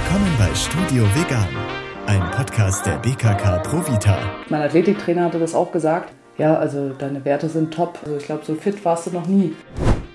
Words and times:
Willkommen 0.00 0.32
bei 0.38 0.54
Studio 0.54 1.02
Vegan, 1.16 1.48
ein 2.06 2.30
Podcast 2.30 2.86
der 2.86 2.98
BKK 2.98 3.58
Provita. 3.64 4.16
Mein 4.48 4.62
Athletiktrainer 4.62 5.24
hatte 5.24 5.40
das 5.40 5.56
auch 5.56 5.72
gesagt. 5.72 6.12
Ja, 6.36 6.56
also 6.56 6.90
deine 6.90 7.24
Werte 7.24 7.48
sind 7.48 7.74
top. 7.74 7.98
Also 8.04 8.16
ich 8.16 8.24
glaube, 8.24 8.44
so 8.44 8.54
fit 8.54 8.84
warst 8.84 9.08
du 9.08 9.10
noch 9.10 9.26
nie. 9.26 9.56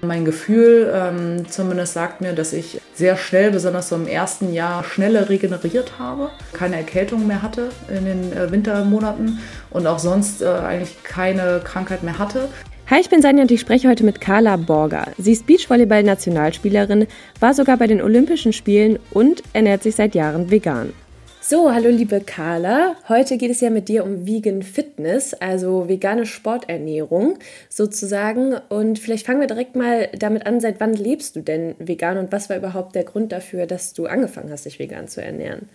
Mein 0.02 0.24
Gefühl 0.24 0.90
ähm, 0.96 1.50
zumindest 1.50 1.94
sagt 1.94 2.22
mir, 2.22 2.32
dass 2.32 2.54
ich 2.54 2.80
sehr 2.94 3.18
schnell, 3.18 3.52
besonders 3.52 3.90
so 3.90 3.98
im 3.98 4.08
ersten 4.08 4.54
Jahr, 4.54 4.86
schneller 4.86 5.28
regeneriert 5.28 6.00
habe, 6.00 6.30
keine 6.54 6.78
Erkältung 6.78 7.28
mehr 7.28 7.42
hatte 7.42 7.68
in 7.90 8.06
den 8.06 8.32
äh, 8.32 8.50
Wintermonaten 8.52 9.40
und 9.70 9.86
auch 9.86 10.00
sonst 10.00 10.42
äh, 10.42 10.48
eigentlich 10.48 11.04
keine 11.04 11.60
Krankheit 11.62 12.04
mehr 12.04 12.20
hatte. 12.20 12.48
Hi, 12.94 13.00
ich 13.00 13.10
bin 13.10 13.24
Sanja 13.24 13.42
und 13.42 13.50
ich 13.50 13.60
spreche 13.60 13.90
heute 13.90 14.04
mit 14.04 14.22
Carla 14.22 14.56
Borger. 14.56 15.08
Sie 15.18 15.32
ist 15.32 15.48
Beachvolleyball-Nationalspielerin, 15.48 17.08
war 17.40 17.56
sogar 17.56 17.78
bei 17.78 17.88
den 17.88 18.04
Olympischen 18.04 18.54
Spielen 18.54 19.00
und 19.10 19.42
ernährt 19.52 19.82
sich 19.82 19.96
seit 19.96 20.14
Jahren 20.14 20.52
vegan. 20.52 20.94
So, 21.42 21.74
hallo 21.74 21.90
liebe 21.90 22.22
Carla. 22.22 22.94
Heute 23.10 23.38
geht 23.38 23.50
es 23.50 23.62
ja 23.62 23.72
mit 23.72 23.90
dir 23.90 24.04
um 24.04 24.28
Vegan 24.28 24.62
Fitness, 24.62 25.34
also 25.34 25.90
vegane 25.90 26.28
Sporternährung 26.28 27.40
sozusagen. 27.68 28.58
Und 28.70 29.00
vielleicht 29.00 29.26
fangen 29.26 29.40
wir 29.40 29.48
direkt 29.48 29.76
mal 29.76 30.10
damit 30.16 30.46
an, 30.46 30.60
seit 30.60 30.80
wann 30.80 30.94
lebst 30.94 31.36
du 31.36 31.42
denn 31.42 31.74
vegan 31.80 32.20
und 32.20 32.32
was 32.32 32.52
war 32.52 32.58
überhaupt 32.58 32.94
der 32.94 33.06
Grund 33.06 33.32
dafür, 33.32 33.66
dass 33.66 33.94
du 33.94 34.06
angefangen 34.06 34.52
hast, 34.52 34.66
dich 34.66 34.78
vegan 34.78 35.08
zu 35.08 35.20
ernähren? 35.20 35.68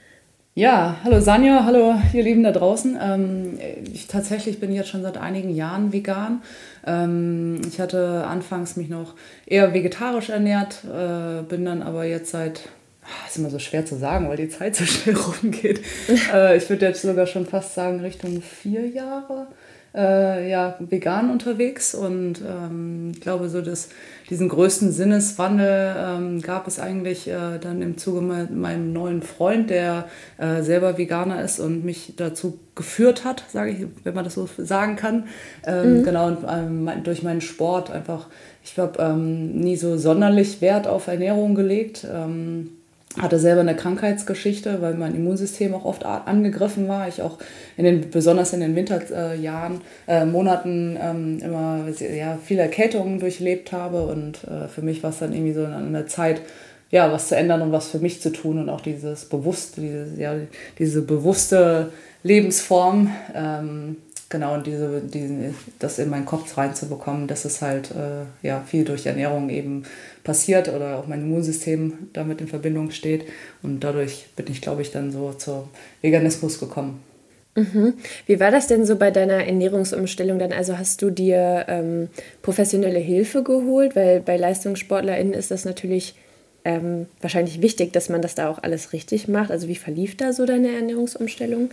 Ja, 0.58 0.96
hallo 1.04 1.20
Sanja, 1.20 1.64
hallo 1.64 1.94
ihr 2.12 2.24
Lieben 2.24 2.42
da 2.42 2.50
draußen. 2.50 2.98
Ähm, 3.00 3.60
ich 3.94 4.08
tatsächlich 4.08 4.58
bin 4.58 4.72
jetzt 4.72 4.88
schon 4.88 5.02
seit 5.02 5.16
einigen 5.16 5.50
Jahren 5.50 5.92
vegan. 5.92 6.42
Ähm, 6.88 7.60
ich 7.68 7.80
hatte 7.80 8.24
anfangs 8.26 8.76
mich 8.76 8.88
noch 8.88 9.14
eher 9.46 9.74
vegetarisch 9.74 10.30
ernährt, 10.30 10.84
äh, 10.84 11.42
bin 11.42 11.64
dann 11.64 11.82
aber 11.82 12.04
jetzt 12.04 12.30
seit 12.30 12.68
ah, 13.02 13.26
ist 13.28 13.36
immer 13.36 13.50
so 13.50 13.58
schwer 13.58 13.84
zu 13.84 13.96
sagen, 13.96 14.28
weil 14.28 14.38
die 14.38 14.48
Zeit 14.48 14.76
so 14.76 14.84
schnell 14.84 15.16
rumgeht. 15.42 15.82
äh, 16.32 16.56
ich 16.56 16.68
würde 16.70 16.86
jetzt 16.86 17.02
sogar 17.02 17.26
schon 17.26 17.46
fast 17.46 17.74
sagen, 17.74 18.00
Richtung 18.00 18.40
vier 18.42 18.86
Jahre 18.86 19.48
äh, 19.94 20.50
ja, 20.50 20.76
vegan 20.80 21.30
unterwegs 21.30 21.94
und 21.94 22.40
ähm, 22.40 23.12
ich 23.14 23.20
glaube, 23.20 23.48
so 23.48 23.60
dass 23.62 23.88
diesen 24.28 24.48
größten 24.48 24.92
Sinneswandel 24.92 25.96
ähm, 25.98 26.42
gab 26.42 26.66
es 26.66 26.78
eigentlich 26.78 27.28
äh, 27.28 27.58
dann 27.60 27.80
im 27.80 27.96
Zuge 27.96 28.20
mit 28.20 28.50
meinem 28.50 28.92
neuen 28.92 29.22
Freund, 29.22 29.70
der 29.70 30.08
äh, 30.36 30.62
selber 30.62 30.98
Veganer 30.98 31.42
ist 31.42 31.60
und 31.60 31.84
mich 31.84 32.14
dazu 32.16 32.58
geführt 32.74 33.24
hat, 33.24 33.44
sage 33.50 33.70
ich, 33.70 33.86
wenn 34.04 34.14
man 34.14 34.24
das 34.24 34.34
so 34.34 34.48
sagen 34.58 34.96
kann. 34.96 35.24
Ähm, 35.66 36.00
mhm. 36.00 36.02
Genau, 36.04 36.26
und 36.28 36.38
ähm, 36.48 36.90
durch 37.04 37.22
meinen 37.22 37.40
Sport 37.40 37.90
einfach, 37.90 38.28
ich 38.62 38.78
habe 38.78 39.02
ähm, 39.02 39.58
nie 39.58 39.76
so 39.76 39.96
sonderlich 39.96 40.60
Wert 40.60 40.86
auf 40.86 41.06
Ernährung 41.06 41.54
gelegt 41.54 42.06
ähm, 42.10 42.77
hatte 43.16 43.38
selber 43.38 43.62
eine 43.62 43.74
Krankheitsgeschichte, 43.74 44.82
weil 44.82 44.94
mein 44.94 45.14
Immunsystem 45.14 45.74
auch 45.74 45.84
oft 45.84 46.04
angegriffen 46.04 46.88
war. 46.88 47.08
Ich 47.08 47.22
auch 47.22 47.38
in 47.76 47.84
den, 47.84 48.10
besonders 48.10 48.52
in 48.52 48.60
den 48.60 48.76
Winterjahren, 48.76 49.80
äh, 50.06 50.26
Monaten 50.26 50.98
ähm, 51.00 51.38
immer 51.42 51.86
ja, 51.98 52.38
viele 52.42 52.62
Erkältungen 52.62 53.18
durchlebt 53.18 53.72
habe. 53.72 54.06
Und 54.06 54.44
äh, 54.44 54.68
für 54.68 54.82
mich 54.82 55.02
war 55.02 55.10
es 55.10 55.18
dann 55.18 55.32
irgendwie 55.32 55.54
so 55.54 55.64
eine 55.64 56.06
Zeit, 56.06 56.42
ja, 56.90 57.10
was 57.10 57.28
zu 57.28 57.36
ändern 57.36 57.62
und 57.62 57.72
was 57.72 57.88
für 57.88 57.98
mich 57.98 58.20
zu 58.20 58.30
tun 58.30 58.58
und 58.58 58.68
auch 58.68 58.80
dieses 58.80 59.24
bewusste, 59.24 59.80
diese, 59.80 60.20
ja, 60.20 60.34
diese 60.78 61.02
bewusste 61.02 61.90
Lebensform. 62.22 63.10
Ähm, 63.34 63.96
genau, 64.28 64.54
und 64.54 64.66
diese, 64.66 65.00
diese, 65.00 65.54
das 65.78 65.98
in 65.98 66.10
meinen 66.10 66.26
Kopf 66.26 66.56
reinzubekommen, 66.56 67.26
dass 67.26 67.44
es 67.44 67.62
halt 67.62 67.90
äh, 67.90 68.46
ja, 68.46 68.60
viel 68.66 68.84
durch 68.84 69.06
Ernährung 69.06 69.48
eben 69.50 69.84
passiert 70.24 70.68
oder 70.68 70.98
auch 70.98 71.06
mein 71.06 71.22
Immunsystem 71.22 72.10
damit 72.12 72.40
in 72.40 72.48
Verbindung 72.48 72.90
steht. 72.90 73.24
Und 73.62 73.80
dadurch 73.80 74.26
bin 74.36 74.46
ich, 74.50 74.60
glaube 74.60 74.82
ich, 74.82 74.90
dann 74.90 75.12
so 75.12 75.32
zum 75.32 75.68
Veganismus 76.02 76.58
gekommen. 76.58 77.02
Mhm. 77.58 77.94
Wie 78.26 78.38
war 78.38 78.50
das 78.50 78.68
denn 78.68 78.86
so 78.86 78.96
bei 78.96 79.10
deiner 79.10 79.44
Ernährungsumstellung 79.44 80.38
dann? 80.38 80.52
Also 80.52 80.78
hast 80.78 81.02
du 81.02 81.10
dir 81.10 81.64
ähm, 81.68 82.08
professionelle 82.42 83.00
Hilfe 83.00 83.42
geholt? 83.42 83.96
Weil 83.96 84.20
bei 84.20 84.36
LeistungssportlerInnen 84.36 85.32
ist 85.32 85.50
das 85.50 85.64
natürlich 85.64 86.14
ähm, 86.64 87.06
wahrscheinlich 87.20 87.60
wichtig, 87.60 87.92
dass 87.92 88.08
man 88.08 88.22
das 88.22 88.34
da 88.34 88.48
auch 88.48 88.62
alles 88.62 88.92
richtig 88.92 89.26
macht. 89.26 89.50
Also 89.50 89.66
wie 89.66 89.74
verlief 89.74 90.16
da 90.16 90.32
so 90.32 90.46
deine 90.46 90.68
Ernährungsumstellung? 90.68 91.70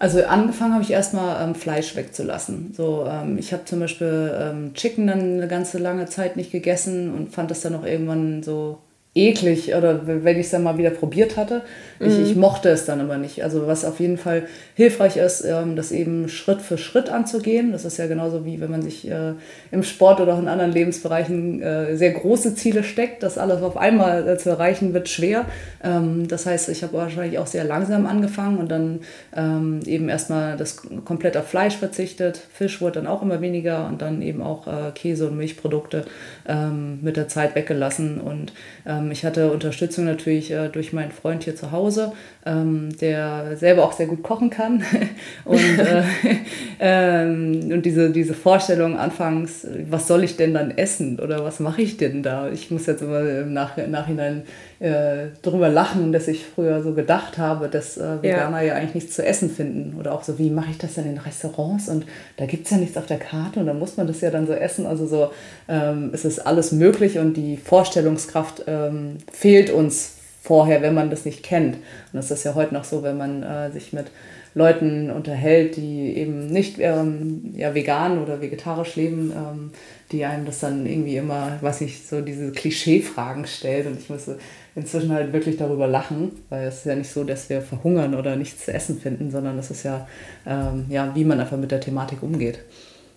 Also 0.00 0.24
angefangen 0.24 0.72
habe 0.72 0.82
ich 0.82 0.92
erstmal 0.92 1.46
ähm, 1.46 1.54
Fleisch 1.54 1.94
wegzulassen. 1.94 2.72
So, 2.74 3.06
ähm, 3.06 3.36
ich 3.36 3.52
habe 3.52 3.66
zum 3.66 3.80
Beispiel 3.80 4.34
ähm, 4.34 4.72
Chicken 4.72 5.06
dann 5.06 5.20
eine 5.20 5.46
ganze 5.46 5.76
lange 5.76 6.06
Zeit 6.06 6.36
nicht 6.36 6.50
gegessen 6.50 7.12
und 7.12 7.34
fand 7.34 7.50
das 7.50 7.60
dann 7.60 7.74
auch 7.74 7.84
irgendwann 7.84 8.42
so 8.42 8.78
eklig 9.12 9.74
oder 9.74 10.06
wenn 10.06 10.36
ich 10.36 10.46
es 10.46 10.52
dann 10.52 10.62
mal 10.62 10.78
wieder 10.78 10.90
probiert 10.90 11.36
hatte. 11.36 11.62
Ich, 11.98 12.16
mhm. 12.16 12.24
ich 12.24 12.36
mochte 12.36 12.68
es 12.68 12.84
dann 12.84 13.00
aber 13.00 13.18
nicht. 13.18 13.42
Also 13.42 13.66
was 13.66 13.84
auf 13.84 13.98
jeden 13.98 14.18
Fall 14.18 14.44
hilfreich 14.74 15.16
ist, 15.16 15.44
ähm, 15.44 15.74
das 15.74 15.90
eben 15.90 16.28
Schritt 16.28 16.62
für 16.62 16.78
Schritt 16.78 17.08
anzugehen. 17.08 17.72
Das 17.72 17.84
ist 17.84 17.96
ja 17.96 18.06
genauso 18.06 18.46
wie 18.46 18.60
wenn 18.60 18.70
man 18.70 18.82
sich 18.82 19.10
äh, 19.10 19.32
im 19.72 19.82
Sport 19.82 20.20
oder 20.20 20.34
auch 20.34 20.38
in 20.38 20.46
anderen 20.46 20.70
Lebensbereichen 20.70 21.60
äh, 21.60 21.96
sehr 21.96 22.12
große 22.12 22.54
Ziele 22.54 22.84
steckt. 22.84 23.24
Das 23.24 23.36
alles 23.36 23.62
auf 23.62 23.76
einmal 23.76 24.28
äh, 24.28 24.38
zu 24.38 24.48
erreichen 24.48 24.94
wird 24.94 25.08
schwer. 25.08 25.44
Ähm, 25.82 26.28
das 26.28 26.46
heißt, 26.46 26.68
ich 26.68 26.84
habe 26.84 26.92
wahrscheinlich 26.92 27.40
auch 27.40 27.48
sehr 27.48 27.64
langsam 27.64 28.06
angefangen 28.06 28.58
und 28.58 28.70
dann 28.70 29.00
ähm, 29.36 29.80
eben 29.86 30.08
erstmal 30.08 30.56
das 30.56 30.82
komplett 31.04 31.36
auf 31.36 31.48
Fleisch 31.48 31.76
verzichtet. 31.76 32.40
Fisch 32.52 32.80
wurde 32.80 33.00
dann 33.00 33.08
auch 33.08 33.22
immer 33.22 33.40
weniger 33.40 33.88
und 33.88 34.02
dann 34.02 34.22
eben 34.22 34.40
auch 34.40 34.68
Käse 34.94 35.28
und 35.28 35.36
Milchprodukte 35.36 36.04
ähm, 36.50 36.98
mit 37.02 37.16
der 37.16 37.28
Zeit 37.28 37.54
weggelassen 37.54 38.20
und 38.20 38.52
ähm, 38.86 39.10
ich 39.12 39.24
hatte 39.24 39.52
Unterstützung 39.52 40.04
natürlich 40.04 40.50
äh, 40.50 40.68
durch 40.68 40.92
meinen 40.92 41.12
Freund 41.12 41.44
hier 41.44 41.54
zu 41.54 41.70
Hause, 41.70 42.12
ähm, 42.44 42.88
der 43.00 43.56
selber 43.56 43.84
auch 43.84 43.92
sehr 43.92 44.06
gut 44.06 44.22
kochen 44.22 44.50
kann. 44.50 44.82
und, 45.44 45.78
äh, 45.78 46.02
ähm, 46.80 47.70
und 47.72 47.86
diese, 47.86 48.10
diese 48.10 48.34
Vorstellung 48.34 48.98
anfangs, 48.98 49.66
was 49.88 50.08
soll 50.08 50.24
ich 50.24 50.36
denn 50.36 50.52
dann 50.52 50.76
essen 50.76 51.20
oder 51.20 51.44
was 51.44 51.60
mache 51.60 51.82
ich 51.82 51.96
denn 51.96 52.22
da? 52.22 52.50
Ich 52.50 52.70
muss 52.70 52.86
jetzt 52.86 53.02
immer 53.02 53.20
im 53.20 53.52
Nach 53.52 53.76
Nachhinein 53.76 54.42
äh, 54.80 55.28
drüber 55.42 55.68
lachen, 55.68 56.10
dass 56.10 56.26
ich 56.26 56.46
früher 56.46 56.82
so 56.82 56.94
gedacht 56.94 57.36
habe, 57.36 57.68
dass 57.68 57.98
äh, 57.98 58.22
Veganer 58.22 58.62
ja. 58.62 58.68
ja. 58.68 58.74
eigentlich 58.74 58.94
nichts 58.94 59.14
zu 59.14 59.24
essen 59.24 59.50
finden. 59.50 59.98
Oder 60.00 60.12
auch 60.12 60.24
so, 60.24 60.38
wie 60.38 60.48
mache 60.48 60.70
ich 60.70 60.78
das 60.78 60.94
denn 60.94 61.06
in 61.06 61.18
Restaurants? 61.18 61.88
Und 61.88 62.06
da 62.38 62.46
gibt 62.46 62.64
es 62.64 62.70
ja 62.70 62.78
nichts 62.78 62.96
auf 62.96 63.04
der 63.04 63.18
Karte 63.18 63.60
und 63.60 63.66
da 63.66 63.74
muss 63.74 63.98
man 63.98 64.06
das 64.06 64.22
ja 64.22 64.30
dann 64.30 64.46
so 64.46 64.54
essen. 64.54 64.86
Also 64.86 65.06
so 65.06 65.30
ähm, 65.68 66.10
es 66.14 66.24
ist 66.24 66.38
alles 66.40 66.72
möglich 66.72 67.18
und 67.18 67.34
die 67.34 67.58
Vorstellungskraft 67.58 68.64
ähm, 68.66 69.18
fehlt 69.30 69.70
uns 69.70 70.14
vorher, 70.42 70.80
wenn 70.80 70.94
man 70.94 71.10
das 71.10 71.26
nicht 71.26 71.42
kennt. 71.42 71.74
Und 71.74 72.14
das 72.14 72.30
ist 72.30 72.44
ja 72.44 72.54
heute 72.54 72.72
noch 72.72 72.84
so, 72.84 73.02
wenn 73.02 73.18
man 73.18 73.42
äh, 73.42 73.70
sich 73.70 73.92
mit 73.92 74.06
Leuten 74.54 75.10
unterhält, 75.10 75.76
die 75.76 76.16
eben 76.16 76.46
nicht 76.46 76.78
ähm, 76.78 77.52
ja, 77.56 77.74
vegan 77.74 78.22
oder 78.22 78.40
vegetarisch 78.40 78.96
leben, 78.96 79.32
ähm, 79.34 79.70
die 80.10 80.24
einem 80.24 80.44
das 80.44 80.60
dann 80.60 80.86
irgendwie 80.86 81.16
immer, 81.16 81.58
was 81.60 81.80
ich 81.80 82.06
so 82.06 82.20
diese 82.20 82.50
Klischee-Fragen 82.50 83.46
stellt. 83.46 83.86
Und 83.86 84.00
ich 84.00 84.10
musste 84.10 84.38
inzwischen 84.74 85.12
halt 85.12 85.32
wirklich 85.32 85.56
darüber 85.56 85.86
lachen, 85.86 86.32
weil 86.48 86.66
es 86.66 86.78
ist 86.78 86.86
ja 86.86 86.96
nicht 86.96 87.10
so, 87.10 87.22
dass 87.24 87.48
wir 87.48 87.62
verhungern 87.62 88.14
oder 88.14 88.36
nichts 88.36 88.64
zu 88.64 88.72
essen 88.72 88.98
finden, 89.00 89.30
sondern 89.30 89.58
es 89.58 89.70
ist 89.70 89.84
ja, 89.84 90.08
ähm, 90.46 90.86
ja, 90.88 91.12
wie 91.14 91.24
man 91.24 91.40
einfach 91.40 91.56
mit 91.56 91.70
der 91.70 91.80
Thematik 91.80 92.22
umgeht. 92.22 92.60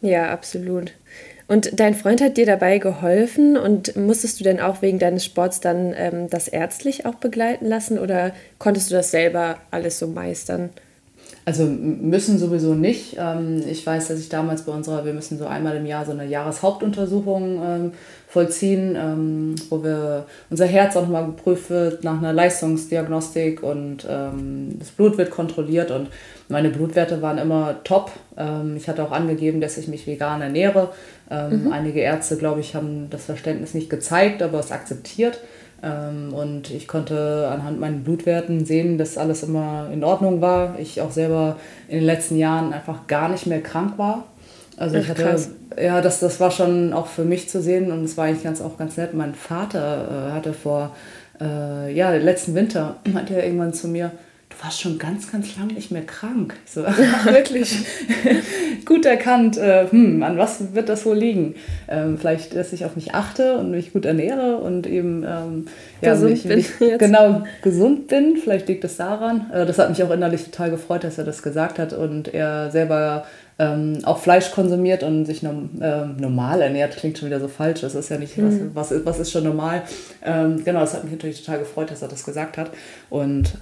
Ja, 0.01 0.31
absolut. 0.31 0.93
Und 1.47 1.79
dein 1.79 1.93
Freund 1.93 2.21
hat 2.21 2.37
dir 2.37 2.45
dabei 2.45 2.77
geholfen 2.77 3.57
und 3.57 3.95
musstest 3.95 4.39
du 4.39 4.43
denn 4.43 4.59
auch 4.59 4.81
wegen 4.81 4.99
deines 4.99 5.25
Sports 5.25 5.59
dann 5.59 5.93
ähm, 5.95 6.29
das 6.29 6.47
ärztlich 6.47 7.05
auch 7.05 7.15
begleiten 7.15 7.65
lassen 7.65 7.99
oder 7.99 8.33
konntest 8.59 8.91
du 8.91 8.95
das 8.95 9.11
selber 9.11 9.57
alles 9.71 9.99
so 9.99 10.07
meistern? 10.07 10.69
Also 11.45 11.65
müssen 11.65 12.37
sowieso 12.37 12.73
nicht. 12.73 13.17
Ähm, 13.19 13.61
ich 13.69 13.85
weiß, 13.85 14.07
dass 14.07 14.19
ich 14.19 14.29
damals 14.29 14.61
bei 14.61 14.71
unserer, 14.71 15.03
wir 15.03 15.13
müssen 15.13 15.37
so 15.37 15.45
einmal 15.45 15.75
im 15.75 15.85
Jahr 15.85 16.05
so 16.05 16.11
eine 16.11 16.25
Jahreshauptuntersuchung 16.25 17.61
ähm, 17.61 17.91
vollziehen, 18.29 18.95
ähm, 18.95 19.55
wo 19.69 19.83
wir 19.83 20.25
unser 20.49 20.65
Herz 20.65 20.95
auch 20.95 21.01
nochmal 21.01 21.25
geprüft 21.25 21.69
wird 21.69 22.03
nach 22.03 22.17
einer 22.17 22.33
Leistungsdiagnostik 22.33 23.61
und 23.61 24.05
das 24.05 24.89
Blut 24.89 25.17
wird 25.17 25.29
kontrolliert 25.29 25.91
und 25.91 26.07
meine 26.49 26.69
Blutwerte 26.69 27.21
waren 27.21 27.37
immer 27.37 27.83
top. 27.83 28.11
Ich 28.75 28.87
hatte 28.89 29.03
auch 29.03 29.11
angegeben, 29.11 29.61
dass 29.61 29.77
ich 29.77 29.87
mich 29.87 30.07
vegan 30.07 30.41
ernähre. 30.41 30.89
Mhm. 31.29 31.71
Einige 31.71 31.99
Ärzte, 31.99 32.37
glaube 32.37 32.59
ich, 32.59 32.73
haben 32.73 33.07
das 33.11 33.25
Verständnis 33.25 33.75
nicht 33.75 33.89
gezeigt, 33.89 34.41
aber 34.41 34.59
es 34.59 34.71
akzeptiert. 34.71 35.39
Ähm, 35.83 36.33
und 36.33 36.71
ich 36.71 36.87
konnte 36.87 37.49
anhand 37.51 37.79
meinen 37.79 38.03
Blutwerten 38.03 38.65
sehen, 38.65 38.97
dass 38.97 39.17
alles 39.17 39.43
immer 39.43 39.89
in 39.91 40.03
Ordnung 40.03 40.39
war. 40.39 40.79
Ich 40.79 41.01
auch 41.01 41.11
selber 41.11 41.57
in 41.89 41.97
den 41.97 42.05
letzten 42.05 42.37
Jahren 42.37 42.71
einfach 42.71 43.05
gar 43.07 43.27
nicht 43.27 43.45
mehr 43.45 43.61
krank 43.61 43.97
war. 43.97 44.23
Also 44.77 44.95
ich 44.97 45.09
hatte, 45.09 45.23
krass. 45.23 45.49
ja, 45.79 46.01
das, 46.01 46.19
das 46.19 46.39
war 46.39 46.49
schon 46.49 46.93
auch 46.93 47.07
für 47.07 47.25
mich 47.25 47.49
zu 47.49 47.61
sehen 47.61 47.91
und 47.91 48.03
es 48.05 48.17
war 48.17 48.25
eigentlich 48.25 48.43
ganz, 48.43 48.61
auch 48.61 48.77
ganz 48.77 48.97
nett. 48.97 49.13
Mein 49.13 49.35
Vater 49.35 50.29
äh, 50.29 50.31
hatte 50.31 50.53
vor, 50.53 50.95
äh, 51.39 51.93
ja, 51.93 52.11
letzten 52.11 52.55
Winter, 52.55 52.95
meinte 53.13 53.35
er 53.35 53.45
irgendwann 53.45 53.73
zu 53.73 53.87
mir, 53.87 54.11
du 54.57 54.63
warst 54.63 54.81
schon 54.81 54.97
ganz, 54.97 55.31
ganz 55.31 55.57
lange 55.57 55.73
nicht 55.73 55.91
mehr 55.91 56.05
krank. 56.05 56.55
Ich 56.65 56.73
so, 56.73 56.83
ach, 56.85 56.97
wirklich 57.25 57.85
gut 58.85 59.05
erkannt, 59.05 59.57
äh, 59.57 59.87
hm, 59.89 60.23
an 60.23 60.37
was 60.37 60.73
wird 60.73 60.89
das 60.89 61.05
wohl 61.05 61.17
liegen? 61.17 61.55
Ähm, 61.87 62.17
vielleicht, 62.17 62.55
dass 62.55 62.73
ich 62.73 62.85
auf 62.85 62.95
mich 62.95 63.13
achte 63.13 63.57
und 63.57 63.71
mich 63.71 63.93
gut 63.93 64.05
ernähre 64.05 64.57
und 64.57 64.87
eben 64.87 65.23
ähm, 65.23 65.67
ja, 66.01 66.13
gesund 66.13 66.31
mich, 66.31 66.43
bin 66.43 66.57
mich, 66.57 66.69
genau 66.99 67.43
gesund 67.61 68.07
bin. 68.07 68.37
Vielleicht 68.37 68.67
liegt 68.67 68.83
es 68.83 68.97
daran. 68.97 69.51
Äh, 69.53 69.65
das 69.65 69.79
hat 69.79 69.89
mich 69.89 70.03
auch 70.03 70.11
innerlich 70.11 70.43
total 70.43 70.71
gefreut, 70.71 71.03
dass 71.03 71.17
er 71.17 71.23
das 71.23 71.41
gesagt 71.41 71.79
hat 71.79 71.93
und 71.93 72.33
er 72.33 72.71
selber 72.71 73.25
ähm, 73.59 73.99
auch 74.03 74.17
Fleisch 74.17 74.51
konsumiert 74.51 75.03
und 75.03 75.25
sich 75.25 75.43
nom, 75.43 75.69
äh, 75.79 76.05
normal 76.05 76.61
ernährt, 76.61 76.97
klingt 76.97 77.17
schon 77.17 77.27
wieder 77.27 77.39
so 77.39 77.47
falsch. 77.47 77.81
Das 77.81 77.95
ist 77.95 78.09
ja 78.09 78.17
nicht, 78.17 78.37
mhm. 78.37 78.71
was, 78.73 78.89
was, 78.89 78.97
ist, 78.97 79.05
was 79.05 79.19
ist 79.19 79.31
schon 79.31 79.43
normal. 79.43 79.83
Ähm, 80.23 80.63
genau, 80.63 80.79
das 80.79 80.95
hat 80.95 81.03
mich 81.03 81.13
natürlich 81.13 81.43
total 81.43 81.59
gefreut, 81.59 81.91
dass 81.91 82.01
er 82.01 82.07
das 82.07 82.23
gesagt 82.23 82.57
hat. 82.57 82.71
Und 83.09 83.53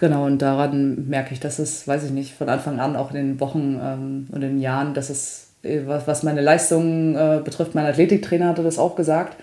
genau, 0.00 0.24
und 0.24 0.42
daran 0.42 1.08
merke 1.08 1.32
ich, 1.32 1.38
dass 1.38 1.60
es, 1.60 1.86
weiß 1.86 2.04
ich 2.04 2.10
nicht, 2.10 2.34
von 2.34 2.48
Anfang 2.48 2.80
an 2.80 2.96
auch 2.96 3.10
in 3.10 3.16
den 3.16 3.40
Wochen 3.40 3.78
ähm, 3.80 4.26
und 4.32 4.42
in 4.42 4.54
den 4.54 4.60
Jahren, 4.60 4.94
dass 4.94 5.10
es, 5.10 5.50
äh, 5.62 5.82
was, 5.86 6.08
was 6.08 6.22
meine 6.24 6.40
Leistungen 6.40 7.14
äh, 7.14 7.40
betrifft, 7.44 7.74
mein 7.76 7.86
Athletiktrainer 7.86 8.48
hatte 8.48 8.64
das 8.64 8.78
auch 8.78 8.96
gesagt. 8.96 9.36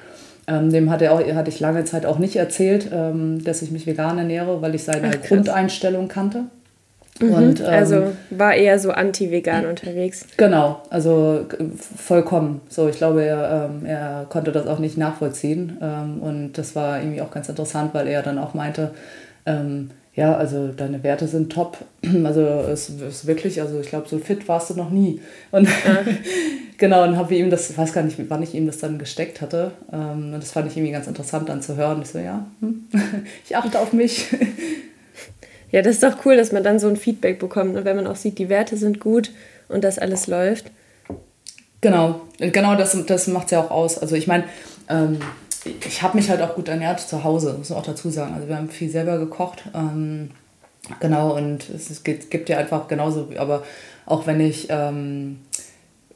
Ähm, 0.50 0.72
dem 0.72 0.90
hatte, 0.90 1.12
auch, 1.12 1.22
hatte 1.22 1.50
ich 1.50 1.60
lange 1.60 1.86
Zeit 1.86 2.06
auch 2.06 2.20
nicht 2.20 2.36
erzählt, 2.38 2.90
ähm, 2.92 3.44
dass 3.44 3.62
ich 3.62 3.72
mich 3.72 3.86
vegan 3.86 4.18
ernähre, 4.18 4.62
weil 4.62 4.76
ich 4.76 4.84
seine 4.84 5.12
Ach, 5.14 5.28
Grundeinstellung 5.28 6.08
kannte. 6.08 6.46
Mhm, 7.20 7.34
und, 7.34 7.60
ähm, 7.60 7.66
also 7.68 8.14
war 8.30 8.56
eher 8.56 8.80
so 8.80 8.92
anti-vegan 8.92 9.66
unterwegs. 9.66 10.26
Genau, 10.38 10.82
also 10.90 11.46
vollkommen. 11.98 12.62
So, 12.70 12.88
ich 12.88 12.98
glaube, 12.98 13.24
er, 13.24 13.70
ähm, 13.70 13.86
er 13.86 14.26
konnte 14.30 14.52
das 14.52 14.68
auch 14.68 14.80
nicht 14.80 14.98
nachvollziehen. 14.98 15.78
Ähm, 15.82 16.22
und 16.22 16.54
das 16.54 16.76
war 16.76 17.00
irgendwie 17.00 17.22
auch 17.22 17.32
ganz 17.32 17.50
interessant, 17.50 17.94
weil 17.94 18.08
er 18.08 18.22
dann 18.22 18.38
auch 18.38 18.54
meinte, 18.54 18.92
ähm, 19.46 19.90
ja, 20.18 20.36
also 20.36 20.70
deine 20.70 21.04
Werte 21.04 21.28
sind 21.28 21.54
top. 21.54 21.78
Also 22.24 22.42
es 22.42 22.90
ist 22.90 23.28
wirklich, 23.28 23.62
also 23.62 23.80
ich 23.80 23.90
glaube, 23.90 24.08
so 24.10 24.18
fit 24.18 24.48
warst 24.48 24.70
du 24.70 24.74
noch 24.74 24.90
nie. 24.90 25.22
Und 25.52 25.66
ja. 25.66 26.04
genau, 26.78 27.04
und 27.04 27.18
habe 27.18 27.36
ihm 27.36 27.50
das, 27.50 27.70
ich 27.70 27.78
weiß 27.78 27.94
gar 27.94 28.02
nicht, 28.02 28.18
wann 28.28 28.42
ich 28.42 28.56
ihm 28.56 28.66
das 28.66 28.80
dann 28.80 28.98
gesteckt 28.98 29.42
hatte. 29.42 29.72
Ähm, 29.94 30.34
und 30.34 30.42
das 30.42 30.52
fand 30.52 30.72
ich 30.72 30.76
irgendwie 30.76 30.94
ganz 30.94 31.06
interessant 31.06 31.48
dann 31.50 31.62
zu 31.62 31.76
hören. 31.76 32.02
Ich 32.02 32.10
so, 32.10 32.18
ja, 32.18 32.48
hm, 32.62 32.88
ich 33.46 33.56
achte 33.56 33.80
auf 33.80 33.94
mich. 33.94 34.28
Ja, 35.70 35.82
das 35.82 35.96
ist 35.96 36.04
doch 36.04 36.26
cool, 36.26 36.38
dass 36.38 36.54
man 36.54 36.64
dann 36.64 36.80
so 36.80 36.88
ein 36.88 36.96
Feedback 36.96 37.40
bekommt 37.40 37.76
und 37.76 37.84
wenn 37.84 37.98
man 37.98 38.08
auch 38.08 38.16
sieht, 38.16 38.38
die 38.38 38.48
Werte 38.48 38.78
sind 38.78 39.02
gut 39.02 39.32
und 39.68 39.84
das 39.84 40.00
alles 40.00 40.28
läuft. 40.28 40.72
Genau, 41.82 42.22
genau 42.38 42.78
das, 42.78 42.98
das 43.06 43.28
macht 43.28 43.48
es 43.48 43.52
ja 43.52 43.60
auch 43.60 43.70
aus. 43.70 43.98
Also 43.98 44.16
ich 44.16 44.28
meine, 44.28 44.46
ähm, 44.88 45.20
ich 45.86 46.02
habe 46.02 46.18
mich 46.18 46.30
halt 46.30 46.42
auch 46.42 46.56
gut 46.56 46.68
ernährt 46.68 47.00
zu 47.00 47.24
Hause, 47.24 47.56
muss 47.58 47.70
man 47.70 47.80
auch 47.80 47.86
dazu 47.86 48.10
sagen. 48.10 48.34
Also 48.34 48.48
wir 48.48 48.58
haben 48.58 48.70
viel 48.70 48.90
selber 48.90 49.18
gekocht. 49.18 49.64
Ähm, 49.74 50.32
genau, 51.00 51.36
und 51.36 51.70
es 51.70 52.04
gibt, 52.04 52.32
gibt 52.32 52.50
ja 52.50 52.58
einfach 52.58 52.88
genauso, 52.88 53.30
aber 53.38 53.64
auch 54.06 54.28
wenn 54.28 54.40
ich 54.40 54.68
ähm, 54.70 55.40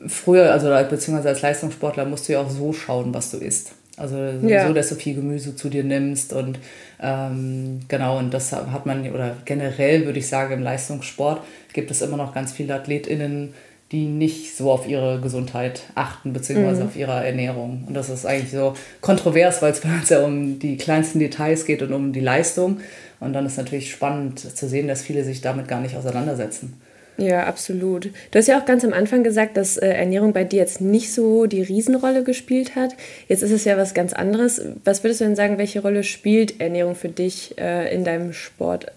früher, 0.07 0.51
also 0.51 0.69
beziehungsweise 0.89 1.30
als 1.30 1.42
Leistungssportler, 1.42 2.06
musst 2.06 2.27
du 2.27 2.33
ja 2.33 2.42
auch 2.42 2.50
so 2.50 2.74
schauen, 2.74 3.13
was 3.13 3.31
du 3.31 3.38
isst. 3.38 3.74
Also 3.98 4.18
ja. 4.18 4.68
so, 4.68 4.74
dass 4.74 4.89
du 4.89 4.95
viel 4.95 5.15
Gemüse 5.15 5.56
zu 5.56 5.69
dir 5.69 5.83
nimmst 5.83 6.33
und 6.33 6.57
ähm, 7.01 7.81
genau, 7.88 8.18
und 8.18 8.33
das 8.33 8.51
hat 8.51 8.86
man, 8.86 9.12
oder 9.12 9.36
generell 9.45 10.06
würde 10.06 10.19
ich 10.19 10.27
sagen, 10.27 10.53
im 10.53 10.63
Leistungssport 10.63 11.42
gibt 11.74 11.92
es 11.92 12.01
immer 12.01 12.18
noch 12.18 12.33
ganz 12.33 12.51
viele 12.51 12.74
AthletInnen, 12.74 13.53
die 13.91 14.05
nicht 14.05 14.55
so 14.55 14.71
auf 14.71 14.88
ihre 14.88 15.19
Gesundheit 15.19 15.83
achten, 15.95 16.31
beziehungsweise 16.31 16.81
mhm. 16.81 16.88
auf 16.88 16.95
ihre 16.95 17.25
Ernährung. 17.25 17.83
Und 17.88 17.93
das 17.93 18.09
ist 18.09 18.25
eigentlich 18.25 18.51
so 18.51 18.73
kontrovers, 19.01 19.61
weil 19.61 19.73
es 19.73 19.79
bei 19.81 19.89
uns 19.89 20.09
ja 20.09 20.23
um 20.23 20.59
die 20.59 20.77
kleinsten 20.77 21.19
Details 21.19 21.65
geht 21.65 21.81
und 21.81 21.91
um 21.93 22.13
die 22.13 22.21
Leistung. 22.21 22.79
Und 23.19 23.33
dann 23.33 23.45
ist 23.45 23.57
natürlich 23.57 23.91
spannend 23.91 24.39
zu 24.39 24.67
sehen, 24.67 24.88
dass 24.88 25.01
viele 25.01 25.23
sich 25.23 25.41
damit 25.41 25.67
gar 25.67 25.81
nicht 25.81 25.95
auseinandersetzen. 25.95 26.81
Ja, 27.17 27.45
absolut. 27.45 28.09
Du 28.31 28.39
hast 28.39 28.47
ja 28.47 28.59
auch 28.59 28.65
ganz 28.65 28.83
am 28.83 28.93
Anfang 28.93 29.23
gesagt, 29.23 29.57
dass 29.57 29.77
äh, 29.77 29.88
Ernährung 29.88 30.33
bei 30.33 30.43
dir 30.43 30.59
jetzt 30.59 30.81
nicht 30.81 31.13
so 31.13 31.45
die 31.45 31.61
Riesenrolle 31.61 32.23
gespielt 32.23 32.75
hat. 32.75 32.95
Jetzt 33.27 33.43
ist 33.43 33.51
es 33.51 33.65
ja 33.65 33.77
was 33.77 33.93
ganz 33.93 34.13
anderes. 34.13 34.61
Was 34.85 35.03
würdest 35.03 35.21
du 35.21 35.25
denn 35.25 35.35
sagen, 35.35 35.57
welche 35.57 35.81
Rolle 35.81 36.03
spielt 36.03 36.59
Ernährung 36.59 36.95
für 36.95 37.09
dich 37.09 37.57
äh, 37.59 37.93
in 37.93 38.03
deinem 38.05 38.33
Sport? 38.33 38.88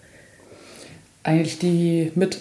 Eigentlich 1.22 1.58
die 1.58 2.12
mit 2.14 2.40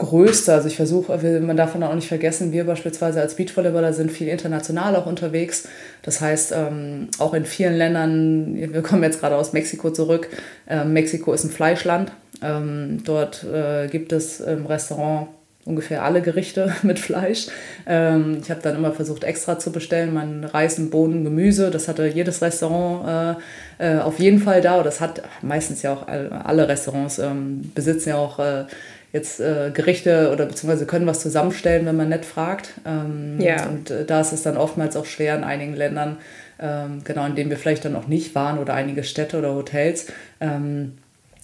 größte. 0.00 0.52
Also 0.52 0.66
ich 0.66 0.76
versuche, 0.76 1.16
man 1.40 1.56
darf 1.56 1.74
auch 1.74 1.94
nicht 1.94 2.08
vergessen, 2.08 2.52
wir 2.52 2.64
beispielsweise 2.64 3.20
als 3.20 3.34
Beachvolleyballer 3.34 3.92
sind 3.92 4.10
viel 4.10 4.28
international 4.28 4.96
auch 4.96 5.06
unterwegs. 5.06 5.68
Das 6.02 6.20
heißt, 6.20 6.52
ähm, 6.56 7.08
auch 7.18 7.34
in 7.34 7.44
vielen 7.44 7.74
Ländern, 7.74 8.56
wir 8.56 8.82
kommen 8.82 9.02
jetzt 9.02 9.20
gerade 9.20 9.36
aus 9.36 9.52
Mexiko 9.52 9.90
zurück, 9.90 10.28
ähm, 10.68 10.92
Mexiko 10.92 11.32
ist 11.32 11.44
ein 11.44 11.50
Fleischland. 11.50 12.12
Ähm, 12.42 13.02
dort 13.04 13.44
äh, 13.44 13.88
gibt 13.88 14.12
es 14.12 14.40
im 14.40 14.64
Restaurant 14.64 15.28
ungefähr 15.66 16.02
alle 16.02 16.22
Gerichte 16.22 16.74
mit 16.82 16.98
Fleisch. 16.98 17.48
Ähm, 17.86 18.38
ich 18.42 18.50
habe 18.50 18.62
dann 18.62 18.76
immer 18.76 18.92
versucht, 18.92 19.24
extra 19.24 19.58
zu 19.58 19.70
bestellen, 19.70 20.14
mein 20.14 20.44
Reis, 20.44 20.80
Bohnen, 20.90 21.24
Gemüse. 21.24 21.70
Das 21.70 21.88
hatte 21.88 22.06
jedes 22.06 22.40
Restaurant 22.40 23.38
äh, 23.78 23.96
äh, 23.96 24.00
auf 24.00 24.18
jeden 24.18 24.38
Fall 24.38 24.62
da. 24.62 24.82
Das 24.82 25.00
hat 25.00 25.22
meistens 25.42 25.82
ja 25.82 25.92
auch 25.92 26.08
alle 26.08 26.68
Restaurants 26.68 27.18
ähm, 27.18 27.70
besitzen 27.74 28.10
ja 28.10 28.16
auch 28.16 28.38
äh, 28.38 28.64
jetzt 29.12 29.40
äh, 29.40 29.70
Gerichte 29.72 30.30
oder 30.32 30.46
beziehungsweise 30.46 30.86
können 30.86 31.06
was 31.06 31.20
zusammenstellen, 31.20 31.86
wenn 31.86 31.96
man 31.96 32.08
nett 32.08 32.24
fragt. 32.24 32.74
Ähm, 32.86 33.40
ja. 33.40 33.66
Und 33.66 33.90
äh, 33.90 34.04
da 34.04 34.20
ist 34.20 34.32
es 34.32 34.42
dann 34.42 34.56
oftmals 34.56 34.96
auch 34.96 35.06
schwer 35.06 35.36
in 35.36 35.44
einigen 35.44 35.74
Ländern, 35.74 36.18
ähm, 36.60 37.02
genau 37.04 37.26
in 37.26 37.34
denen 37.34 37.50
wir 37.50 37.56
vielleicht 37.56 37.84
dann 37.84 37.96
auch 37.96 38.06
nicht 38.06 38.34
waren 38.34 38.58
oder 38.58 38.74
einige 38.74 39.02
Städte 39.02 39.38
oder 39.38 39.54
Hotels. 39.54 40.06
Ähm, 40.40 40.98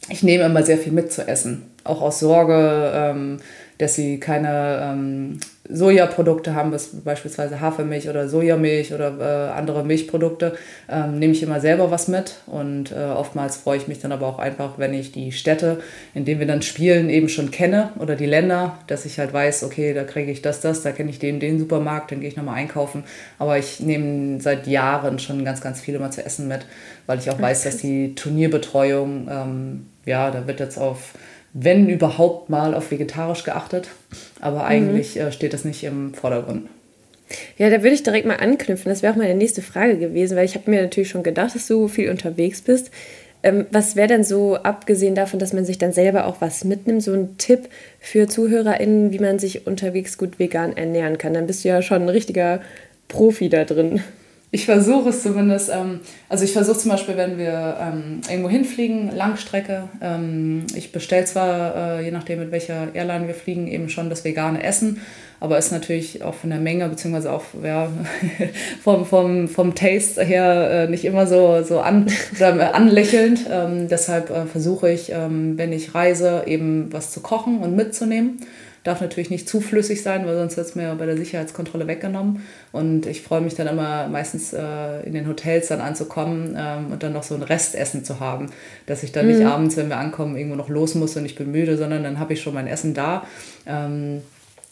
ich 0.08 0.22
nehme 0.22 0.44
immer 0.44 0.62
sehr 0.62 0.78
viel 0.78 0.92
mit 0.92 1.12
zu 1.12 1.26
essen, 1.26 1.70
auch 1.82 2.00
aus 2.00 2.20
Sorge, 2.20 2.92
ähm, 2.94 3.38
dass 3.78 3.94
sie 3.94 4.20
keine 4.20 4.80
ähm, 4.82 5.40
Sojaprodukte 5.68 6.54
haben, 6.54 6.74
beispielsweise 7.04 7.60
Hafermilch 7.60 8.08
oder 8.08 8.28
Sojamilch 8.28 8.92
oder 8.92 9.18
äh, 9.18 9.58
andere 9.58 9.84
Milchprodukte, 9.84 10.54
ähm, 10.88 11.18
nehme 11.18 11.32
ich 11.32 11.42
immer 11.42 11.60
selber 11.60 11.90
was 11.90 12.08
mit. 12.08 12.36
Und 12.46 12.92
äh, 12.92 13.04
oftmals 13.04 13.56
freue 13.56 13.78
ich 13.78 13.88
mich 13.88 14.00
dann 14.00 14.12
aber 14.12 14.26
auch 14.26 14.38
einfach, 14.38 14.78
wenn 14.78 14.94
ich 14.94 15.12
die 15.12 15.32
Städte, 15.32 15.80
in 16.14 16.24
denen 16.24 16.40
wir 16.40 16.46
dann 16.46 16.62
spielen, 16.62 17.10
eben 17.10 17.28
schon 17.28 17.50
kenne 17.50 17.90
oder 17.98 18.16
die 18.16 18.26
Länder, 18.26 18.78
dass 18.86 19.04
ich 19.04 19.18
halt 19.18 19.32
weiß, 19.32 19.64
okay, 19.64 19.94
da 19.94 20.04
kriege 20.04 20.30
ich 20.30 20.42
das, 20.42 20.60
das, 20.60 20.82
da 20.82 20.92
kenne 20.92 21.10
ich 21.10 21.18
den, 21.18 21.40
den 21.40 21.58
Supermarkt, 21.58 22.12
dann 22.12 22.20
gehe 22.20 22.28
ich 22.28 22.36
nochmal 22.36 22.56
einkaufen. 22.56 23.04
Aber 23.38 23.58
ich 23.58 23.80
nehme 23.80 24.40
seit 24.40 24.66
Jahren 24.66 25.18
schon 25.18 25.44
ganz, 25.44 25.60
ganz 25.60 25.80
viel 25.80 25.94
immer 25.94 26.10
zu 26.10 26.24
essen 26.24 26.48
mit, 26.48 26.66
weil 27.06 27.18
ich 27.18 27.30
auch 27.30 27.40
weiß, 27.40 27.64
dass 27.64 27.78
die 27.78 28.14
Turnierbetreuung, 28.14 29.28
ähm, 29.30 29.86
ja, 30.04 30.30
da 30.30 30.46
wird 30.46 30.60
jetzt 30.60 30.78
auf 30.78 31.14
wenn 31.58 31.88
überhaupt 31.88 32.50
mal 32.50 32.74
auf 32.74 32.90
vegetarisch 32.90 33.42
geachtet. 33.42 33.88
Aber 34.40 34.60
mhm. 34.60 34.66
eigentlich 34.66 35.18
äh, 35.18 35.32
steht 35.32 35.52
das 35.52 35.64
nicht 35.64 35.84
im 35.84 36.14
Vordergrund. 36.14 36.68
Ja, 37.58 37.70
da 37.70 37.82
würde 37.82 37.94
ich 37.94 38.02
direkt 38.02 38.26
mal 38.26 38.36
anknüpfen. 38.36 38.88
Das 38.88 39.02
wäre 39.02 39.12
auch 39.12 39.16
meine 39.16 39.34
nächste 39.34 39.62
Frage 39.62 39.98
gewesen, 39.98 40.36
weil 40.36 40.44
ich 40.44 40.54
habe 40.54 40.70
mir 40.70 40.82
natürlich 40.82 41.08
schon 41.08 41.22
gedacht, 41.22 41.54
dass 41.54 41.66
du 41.66 41.88
viel 41.88 42.10
unterwegs 42.10 42.62
bist. 42.62 42.90
Ähm, 43.42 43.66
was 43.70 43.96
wäre 43.96 44.08
denn 44.08 44.24
so, 44.24 44.56
abgesehen 44.56 45.14
davon, 45.14 45.38
dass 45.38 45.52
man 45.52 45.64
sich 45.64 45.78
dann 45.78 45.92
selber 45.92 46.26
auch 46.26 46.40
was 46.40 46.64
mitnimmt, 46.64 47.02
so 47.02 47.12
ein 47.12 47.36
Tipp 47.38 47.68
für 48.00 48.28
ZuhörerInnen, 48.28 49.12
wie 49.12 49.18
man 49.18 49.38
sich 49.38 49.66
unterwegs 49.66 50.18
gut 50.18 50.38
vegan 50.38 50.76
ernähren 50.76 51.18
kann? 51.18 51.34
Dann 51.34 51.46
bist 51.46 51.64
du 51.64 51.68
ja 51.68 51.82
schon 51.82 52.02
ein 52.02 52.08
richtiger 52.08 52.60
Profi 53.08 53.48
da 53.48 53.64
drin. 53.64 54.00
Ich 54.52 54.64
versuche 54.64 55.08
es 55.08 55.22
zumindest. 55.22 55.70
Ähm, 55.70 56.00
also 56.28 56.44
ich 56.44 56.52
versuche 56.52 56.78
zum 56.78 56.92
Beispiel, 56.92 57.16
wenn 57.16 57.36
wir 57.36 57.76
ähm, 57.80 58.20
irgendwo 58.28 58.48
hinfliegen, 58.48 59.14
Langstrecke. 59.14 59.88
Ähm, 60.00 60.66
ich 60.74 60.92
bestelle 60.92 61.24
zwar, 61.24 61.98
äh, 61.98 62.04
je 62.04 62.12
nachdem 62.12 62.38
mit 62.38 62.52
welcher 62.52 62.94
Airline 62.94 63.26
wir 63.26 63.34
fliegen, 63.34 63.66
eben 63.66 63.88
schon 63.88 64.08
das 64.08 64.24
vegane 64.24 64.62
Essen, 64.62 65.00
aber 65.40 65.58
ist 65.58 65.72
natürlich 65.72 66.22
auch 66.22 66.34
von 66.34 66.50
der 66.50 66.60
Menge 66.60 66.88
beziehungsweise 66.88 67.32
auch 67.32 67.42
ja, 67.62 67.90
vom, 68.82 69.04
vom, 69.04 69.48
vom 69.48 69.74
Taste 69.74 70.24
her 70.24 70.70
äh, 70.70 70.88
nicht 70.88 71.04
immer 71.04 71.26
so, 71.26 71.62
so 71.64 71.80
an, 71.80 72.06
anlächelnd. 72.40 73.46
Ähm, 73.50 73.88
deshalb 73.88 74.30
äh, 74.30 74.46
versuche 74.46 74.90
ich, 74.90 75.10
ähm, 75.10 75.58
wenn 75.58 75.72
ich 75.72 75.94
reise, 75.94 76.44
eben 76.46 76.92
was 76.92 77.10
zu 77.10 77.20
kochen 77.20 77.58
und 77.58 77.74
mitzunehmen. 77.74 78.38
Darf 78.86 79.00
natürlich 79.00 79.30
nicht 79.30 79.48
zu 79.48 79.60
flüssig 79.60 80.00
sein, 80.00 80.26
weil 80.26 80.36
sonst 80.36 80.56
wird 80.56 80.68
es 80.68 80.76
mir 80.76 80.94
bei 80.94 81.06
der 81.06 81.16
Sicherheitskontrolle 81.16 81.88
weggenommen. 81.88 82.46
Und 82.70 83.06
ich 83.06 83.20
freue 83.20 83.40
mich 83.40 83.56
dann 83.56 83.66
immer 83.66 84.06
meistens 84.06 84.52
äh, 84.52 85.00
in 85.04 85.12
den 85.12 85.26
Hotels 85.26 85.66
dann 85.66 85.80
anzukommen 85.80 86.56
ähm, 86.56 86.92
und 86.92 87.02
dann 87.02 87.12
noch 87.12 87.24
so 87.24 87.34
ein 87.34 87.42
Restessen 87.42 88.04
zu 88.04 88.20
haben. 88.20 88.48
Dass 88.86 89.02
ich 89.02 89.10
dann 89.10 89.26
mhm. 89.26 89.32
nicht 89.32 89.44
abends, 89.44 89.76
wenn 89.76 89.88
wir 89.88 89.96
ankommen, 89.96 90.36
irgendwo 90.36 90.54
noch 90.54 90.68
los 90.68 90.94
muss 90.94 91.16
und 91.16 91.26
ich 91.26 91.34
bin 91.34 91.50
müde, 91.50 91.76
sondern 91.76 92.04
dann 92.04 92.20
habe 92.20 92.34
ich 92.34 92.40
schon 92.40 92.54
mein 92.54 92.68
Essen 92.68 92.94
da. 92.94 93.26
Ähm, 93.66 94.22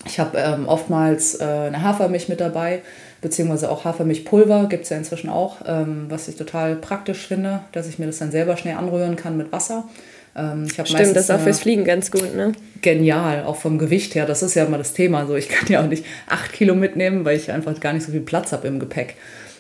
ich 0.06 0.21
habe 0.21 0.38
ähm, 0.38 0.68
oftmals 0.68 1.40
äh, 1.40 1.44
eine 1.44 1.83
Hafermilch 1.83 2.28
mit 2.28 2.40
dabei, 2.40 2.83
beziehungsweise 3.21 3.68
auch 3.68 3.85
Hafermilchpulver 3.85 4.66
gibt 4.68 4.85
es 4.85 4.90
ja 4.90 4.97
inzwischen 4.97 5.28
auch, 5.28 5.56
ähm, 5.66 6.06
was 6.09 6.28
ich 6.28 6.37
total 6.37 6.76
praktisch 6.76 7.26
finde, 7.26 7.62
dass 7.73 7.88
ich 7.88 7.99
mir 7.99 8.06
das 8.06 8.18
dann 8.18 8.30
selber 8.30 8.56
schnell 8.56 8.76
anrühren 8.76 9.16
kann 9.16 9.37
mit 9.37 9.50
Wasser. 9.50 9.88
Ähm, 10.37 10.69
Stimmt, 10.69 10.93
meistens, 10.93 11.12
das 11.12 11.25
ist 11.25 11.31
auch 11.31 11.41
fürs 11.41 11.61
Fliegen 11.61 11.85
ganz 11.85 12.11
gut, 12.11 12.35
ne? 12.35 12.53
Genial, 12.83 13.45
auch 13.45 13.57
vom 13.57 13.79
Gewicht 13.79 14.14
her. 14.14 14.26
Das 14.26 14.43
ist 14.43 14.55
ja 14.55 14.64
immer 14.64 14.79
das 14.79 14.93
Thema. 14.93 15.26
So, 15.26 15.37
ich 15.37 15.49
kann 15.49 15.69
ja 15.69 15.83
auch 15.83 15.88
nicht 15.88 16.05
acht 16.29 16.53
Kilo 16.53 16.75
mitnehmen, 16.75 17.25
weil 17.25 17.37
ich 17.37 17.53
einfach 17.53 17.79
gar 17.81 17.93
nicht 17.93 18.05
so 18.05 18.12
viel 18.12 18.21
Platz 18.21 18.53
habe 18.53 18.67
im 18.67 18.79
Gepäck. 18.81 19.14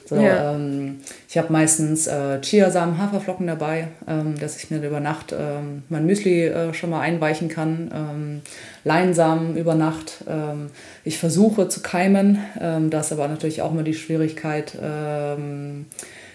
So, 0.06 0.16
ja. 0.16 0.54
ähm, 0.54 0.96
ich 1.28 1.38
habe 1.38 1.50
meistens 1.50 2.06
äh, 2.06 2.40
Chiasamen, 2.40 2.98
Haferflocken 2.98 3.46
dabei, 3.46 3.88
ähm, 4.06 4.34
dass 4.38 4.56
ich 4.56 4.70
mir 4.70 4.82
über 4.82 5.00
Nacht 5.00 5.32
ähm, 5.32 5.82
mein 5.88 6.04
Müsli 6.04 6.46
äh, 6.46 6.74
schon 6.74 6.90
mal 6.90 7.00
einweichen 7.00 7.48
kann. 7.48 7.90
Ähm, 7.94 8.40
Leinsamen 8.84 9.56
über 9.56 9.74
Nacht. 9.74 10.24
Ähm, 10.28 10.66
ich 11.04 11.18
versuche 11.18 11.68
zu 11.68 11.80
keimen. 11.80 12.38
Ähm, 12.60 12.90
da 12.90 13.00
ist 13.00 13.12
aber 13.12 13.28
natürlich 13.28 13.62
auch 13.62 13.72
immer 13.72 13.82
die 13.82 13.94
Schwierigkeit, 13.94 14.76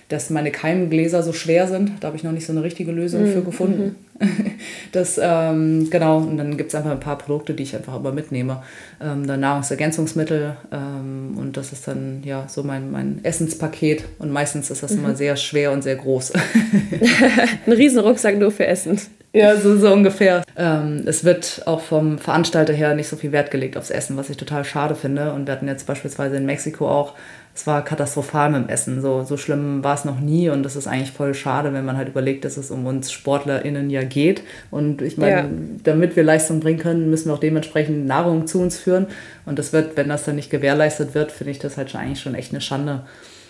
dass 0.09 0.29
meine 0.31 0.51
Keimgläser 0.51 1.21
so 1.21 1.33
schwer 1.33 1.67
sind. 1.67 1.91
Da 1.99 2.07
habe 2.07 2.17
ich 2.17 2.23
noch 2.23 2.31
nicht 2.31 2.47
so 2.47 2.51
eine 2.51 2.63
richtige 2.63 2.91
Lösung 2.91 3.23
mhm. 3.23 3.33
für 3.33 3.41
gefunden. 3.43 3.95
Das, 4.91 5.19
ähm, 5.21 5.87
genau, 5.91 6.17
und 6.17 6.37
dann 6.37 6.57
gibt 6.57 6.69
es 6.69 6.75
einfach 6.75 6.89
ein 6.91 6.99
paar 6.99 7.17
Produkte, 7.17 7.53
die 7.53 7.63
ich 7.63 7.75
einfach 7.75 7.93
aber 7.93 8.11
mitnehme. 8.11 8.63
Ähm, 9.01 9.27
dann 9.27 9.39
Nahrungsergänzungsmittel 9.39 10.57
ähm, 10.71 11.37
und 11.37 11.57
das 11.57 11.71
ist 11.71 11.87
dann 11.87 12.23
ja 12.23 12.45
so 12.47 12.63
mein, 12.63 12.89
mein 12.89 13.19
Essenspaket 13.23 14.03
und 14.17 14.31
meistens 14.31 14.71
ist 14.71 14.81
das 14.81 14.91
mhm. 14.91 14.99
immer 14.99 15.15
sehr 15.15 15.35
schwer 15.35 15.71
und 15.71 15.83
sehr 15.83 15.95
groß. 15.95 16.33
ein 17.67 17.71
riesen 17.71 17.99
Rucksack 17.99 18.37
nur 18.37 18.51
für 18.51 18.65
Essen. 18.65 18.99
Ja, 19.31 19.55
so, 19.57 19.77
so 19.77 19.93
ungefähr. 19.93 20.43
Ähm, 20.57 21.03
es 21.05 21.23
wird 21.23 21.61
auch 21.67 21.81
vom 21.81 22.17
Veranstalter 22.17 22.73
her 22.73 22.95
nicht 22.95 23.07
so 23.07 23.15
viel 23.15 23.31
Wert 23.31 23.51
gelegt 23.51 23.77
aufs 23.77 23.91
Essen, 23.91 24.17
was 24.17 24.29
ich 24.31 24.37
total 24.37 24.65
schade 24.65 24.95
finde. 24.95 25.33
Und 25.33 25.45
wir 25.45 25.53
hatten 25.53 25.67
jetzt 25.67 25.85
beispielsweise 25.85 26.37
in 26.37 26.47
Mexiko 26.47 26.89
auch 26.89 27.13
es 27.59 27.67
war 27.67 27.83
katastrophal 27.83 28.49
mit 28.51 28.63
dem 28.63 28.69
Essen. 28.69 29.01
So, 29.01 29.23
so 29.23 29.35
schlimm 29.35 29.83
war 29.83 29.93
es 29.93 30.05
noch 30.05 30.21
nie 30.21 30.49
und 30.49 30.63
das 30.63 30.77
ist 30.77 30.87
eigentlich 30.87 31.11
voll 31.11 31.33
schade, 31.33 31.73
wenn 31.73 31.83
man 31.83 31.97
halt 31.97 32.07
überlegt, 32.07 32.45
dass 32.45 32.55
es 32.55 32.71
um 32.71 32.85
uns 32.85 33.11
SportlerInnen 33.11 33.89
ja 33.89 34.01
geht. 34.03 34.43
Und 34.71 35.01
ich 35.01 35.17
meine, 35.17 35.35
ja. 35.35 35.49
damit 35.83 36.15
wir 36.15 36.23
Leistung 36.23 36.61
bringen 36.61 36.79
können, 36.79 37.09
müssen 37.09 37.27
wir 37.27 37.33
auch 37.33 37.39
dementsprechend 37.39 38.05
Nahrung 38.05 38.47
zu 38.47 38.61
uns 38.61 38.77
führen. 38.77 39.07
Und 39.45 39.59
das 39.59 39.73
wird, 39.73 39.97
wenn 39.97 40.07
das 40.07 40.23
dann 40.23 40.37
nicht 40.37 40.49
gewährleistet 40.49 41.13
wird, 41.15 41.33
finde 41.33 41.51
ich 41.51 41.59
das 41.59 41.75
halt 41.75 41.91
schon 41.91 41.99
eigentlich 41.99 42.21
schon 42.21 42.33
echt 42.33 42.53
eine 42.53 42.61
Schande. 42.61 43.01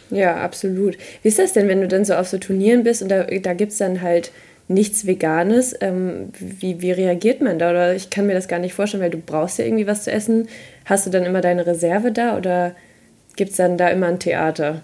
Ja, 0.10 0.38
absolut. 0.38 0.98
Wie 1.22 1.28
ist 1.28 1.38
das 1.38 1.54
denn, 1.54 1.68
wenn 1.68 1.82
du 1.82 1.88
dann 1.88 2.04
so 2.04 2.16
auf 2.16 2.28
so 2.28 2.40
Turnieren 2.40 2.82
bist 2.82 3.04
und 3.04 3.10
da, 3.10 3.26
da 3.26 3.54
gibt 3.54 3.74
es 3.74 3.78
dann 3.78 4.02
halt 4.02 4.32
nichts 4.68 5.06
Veganes. 5.06 5.76
Ähm, 5.82 6.30
wie, 6.40 6.82
wie 6.82 6.92
reagiert 6.92 7.42
man 7.42 7.60
da? 7.60 7.70
Oder 7.70 7.94
ich 7.94 8.10
kann 8.10 8.26
mir 8.26 8.34
das 8.34 8.48
gar 8.48 8.60
nicht 8.60 8.74
vorstellen, 8.74 9.04
weil 9.04 9.12
du 9.12 9.20
brauchst 9.20 9.60
ja 9.60 9.66
irgendwie 9.66 9.86
was 9.86 10.04
zu 10.04 10.12
essen. 10.12 10.48
Hast 10.86 11.06
du 11.06 11.12
dann 11.12 11.26
immer 11.26 11.42
deine 11.42 11.68
Reserve 11.68 12.12
da 12.12 12.36
oder 12.36 12.74
gibt 13.40 13.52
es 13.52 13.58
dann 13.58 13.78
da 13.78 13.88
immer 13.88 14.08
ein 14.08 14.20
Theater? 14.20 14.82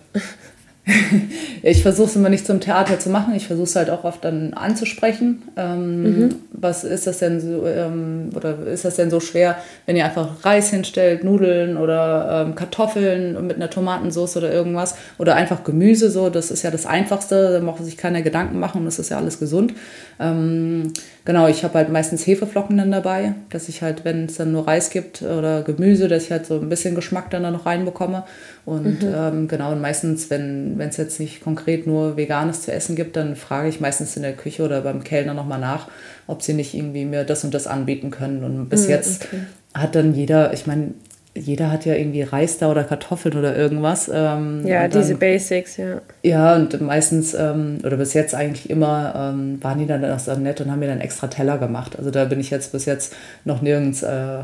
ich 1.62 1.82
versuche 1.82 2.08
es 2.08 2.16
immer 2.16 2.30
nicht 2.30 2.46
zum 2.46 2.62
Theater 2.62 2.98
zu 3.00 3.10
machen. 3.10 3.36
Ich 3.36 3.48
versuche 3.48 3.66
es 3.66 3.76
halt 3.76 3.90
auch 3.90 4.06
oft 4.06 4.24
dann 4.24 4.54
anzusprechen. 4.54 5.44
Ähm, 5.58 6.04
mhm. 6.04 6.36
Was 6.54 6.86
ist 6.86 7.06
das 7.06 7.20
denn 7.20 7.42
so, 7.42 7.68
ähm, 7.68 8.30
oder 8.34 8.66
ist 8.66 8.86
das 8.86 8.96
denn 8.96 9.10
so 9.10 9.20
schwer, 9.20 9.58
wenn 9.86 9.98
ihr 9.98 10.06
einfach 10.06 10.46
Reis 10.46 10.70
hinstellt, 10.70 11.26
Nudeln 11.26 11.76
oder 11.76 12.46
ähm, 12.48 12.56
Kartoffeln 12.56 13.46
mit 13.46 13.58
einer 13.58 13.70
Tomatensauce 13.70 14.38
oder 14.38 14.54
irgendwas 14.54 14.96
oder 15.18 15.36
einfach 15.36 15.66
Gemüse 15.66 16.10
so? 16.10 16.30
Das 16.30 16.50
ist 16.50 16.64
ja 16.64 16.72
das 16.72 16.86
Einfachste. 16.86 17.52
Da 17.52 17.60
braucht 17.60 17.84
sich 17.84 17.98
keiner 17.98 18.22
Gedanken 18.22 18.58
machen 18.58 18.80
und 18.80 18.86
das 18.86 19.00
ist 19.00 19.10
ja 19.10 19.18
alles 19.18 19.38
gesund. 19.38 19.74
Ähm, 20.20 20.94
genau, 21.26 21.48
ich 21.48 21.64
habe 21.64 21.74
halt 21.76 21.90
meistens 21.90 22.26
Hefeflocken 22.26 22.78
dann 22.78 22.92
dabei, 22.92 23.34
dass 23.50 23.68
ich 23.68 23.82
halt, 23.82 24.06
wenn 24.06 24.26
es 24.26 24.36
dann 24.36 24.52
nur 24.52 24.68
Reis 24.68 24.90
gibt 24.90 25.22
oder 25.22 25.62
Gemüse, 25.62 26.08
dass 26.08 26.24
ich 26.24 26.32
halt 26.32 26.46
so 26.46 26.60
ein 26.60 26.70
bisschen 26.70 26.96
Geschmack 26.96 27.30
dann 27.30 27.44
da 27.44 27.52
noch 27.52 27.66
reinbekomme. 27.66 28.24
Und 28.66 29.04
mhm. 29.04 29.14
ähm, 29.14 29.48
genau, 29.48 29.72
und 29.72 29.82
meistens, 29.82 30.30
wenn 30.30 30.80
es 30.80 30.98
jetzt 30.98 31.20
nicht 31.20 31.42
konkret 31.42 31.86
nur 31.86 32.18
Veganes 32.18 32.62
zu 32.62 32.72
essen 32.72 32.96
gibt, 32.96 33.16
dann 33.16 33.36
frage 33.36 33.68
ich 33.68 33.80
meistens 33.80 34.16
in 34.16 34.24
der 34.24 34.34
Küche 34.34 34.64
oder 34.64 34.82
beim 34.82 35.04
Kellner 35.04 35.34
nochmal 35.34 35.60
nach, 35.60 35.88
ob 36.28 36.42
sie 36.42 36.54
nicht 36.54 36.74
irgendwie 36.74 37.06
mir 37.06 37.24
das 37.24 37.44
und 37.44 37.54
das 37.54 37.68
anbieten 37.68 38.12
können. 38.12 38.44
Und 38.44 38.70
bis 38.70 38.86
mhm, 38.86 38.92
jetzt 38.92 39.26
okay. 39.26 39.42
hat 39.74 39.96
dann 39.96 40.14
jeder, 40.14 40.54
ich 40.54 40.66
meine, 40.66 40.94
jeder 41.38 41.70
hat 41.72 41.86
ja 41.86 41.96
irgendwie 41.96 42.22
Reis 42.22 42.58
da 42.58 42.72
oder 42.72 42.86
Kartoffeln 42.86 43.38
oder 43.38 43.56
irgendwas. 43.56 44.10
Ähm, 44.12 44.66
ja, 44.66 44.88
dann, 44.88 45.02
diese 45.02 45.16
Basics, 45.16 45.78
ja. 45.78 46.02
Ja, 46.24 46.56
und 46.56 46.80
meistens, 46.82 47.34
ähm, 47.34 47.80
oder 47.84 47.98
bis 47.98 48.14
jetzt 48.14 48.34
eigentlich 48.34 48.70
immer, 48.70 49.34
ähm, 49.34 49.62
waren 49.62 49.80
die 49.80 49.86
dann 49.86 50.04
auch 50.06 50.20
so 50.20 50.34
nett 50.36 50.62
und 50.62 50.72
haben 50.72 50.80
mir 50.80 50.88
dann 50.88 51.02
extra 51.02 51.28
Teller 51.28 51.58
gemacht. 51.58 51.98
Also 51.98 52.10
da 52.10 52.26
bin 52.26 52.40
ich 52.40 52.50
jetzt 52.50 52.72
bis 52.72 52.86
jetzt 52.86 53.14
noch 53.44 53.62
nirgends 53.62 54.02
äh, 54.02 54.40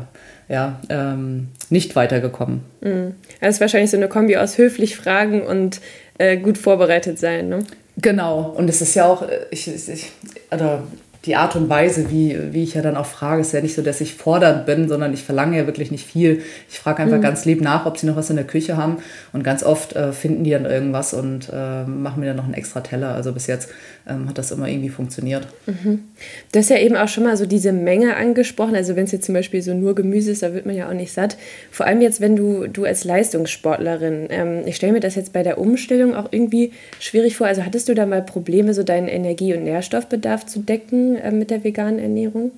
ja, 0.48 0.80
ähm, 0.90 1.48
nicht 1.70 1.96
weitergekommen. 1.96 2.60
Mhm. 2.82 3.14
Das 3.40 3.54
ist 3.54 3.60
wahrscheinlich 3.60 3.90
so 3.90 3.96
eine 3.96 4.08
Kombi 4.08 4.36
aus 4.36 4.58
höflich 4.58 4.96
fragen 4.96 5.42
und 5.42 5.80
äh, 6.18 6.36
gut 6.36 6.58
vorbereitet 6.58 7.18
sein, 7.18 7.48
ne? 7.48 7.60
Genau, 7.96 8.54
und 8.56 8.68
es 8.70 8.80
ist 8.80 8.94
ja 8.94 9.06
auch, 9.06 9.22
äh, 9.22 9.46
ich, 9.50 9.66
ich, 9.66 10.12
also 10.50 10.80
die 11.24 11.36
Art 11.36 11.54
und 11.54 11.68
Weise, 11.68 12.10
wie, 12.10 12.36
wie 12.52 12.64
ich 12.64 12.74
ja 12.74 12.82
dann 12.82 12.96
auch 12.96 13.06
frage, 13.06 13.42
ist 13.42 13.52
ja 13.52 13.60
nicht 13.60 13.76
so, 13.76 13.82
dass 13.82 14.00
ich 14.00 14.14
fordernd 14.14 14.66
bin, 14.66 14.88
sondern 14.88 15.14
ich 15.14 15.22
verlange 15.22 15.56
ja 15.56 15.66
wirklich 15.66 15.92
nicht 15.92 16.04
viel. 16.04 16.42
Ich 16.68 16.80
frage 16.80 17.00
einfach 17.00 17.18
mhm. 17.18 17.22
ganz 17.22 17.44
lieb 17.44 17.60
nach, 17.60 17.86
ob 17.86 17.96
sie 17.96 18.06
noch 18.06 18.16
was 18.16 18.28
in 18.30 18.36
der 18.36 18.44
Küche 18.44 18.76
haben. 18.76 18.96
Und 19.32 19.44
ganz 19.44 19.62
oft 19.62 19.94
äh, 19.94 20.12
finden 20.12 20.42
die 20.42 20.50
dann 20.50 20.64
irgendwas 20.64 21.14
und 21.14 21.48
äh, 21.52 21.84
machen 21.84 22.20
mir 22.20 22.26
dann 22.26 22.36
noch 22.36 22.44
einen 22.44 22.54
extra 22.54 22.80
Teller. 22.80 23.14
Also 23.14 23.32
bis 23.32 23.46
jetzt 23.46 23.70
ähm, 24.08 24.28
hat 24.28 24.36
das 24.36 24.50
immer 24.50 24.66
irgendwie 24.66 24.88
funktioniert. 24.88 25.46
Mhm. 25.66 26.02
Du 26.50 26.58
hast 26.58 26.70
ja 26.70 26.78
eben 26.78 26.96
auch 26.96 27.06
schon 27.06 27.22
mal 27.22 27.36
so 27.36 27.46
diese 27.46 27.72
Menge 27.72 28.16
angesprochen. 28.16 28.74
Also 28.74 28.96
wenn 28.96 29.04
es 29.04 29.12
jetzt 29.12 29.26
zum 29.26 29.36
Beispiel 29.36 29.62
so 29.62 29.74
nur 29.74 29.94
Gemüse 29.94 30.32
ist, 30.32 30.42
da 30.42 30.54
wird 30.54 30.66
man 30.66 30.74
ja 30.74 30.88
auch 30.88 30.94
nicht 30.94 31.12
satt. 31.12 31.36
Vor 31.70 31.86
allem 31.86 32.00
jetzt, 32.00 32.20
wenn 32.20 32.34
du, 32.34 32.66
du 32.66 32.84
als 32.84 33.04
Leistungssportlerin, 33.04 34.26
ähm, 34.30 34.62
ich 34.66 34.74
stelle 34.74 34.92
mir 34.92 35.00
das 35.00 35.14
jetzt 35.14 35.32
bei 35.32 35.44
der 35.44 35.58
Umstellung 35.58 36.16
auch 36.16 36.32
irgendwie 36.32 36.72
schwierig 36.98 37.36
vor. 37.36 37.46
Also 37.46 37.64
hattest 37.64 37.88
du 37.88 37.94
da 37.94 38.06
mal 38.06 38.22
Probleme, 38.22 38.74
so 38.74 38.82
deinen 38.82 39.06
Energie- 39.06 39.54
und 39.54 39.62
Nährstoffbedarf 39.62 40.46
zu 40.46 40.58
decken 40.58 41.11
äh, 41.16 41.30
mit 41.30 41.50
der 41.50 41.64
veganen 41.64 41.98
Ernährung? 41.98 42.52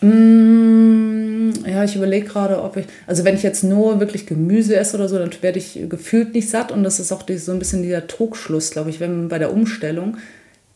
Mm, 0.00 1.50
ja, 1.66 1.84
ich 1.84 1.96
überlege 1.96 2.26
gerade, 2.26 2.62
ob 2.62 2.76
ich, 2.76 2.86
also 3.06 3.24
wenn 3.24 3.34
ich 3.34 3.42
jetzt 3.42 3.64
nur 3.64 4.00
wirklich 4.00 4.26
Gemüse 4.26 4.76
esse 4.76 4.96
oder 4.96 5.08
so, 5.08 5.18
dann 5.18 5.30
werde 5.40 5.58
ich 5.58 5.78
gefühlt 5.88 6.34
nicht 6.34 6.48
satt 6.48 6.70
und 6.70 6.84
das 6.84 7.00
ist 7.00 7.10
auch 7.10 7.24
so 7.36 7.52
ein 7.52 7.58
bisschen 7.58 7.82
dieser 7.82 8.06
Trugschluss, 8.06 8.70
glaube 8.70 8.90
ich, 8.90 9.00
wenn 9.00 9.16
man 9.16 9.28
bei 9.28 9.38
der 9.38 9.52
Umstellung 9.52 10.16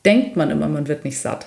denkt 0.05 0.37
man 0.37 0.51
immer, 0.51 0.69
man 0.69 0.89
wird 0.89 1.05
nicht 1.05 1.19
satt. 1.19 1.47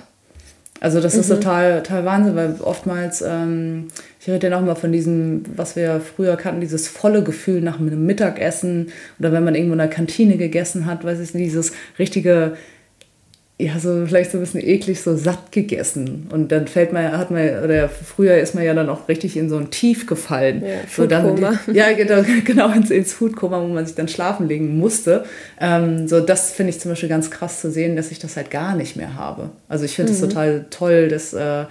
Also 0.81 0.99
das 1.01 1.13
mhm. 1.15 1.21
ist 1.21 1.29
total, 1.29 1.83
total 1.83 2.05
Wahnsinn, 2.05 2.35
weil 2.35 2.55
oftmals, 2.61 3.21
ähm, 3.21 3.87
ich 4.19 4.27
rede 4.29 4.47
ja 4.47 4.59
noch 4.59 4.65
mal 4.65 4.75
von 4.75 4.91
diesem, 4.91 5.43
was 5.55 5.75
wir 5.75 6.01
früher 6.01 6.35
kannten, 6.35 6.61
dieses 6.61 6.87
volle 6.87 7.23
Gefühl 7.23 7.61
nach 7.61 7.79
einem 7.79 8.05
Mittagessen 8.05 8.89
oder 9.19 9.31
wenn 9.31 9.43
man 9.43 9.55
irgendwo 9.55 9.73
in 9.73 9.79
der 9.79 9.87
Kantine 9.87 10.37
gegessen 10.37 10.85
hat, 10.85 11.03
weiß 11.03 11.19
ich 11.19 11.33
nicht, 11.33 11.47
dieses 11.47 11.71
richtige 11.97 12.57
ja, 13.57 13.79
so 13.79 14.05
vielleicht 14.05 14.31
so 14.31 14.37
ein 14.37 14.41
bisschen 14.41 14.61
eklig, 14.61 15.01
so 15.01 15.15
satt 15.15 15.53
gegessen. 15.53 16.27
Und 16.29 16.51
dann 16.51 16.67
fällt 16.67 16.91
man, 16.91 17.17
hat 17.17 17.31
man, 17.31 17.63
oder 17.63 17.87
früher 17.87 18.37
ist 18.37 18.53
man 18.53 18.65
ja 18.65 18.73
dann 18.73 18.89
auch 18.89 19.07
richtig 19.07 19.37
in 19.37 19.49
so 19.49 19.55
ein 19.55 19.71
Tief 19.71 20.07
gefallen. 20.07 20.61
Ja, 20.61 20.79
so 20.93 21.07
dann, 21.07 21.37
ja, 21.73 21.93
genau, 21.93 22.21
genau 22.43 22.69
ins, 22.73 22.91
ins 22.91 23.13
Foodkoma, 23.13 23.61
wo 23.61 23.67
man 23.67 23.85
sich 23.85 23.95
dann 23.95 24.09
schlafen 24.09 24.49
legen 24.49 24.77
musste. 24.77 25.23
Ähm, 25.61 26.05
so, 26.05 26.19
das 26.19 26.51
finde 26.51 26.71
ich 26.71 26.81
zum 26.81 26.91
Beispiel 26.91 27.07
ganz 27.07 27.31
krass 27.31 27.61
zu 27.61 27.71
sehen, 27.71 27.95
dass 27.95 28.11
ich 28.11 28.19
das 28.19 28.35
halt 28.35 28.51
gar 28.51 28.75
nicht 28.75 28.97
mehr 28.97 29.15
habe. 29.15 29.51
Also 29.69 29.85
ich 29.85 29.95
finde 29.95 30.11
es 30.11 30.19
mhm. 30.19 30.27
total 30.27 30.65
toll, 30.69 31.07
dass 31.07 31.33
äh, 31.33 31.63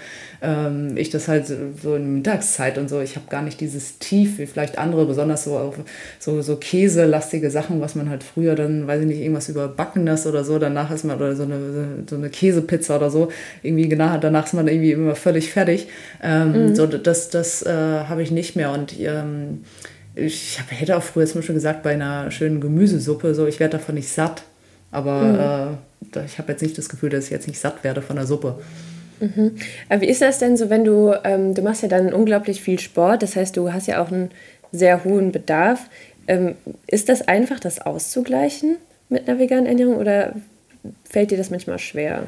ähm, 0.43 0.97
ich 0.97 1.11
das 1.11 1.29
halt 1.29 1.47
so 1.47 1.95
in 1.95 2.15
Mittagszeit 2.15 2.79
und 2.79 2.89
so, 2.89 3.01
ich 3.01 3.17
habe 3.17 3.27
gar 3.31 3.43
nicht 3.43 3.61
dieses 3.61 3.99
Tief, 3.99 4.39
wie 4.39 4.47
vielleicht 4.47 4.79
andere, 4.79 5.07
besonders 5.07 5.45
so 5.45 5.57
auf 5.57 5.77
so, 6.19 6.43
so 6.43 6.57
käselastige 6.57 7.51
Sachen, 7.51 7.81
was 7.81 7.95
man 7.95 8.11
halt 8.11 8.23
früher 8.23 8.55
dann, 8.55 8.87
weiß 8.87 9.03
ich 9.03 9.07
nicht, 9.07 9.21
irgendwas 9.21 9.49
überbackenes 9.49 10.27
oder 10.27 10.45
so, 10.45 10.59
danach 10.59 10.91
ist 10.91 11.05
man, 11.05 11.17
oder 11.17 11.35
so 11.37 11.45
eine, 11.45 12.05
so 12.09 12.17
eine 12.17 12.31
Käsepizza 12.31 12.97
oder 12.97 13.11
so, 13.11 13.29
irgendwie 13.63 13.89
genau, 13.89 14.17
danach 14.19 14.47
ist 14.47 14.55
man 14.55 14.69
irgendwie 14.69 14.93
immer 14.93 15.15
völlig 15.15 15.51
fertig. 15.51 15.89
Ähm, 16.23 16.69
mhm. 16.69 16.75
So, 16.75 16.87
das, 16.87 17.31
das 17.31 17.63
äh, 17.63 17.71
habe 17.71 18.23
ich 18.23 18.31
nicht 18.31 18.57
mehr 18.57 18.71
und 18.73 18.99
ähm, 19.01 19.61
ich 20.15 20.61
hab, 20.61 20.71
hätte 20.71 20.97
auch 20.97 21.03
früher 21.03 21.27
zum 21.27 21.41
Beispiel 21.41 21.57
gesagt, 21.57 21.83
bei 21.83 21.93
einer 21.93 22.31
schönen 22.31 22.61
Gemüsesuppe, 22.61 23.35
so, 23.35 23.47
ich 23.47 23.61
werde 23.61 23.79
davon 23.79 23.97
nicht 23.97 24.09
satt. 24.09 24.45
Aber 24.91 25.77
mhm. 26.13 26.21
äh, 26.21 26.25
ich 26.25 26.39
habe 26.39 26.53
jetzt 26.53 26.63
nicht 26.63 26.79
das 26.79 26.89
Gefühl, 26.89 27.11
dass 27.11 27.25
ich 27.25 27.31
jetzt 27.31 27.49
nicht 27.49 27.59
satt 27.59 27.83
werde 27.83 28.01
von 28.01 28.17
der 28.17 28.27
Suppe. 28.27 28.61
Mhm. 29.21 29.57
Wie 29.99 30.07
ist 30.07 30.23
das 30.23 30.39
denn 30.39 30.57
so, 30.57 30.71
wenn 30.71 30.85
du, 30.85 31.15
ähm, 31.25 31.55
du 31.55 31.63
machst 31.63 31.83
ja 31.83 31.89
dann 31.89 32.13
unglaublich 32.13 32.61
viel 32.61 32.79
Sport, 32.79 33.23
das 33.23 33.37
heißt, 33.37 33.57
du 33.57 33.73
hast 33.73 33.87
ja 33.87 34.03
auch 34.03 34.11
einen 34.11 34.31
sehr 34.73 35.05
hohen 35.05 35.33
Bedarf. 35.33 35.89
Ähm, 36.27 36.57
ist 36.87 37.09
das 37.09 37.23
einfach, 37.29 37.61
das 37.61 37.81
auszugleichen 37.81 38.77
mit 39.09 39.29
einer 39.29 39.39
veganen 39.39 39.67
Ernährung 39.67 39.97
oder 39.97 40.35
fällt 41.09 41.31
dir 41.31 41.39
das 41.39 41.51
manchmal 41.51 41.79
schwer? 41.79 42.25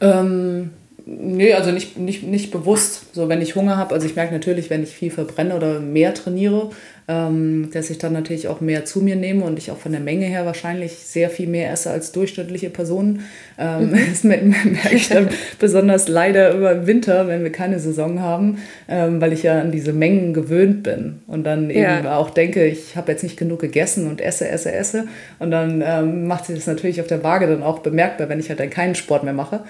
Ähm, 0.00 0.70
nee, 1.06 1.52
also 1.52 1.70
nicht, 1.70 1.98
nicht, 1.98 2.22
nicht 2.24 2.50
bewusst. 2.50 3.14
So, 3.14 3.28
wenn 3.28 3.42
ich 3.42 3.54
Hunger 3.54 3.76
habe, 3.76 3.94
also 3.94 4.06
ich 4.06 4.16
merke 4.16 4.32
natürlich, 4.32 4.70
wenn 4.70 4.82
ich 4.82 4.90
viel 4.90 5.10
verbrenne 5.10 5.54
oder 5.54 5.80
mehr 5.80 6.14
trainiere, 6.14 6.70
dass 7.08 7.88
ich 7.88 7.96
dann 7.96 8.12
natürlich 8.12 8.48
auch 8.48 8.60
mehr 8.60 8.84
zu 8.84 9.00
mir 9.00 9.16
nehme 9.16 9.44
und 9.44 9.58
ich 9.58 9.70
auch 9.70 9.78
von 9.78 9.92
der 9.92 10.00
Menge 10.00 10.26
her 10.26 10.44
wahrscheinlich 10.44 10.92
sehr 10.92 11.30
viel 11.30 11.46
mehr 11.48 11.72
esse 11.72 11.90
als 11.90 12.12
durchschnittliche 12.12 12.68
Personen. 12.68 13.24
Ähm, 13.58 13.90
mhm. 13.90 13.98
Das 14.08 14.24
merke 14.24 14.94
ich 14.94 15.08
dann 15.08 15.28
besonders 15.58 16.08
leider 16.08 16.54
über 16.54 16.86
Winter, 16.86 17.28
wenn 17.28 17.42
wir 17.42 17.52
keine 17.52 17.78
Saison 17.78 18.20
haben, 18.20 18.58
ähm, 18.88 19.20
weil 19.20 19.32
ich 19.32 19.42
ja 19.42 19.60
an 19.60 19.70
diese 19.70 19.92
Mengen 19.92 20.34
gewöhnt 20.34 20.82
bin 20.82 21.20
und 21.26 21.44
dann 21.44 21.70
eben 21.70 21.80
ja. 21.80 22.16
auch 22.16 22.30
denke, 22.30 22.66
ich 22.66 22.96
habe 22.96 23.12
jetzt 23.12 23.22
nicht 23.22 23.36
genug 23.36 23.60
gegessen 23.60 24.08
und 24.08 24.20
esse, 24.20 24.48
esse, 24.48 24.72
esse. 24.72 25.06
Und 25.38 25.50
dann 25.50 25.82
ähm, 25.84 26.26
macht 26.26 26.46
sich 26.46 26.56
das 26.56 26.66
natürlich 26.66 27.00
auf 27.00 27.06
der 27.06 27.22
Waage 27.22 27.46
dann 27.46 27.62
auch 27.62 27.78
bemerkbar, 27.78 28.28
wenn 28.28 28.40
ich 28.40 28.48
halt 28.50 28.60
dann 28.60 28.70
keinen 28.70 28.94
Sport 28.94 29.24
mehr 29.24 29.32
mache 29.32 29.60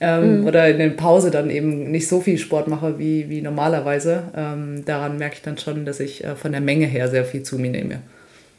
ähm, 0.00 0.40
mhm. 0.40 0.46
oder 0.46 0.68
in 0.68 0.78
der 0.78 0.90
Pause 0.90 1.30
dann 1.30 1.50
eben 1.50 1.90
nicht 1.90 2.08
so 2.08 2.20
viel 2.20 2.38
Sport 2.38 2.66
mache 2.66 2.98
wie, 2.98 3.28
wie 3.28 3.40
normalerweise. 3.40 4.24
Ähm, 4.36 4.84
daran 4.84 5.18
merke 5.18 5.36
ich 5.36 5.42
dann 5.42 5.58
schon, 5.58 5.84
dass 5.84 6.00
ich 6.00 6.24
äh, 6.24 6.34
von 6.34 6.52
der 6.52 6.60
Menge 6.60 6.87
her 6.88 7.08
sehr 7.08 7.24
viel 7.24 7.42
zu 7.42 7.58
mir 7.58 7.70
nehme. 7.70 8.00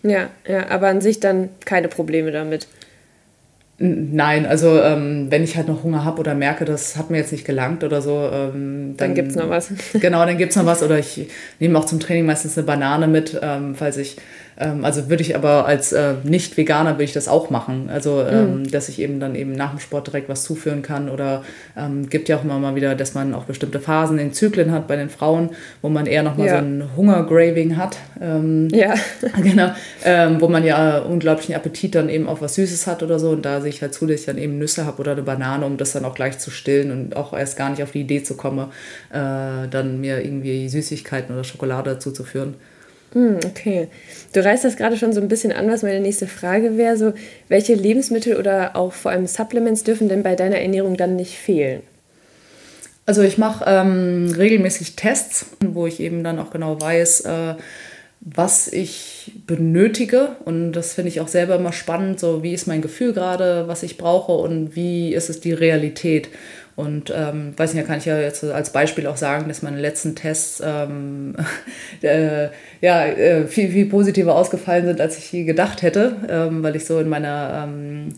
Ja, 0.03 0.29
ja, 0.48 0.69
aber 0.69 0.88
an 0.88 1.01
sich 1.01 1.19
dann 1.19 1.50
keine 1.65 1.88
Probleme 1.89 2.31
damit. 2.31 2.67
Nein, 3.81 4.45
also 4.45 4.81
ähm, 4.81 5.27
wenn 5.29 5.41
ich 5.41 5.55
halt 5.55 5.69
noch 5.69 5.83
Hunger 5.83 6.03
habe 6.03 6.19
oder 6.19 6.36
merke, 6.36 6.65
das 6.65 6.98
hat 6.98 7.09
mir 7.09 7.17
jetzt 7.17 7.31
nicht 7.31 7.45
gelangt 7.45 7.81
oder 7.86 8.01
so, 8.01 8.29
ähm, 8.31 8.95
dann, 8.98 8.98
dann 8.98 9.13
gibt 9.15 9.29
es 9.29 9.38
noch 9.38 9.50
was. 9.50 9.71
Genau, 9.93 10.25
dann 10.25 10.38
gibt 10.38 10.51
es 10.51 10.57
noch 10.57 10.65
was. 10.65 10.83
Oder 10.83 11.00
ich 11.00 11.29
nehme 11.59 11.79
auch 11.79 11.86
zum 11.86 12.01
Training 12.01 12.25
meistens 12.25 12.57
eine 12.57 12.67
Banane 12.67 13.07
mit, 13.07 13.39
ähm, 13.41 13.75
falls 13.75 13.95
ich 13.95 14.17
ähm, 14.60 14.84
also 14.84 15.10
würde 15.10 15.22
ich 15.22 15.36
aber 15.36 15.66
als 15.66 15.94
äh, 15.94 16.16
Nicht-Veganer 16.24 16.96
würde 16.96 17.06
ich 17.06 17.13
das 17.13 17.30
auch 17.30 17.50
machen. 17.50 17.89
Also, 17.92 18.22
ähm, 18.22 18.60
mhm. 18.60 18.72
dass 18.72 18.89
ich 18.89 19.00
eben 19.00 19.20
dann 19.20 19.36
eben 19.36 19.54
nach 19.54 19.72
dem 19.72 19.80
Sport 19.80 20.08
direkt 20.08 20.28
was 20.28 20.44
zuführen 20.44 20.82
kann. 20.82 21.10
Oder 21.10 21.44
ähm, 21.78 22.10
gibt 22.10 22.28
ja 22.28 22.38
auch 22.38 22.44
immer 22.44 22.60
mal 22.60 22.75
wieder, 22.75 22.94
dass 22.96 23.13
man 23.13 23.34
auch 23.34 23.46
bestimmte 23.46 23.80
Phasen 23.80 24.20
in 24.20 24.34
Zyklen 24.34 24.72
hat 24.72 24.88
bei 24.88 24.98
den 24.98 25.10
Frauen, 25.10 25.51
wo 25.82 25.88
man 25.88 26.06
eher 26.06 26.24
nochmal 26.24 26.48
ja. 26.48 26.60
so 26.60 26.66
ein 26.66 26.84
Hungergraving 26.96 27.78
hat. 27.78 27.98
Ähm, 28.22 28.68
ja. 28.72 28.94
Genau. 29.42 29.72
Ähm, 30.04 30.42
wo 30.42 30.48
man 30.48 30.66
ja 30.66 31.00
unglaublichen 31.00 31.56
Appetit 31.56 31.96
dann 31.96 32.10
eben 32.10 32.28
auf 32.28 32.42
was 32.42 32.56
Süßes 32.56 32.88
hat 32.88 33.04
oder 33.04 33.20
so. 33.20 33.30
Und 33.30 33.46
da 33.46 33.62
sehe 33.62 33.70
ich 33.70 33.82
halt 33.82 33.94
zu, 33.94 34.06
dass 34.06 34.20
ich 34.20 34.25
dann 34.25 34.38
eben 34.38 34.58
Nüsse 34.58 34.86
habe 34.86 35.00
oder 35.00 35.13
eine 35.13 35.24
Banane, 35.24 35.66
um 35.66 35.78
das 35.78 35.94
dann 35.94 36.04
auch 36.04 36.13
gleich 36.13 36.39
zu 36.39 36.51
stillen 36.51 36.92
und 36.92 37.16
auch 37.16 37.34
erst 37.34 37.58
gar 37.58 37.70
nicht 37.70 37.82
auf 37.82 37.92
die 37.92 38.01
Idee 38.01 38.22
zu 38.24 38.36
kommen, 38.36 38.68
äh, 39.12 39.68
dann 39.70 40.01
mir 40.01 40.24
irgendwie 40.24 40.68
Süßigkeiten 40.68 41.34
oder 41.34 41.44
Schokolade 41.44 42.00
zuzuführen. 42.00 42.56
Hm, 43.13 43.39
okay. 43.46 43.88
Du 44.34 44.44
reißt 44.44 44.66
das 44.66 44.78
gerade 44.78 44.98
schon 44.98 45.13
so 45.13 45.22
ein 45.22 45.28
bisschen 45.28 45.51
an, 45.51 45.70
was 45.70 45.82
meine 45.82 46.00
nächste 46.00 46.28
Frage 46.28 46.78
wäre. 46.78 46.98
So, 46.98 47.13
welche 47.48 47.74
Lebensmittel 47.74 48.36
oder 48.38 48.75
auch 48.75 48.94
vor 48.94 49.12
allem 49.12 49.25
Supplements 49.25 49.84
dürfen 49.84 50.10
denn 50.10 50.22
bei 50.22 50.36
deiner 50.36 50.60
Ernährung 50.60 50.96
dann 50.96 51.16
nicht 51.16 51.38
fehlen? 51.38 51.82
Also 53.06 53.24
ich 53.24 53.39
mache 53.39 53.66
ähm, 53.68 54.32
regelmäßig 54.38 54.96
Tests, 54.96 55.48
wo 55.62 55.88
ich 55.88 56.00
eben 56.00 56.24
dann 56.24 56.38
auch 56.38 56.51
genau 56.51 56.80
weiß, 56.80 57.22
äh, 57.22 57.56
was 58.22 58.68
ich 58.68 59.32
benötige. 59.48 60.36
Und 60.46 60.74
das 60.74 60.94
finde 60.94 61.10
ich 61.10 61.20
auch 61.20 61.28
selber 61.28 61.56
immer 61.56 61.74
spannend. 61.74 62.20
So, 62.20 62.44
wie 62.44 62.54
ist 62.54 62.68
mein 62.68 62.84
Gefühl 62.84 63.13
gerade, 63.13 63.68
was 63.68 63.82
ich 63.82 63.98
brauche 63.98 64.34
und 64.34 64.75
wie 64.75 65.13
ist 65.16 65.32
es 65.32 65.39
die 65.39 65.54
Realität? 65.54 66.30
Und 66.79 67.13
ähm, 67.13 67.51
weiß 67.57 67.74
nicht, 67.74 67.83
da 67.83 67.88
kann 67.88 67.98
ich 67.98 68.05
ja 68.05 68.17
jetzt 68.17 68.41
als 68.41 68.71
Beispiel 68.71 69.05
auch 69.05 69.17
sagen, 69.17 69.50
dass 69.50 69.62
meine 69.62 69.81
letzten 69.81 70.15
Tests 70.15 70.63
ähm, 70.65 71.36
äh, 72.01 72.48
ja, 72.79 73.05
äh, 73.05 73.48
viel, 73.48 73.69
viel 73.69 73.88
positiver 73.88 74.33
ausgefallen 74.33 74.86
sind, 74.86 75.01
als 75.01 75.17
ich 75.17 75.29
je 75.29 75.43
gedacht 75.43 75.81
hätte, 75.81 76.15
ähm, 76.29 76.63
weil 76.63 76.77
ich 76.77 76.86
so 76.86 76.98
in 77.00 77.09
meiner 77.09 77.67
ähm, 77.67 78.13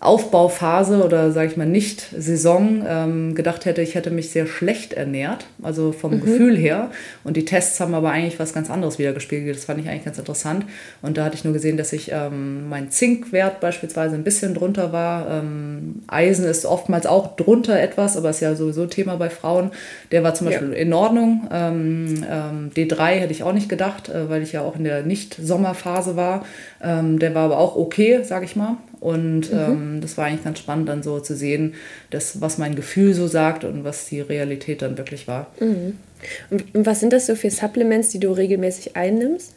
Aufbauphase 0.00 1.02
oder 1.02 1.30
sage 1.30 1.50
ich 1.50 1.56
mal 1.56 1.66
nicht 1.66 2.06
Saison 2.18 2.84
ähm, 2.86 3.34
gedacht 3.34 3.64
hätte, 3.64 3.80
ich 3.80 3.94
hätte 3.94 4.10
mich 4.10 4.30
sehr 4.30 4.46
schlecht 4.46 4.92
ernährt, 4.92 5.46
also 5.62 5.92
vom 5.92 6.16
mhm. 6.16 6.20
Gefühl 6.20 6.56
her. 6.56 6.90
Und 7.22 7.36
die 7.36 7.44
Tests 7.44 7.80
haben 7.80 7.94
aber 7.94 8.10
eigentlich 8.10 8.38
was 8.38 8.52
ganz 8.52 8.70
anderes 8.70 8.98
wiedergespiegelt. 8.98 9.56
Das 9.56 9.64
fand 9.64 9.80
ich 9.80 9.88
eigentlich 9.88 10.04
ganz 10.04 10.18
interessant. 10.18 10.66
Und 11.00 11.16
da 11.16 11.24
hatte 11.24 11.36
ich 11.36 11.44
nur 11.44 11.52
gesehen, 11.52 11.76
dass 11.76 11.92
ich 11.92 12.10
ähm, 12.12 12.68
mein 12.68 12.90
Zinkwert 12.90 13.60
beispielsweise 13.60 14.14
ein 14.16 14.24
bisschen 14.24 14.52
drunter 14.52 14.92
war. 14.92 15.30
Ähm, 15.30 16.02
Eisen 16.08 16.44
ist 16.44 16.66
oftmals 16.66 17.06
auch 17.06 17.36
drunter 17.36 17.80
etwas, 17.80 18.16
aber 18.16 18.30
ist 18.30 18.40
ja 18.40 18.54
sowieso 18.56 18.86
Thema 18.86 19.16
bei 19.16 19.30
Frauen. 19.30 19.70
Der 20.10 20.22
war 20.22 20.34
zum 20.34 20.48
Beispiel 20.48 20.72
ja. 20.72 20.76
in 20.76 20.92
Ordnung. 20.92 21.48
Ähm, 21.50 22.24
ähm, 22.30 22.70
D3 22.76 23.20
hätte 23.20 23.32
ich 23.32 23.42
auch 23.42 23.52
nicht 23.52 23.68
gedacht, 23.68 24.08
äh, 24.08 24.28
weil 24.28 24.42
ich 24.42 24.52
ja 24.52 24.62
auch 24.62 24.76
in 24.76 24.84
der 24.84 25.02
Nicht-Sommerphase 25.02 26.16
war. 26.16 26.44
Ähm, 26.82 27.18
der 27.18 27.34
war 27.34 27.44
aber 27.44 27.58
auch 27.58 27.76
okay, 27.76 28.22
sage 28.22 28.44
ich 28.44 28.56
mal. 28.56 28.76
Und 29.04 29.52
mhm. 29.52 29.58
ähm, 29.58 30.00
das 30.00 30.16
war 30.16 30.24
eigentlich 30.24 30.44
ganz 30.44 30.60
spannend, 30.60 30.88
dann 30.88 31.02
so 31.02 31.20
zu 31.20 31.36
sehen, 31.36 31.74
dass, 32.08 32.40
was 32.40 32.56
mein 32.56 32.74
Gefühl 32.74 33.12
so 33.12 33.26
sagt 33.26 33.62
und 33.62 33.84
was 33.84 34.06
die 34.06 34.22
Realität 34.22 34.80
dann 34.80 34.96
wirklich 34.96 35.28
war. 35.28 35.48
Mhm. 35.60 35.98
Und 36.72 36.86
was 36.86 37.00
sind 37.00 37.12
das 37.12 37.26
so 37.26 37.34
für 37.34 37.50
Supplements, 37.50 38.08
die 38.08 38.18
du 38.18 38.32
regelmäßig 38.32 38.96
einnimmst? 38.96 39.56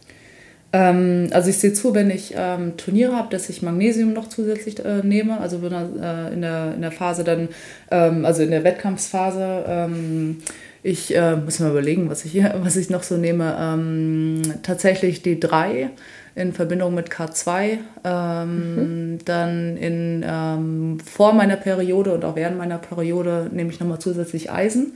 Ähm, 0.73 1.29
also 1.31 1.49
ich 1.49 1.59
sehe 1.59 1.71
zu, 1.71 1.95
wenn 1.95 2.09
ich 2.09 2.33
ähm, 2.35 2.75
Turniere 2.75 3.15
habe, 3.15 3.29
dass 3.29 3.47
ich 3.47 3.61
Magnesium 3.61 4.11
noch 4.11 4.27
zusätzlich 4.27 4.83
äh, 4.83 5.01
nehme. 5.01 5.39
Also 5.39 5.59
in 5.59 5.69
der, 5.69 5.89
äh, 6.01 6.33
in 6.33 6.41
der, 6.41 6.73
in 6.75 6.81
der 6.81 6.91
Phase 6.91 7.23
dann, 7.23 7.47
ähm, 7.89 8.25
also 8.25 8.43
in 8.43 8.51
der 8.51 8.65
Wettkampfphase. 8.65 9.63
Ähm, 9.65 10.41
ich 10.83 11.15
äh, 11.15 11.37
muss 11.37 11.61
mal 11.61 11.71
überlegen, 11.71 12.09
was 12.09 12.25
ich, 12.25 12.43
was 12.61 12.75
ich 12.75 12.89
noch 12.89 13.03
so 13.03 13.15
nehme. 13.15 13.55
Ähm, 13.57 14.41
tatsächlich 14.61 15.21
die 15.21 15.39
drei 15.39 15.91
in 16.37 16.53
Verbindung 16.53 16.93
mit 16.93 17.09
K2. 17.09 17.79
Ähm, 18.03 18.75
mhm. 18.75 19.19
Dann 19.25 19.77
in, 19.77 20.23
ähm, 20.27 20.99
vor 20.99 21.33
meiner 21.33 21.55
Periode 21.57 22.13
und 22.13 22.23
auch 22.23 22.35
während 22.35 22.57
meiner 22.57 22.77
Periode 22.77 23.49
nehme 23.51 23.71
ich 23.71 23.79
nochmal 23.79 23.99
zusätzlich 23.99 24.51
Eisen. 24.51 24.93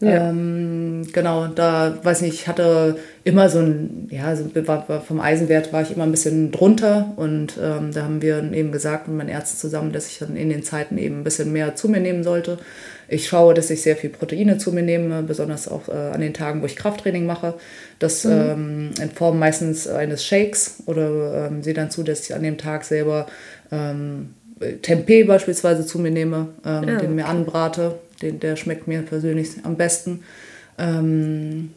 Ja. 0.00 0.30
Ähm, 0.30 1.06
genau, 1.12 1.46
da 1.46 1.96
weiß 2.02 2.22
nicht, 2.22 2.34
ich 2.34 2.48
hatte 2.48 2.96
immer 3.22 3.48
so 3.48 3.60
ein, 3.60 4.08
ja, 4.10 4.34
so, 4.34 4.50
vom 5.06 5.20
Eisenwert 5.20 5.72
war 5.72 5.82
ich 5.82 5.94
immer 5.94 6.02
ein 6.02 6.10
bisschen 6.10 6.50
drunter 6.50 7.12
und 7.14 7.56
ähm, 7.62 7.92
da 7.92 8.02
haben 8.02 8.20
wir 8.20 8.52
eben 8.52 8.72
gesagt 8.72 9.06
mit 9.06 9.16
meinen 9.16 9.28
Ärzten 9.28 9.58
zusammen, 9.58 9.92
dass 9.92 10.08
ich 10.08 10.18
dann 10.18 10.34
in 10.34 10.48
den 10.48 10.64
Zeiten 10.64 10.98
eben 10.98 11.20
ein 11.20 11.24
bisschen 11.24 11.52
mehr 11.52 11.76
zu 11.76 11.88
mir 11.88 12.00
nehmen 12.00 12.24
sollte. 12.24 12.58
Ich 13.12 13.28
schaue, 13.28 13.52
dass 13.54 13.70
ich 13.70 13.82
sehr 13.82 13.96
viel 13.96 14.10
Proteine 14.10 14.58
zu 14.58 14.72
mir 14.72 14.82
nehme, 14.82 15.22
besonders 15.22 15.68
auch 15.68 15.88
äh, 15.88 15.92
an 15.92 16.20
den 16.20 16.32
Tagen, 16.32 16.62
wo 16.62 16.66
ich 16.66 16.76
Krafttraining 16.76 17.26
mache. 17.26 17.54
Das 17.98 18.24
mhm. 18.24 18.30
ähm, 18.32 18.90
in 19.00 19.10
Form 19.10 19.38
meistens 19.38 19.86
eines 19.86 20.24
Shakes 20.24 20.82
oder 20.86 21.48
ähm, 21.48 21.62
sehe 21.62 21.74
dann 21.74 21.90
zu, 21.90 22.02
dass 22.02 22.28
ich 22.28 22.34
an 22.34 22.42
dem 22.42 22.56
Tag 22.56 22.84
selber 22.84 23.26
ähm, 23.70 24.30
Tempeh 24.80 25.24
beispielsweise 25.24 25.84
zu 25.84 25.98
mir 25.98 26.10
nehme, 26.10 26.48
ähm, 26.64 26.88
ja. 26.88 26.96
den 26.98 27.14
mir 27.14 27.26
anbrate. 27.26 27.96
Den, 28.22 28.40
der 28.40 28.56
schmeckt 28.56 28.86
mir 28.86 29.02
persönlich 29.02 29.48
am 29.64 29.76
besten. 29.76 30.22
Ähm, 30.78 31.70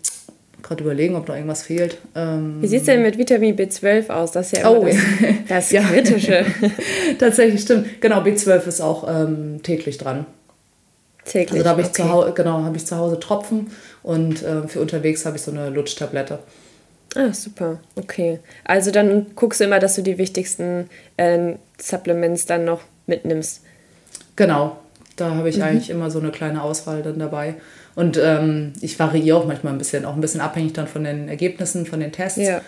gerade 0.62 0.84
überlegen, 0.84 1.16
ob 1.16 1.28
noch 1.28 1.36
irgendwas 1.36 1.64
fehlt. 1.64 1.98
Ähm, 2.16 2.58
Wie 2.62 2.68
sieht 2.68 2.82
es 2.82 2.86
denn 2.86 3.02
mit 3.02 3.18
Vitamin 3.18 3.56
B12 3.56 4.10
aus? 4.10 4.32
Das 4.32 4.52
ist 4.52 4.60
ja 4.60 4.70
oh, 4.70 4.86
das, 4.86 4.96
das 5.48 5.72
ja. 5.72 5.82
Kritische. 5.82 6.46
Tatsächlich 7.20 7.62
stimmt. 7.62 8.02
Genau, 8.02 8.22
B12 8.22 8.68
ist 8.68 8.82
auch 8.82 9.08
ähm, 9.08 9.62
täglich 9.64 9.98
dran. 9.98 10.26
Täglich. 11.26 11.54
Also 11.54 11.64
da 11.64 11.70
habe 11.72 11.82
ich, 11.82 11.88
okay. 11.88 12.04
zu 12.04 12.10
Hause, 12.10 12.32
genau, 12.34 12.64
hab 12.64 12.76
ich 12.76 12.86
zu 12.86 12.96
Hause 12.96 13.20
Tropfen 13.20 13.72
und 14.04 14.44
äh, 14.44 14.68
für 14.68 14.80
unterwegs 14.80 15.26
habe 15.26 15.38
ich 15.38 15.42
so 15.42 15.52
eine 15.52 15.70
Lutschtablette. 15.70 16.40
Ah, 17.16 17.34
super. 17.34 17.80
Okay. 17.96 18.40
Also 18.64 18.92
dann 18.92 19.28
guckst 19.36 19.60
du 19.60 19.64
immer, 19.64 19.80
dass 19.80 19.96
du 19.96 20.02
die 20.02 20.18
wichtigsten 20.18 20.90
äh, 21.18 21.54
Supplements 21.82 22.46
dann 22.46 22.66
noch 22.66 22.82
mitnimmst. 23.08 23.62
Genau. 24.36 24.78
Da 25.16 25.34
habe 25.34 25.48
ich 25.48 25.58
mhm. 25.58 25.64
eigentlich 25.64 25.90
immer 25.90 26.12
so 26.12 26.20
eine 26.20 26.32
kleine 26.32 26.62
Auswahl 26.62 27.02
dann 27.02 27.20
dabei. 27.20 27.56
Und 27.96 28.20
ähm, 28.22 28.74
ich 28.82 29.00
variiere 29.00 29.38
auch 29.38 29.46
manchmal 29.46 29.74
ein 29.74 29.78
bisschen, 29.78 30.04
auch 30.04 30.14
ein 30.14 30.22
bisschen 30.22 30.42
abhängig 30.42 30.74
dann 30.74 30.88
von 30.88 31.06
den 31.06 31.30
Ergebnissen, 31.30 31.86
von 31.86 32.02
den 32.02 32.12
Tests. 32.12 32.38
Ja. 32.38 32.62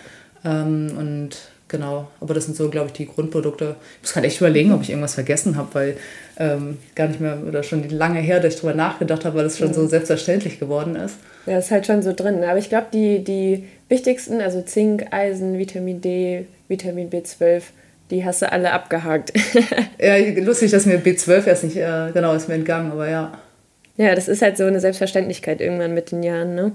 Ähm, 0.44 0.94
und 0.96 1.36
Genau, 1.68 2.08
aber 2.20 2.32
das 2.32 2.46
sind 2.46 2.56
so, 2.56 2.70
glaube 2.70 2.86
ich, 2.86 2.94
die 2.94 3.06
Grundprodukte. 3.06 3.76
Ich 3.96 4.02
muss 4.02 4.12
gerade 4.14 4.26
echt 4.26 4.40
überlegen, 4.40 4.72
ob 4.72 4.80
ich 4.80 4.88
irgendwas 4.88 5.14
vergessen 5.14 5.56
habe, 5.56 5.68
weil 5.74 5.96
ähm, 6.38 6.78
gar 6.94 7.08
nicht 7.08 7.20
mehr 7.20 7.38
oder 7.46 7.62
schon 7.62 7.86
lange 7.90 8.20
her, 8.20 8.40
dass 8.40 8.54
ich 8.54 8.60
darüber 8.60 8.74
nachgedacht 8.74 9.26
habe, 9.26 9.38
weil 9.38 9.46
es 9.46 9.58
schon 9.58 9.68
ja. 9.68 9.74
so 9.74 9.86
selbstverständlich 9.86 10.58
geworden 10.58 10.96
ist. 10.96 11.16
Ja, 11.44 11.58
ist 11.58 11.70
halt 11.70 11.86
schon 11.86 12.02
so 12.02 12.14
drin. 12.14 12.42
Aber 12.42 12.58
ich 12.58 12.70
glaube, 12.70 12.86
die, 12.90 13.22
die 13.22 13.64
wichtigsten, 13.90 14.40
also 14.40 14.62
Zink, 14.62 15.12
Eisen, 15.12 15.58
Vitamin 15.58 16.00
D, 16.00 16.46
Vitamin 16.68 17.10
B12, 17.10 17.64
die 18.10 18.24
hast 18.24 18.40
du 18.40 18.50
alle 18.50 18.72
abgehakt. 18.72 19.34
ja, 19.98 20.16
lustig, 20.42 20.70
dass 20.70 20.86
mir 20.86 20.98
B12 20.98 21.46
erst 21.46 21.64
nicht, 21.64 21.76
äh, 21.76 22.12
genau, 22.14 22.34
ist 22.34 22.48
mir 22.48 22.54
entgangen, 22.54 22.92
aber 22.92 23.10
ja. 23.10 23.32
Ja, 23.98 24.14
das 24.14 24.28
ist 24.28 24.40
halt 24.40 24.56
so 24.56 24.64
eine 24.64 24.80
Selbstverständlichkeit 24.80 25.60
irgendwann 25.60 25.92
mit 25.92 26.12
den 26.12 26.22
Jahren, 26.22 26.54
ne? 26.54 26.72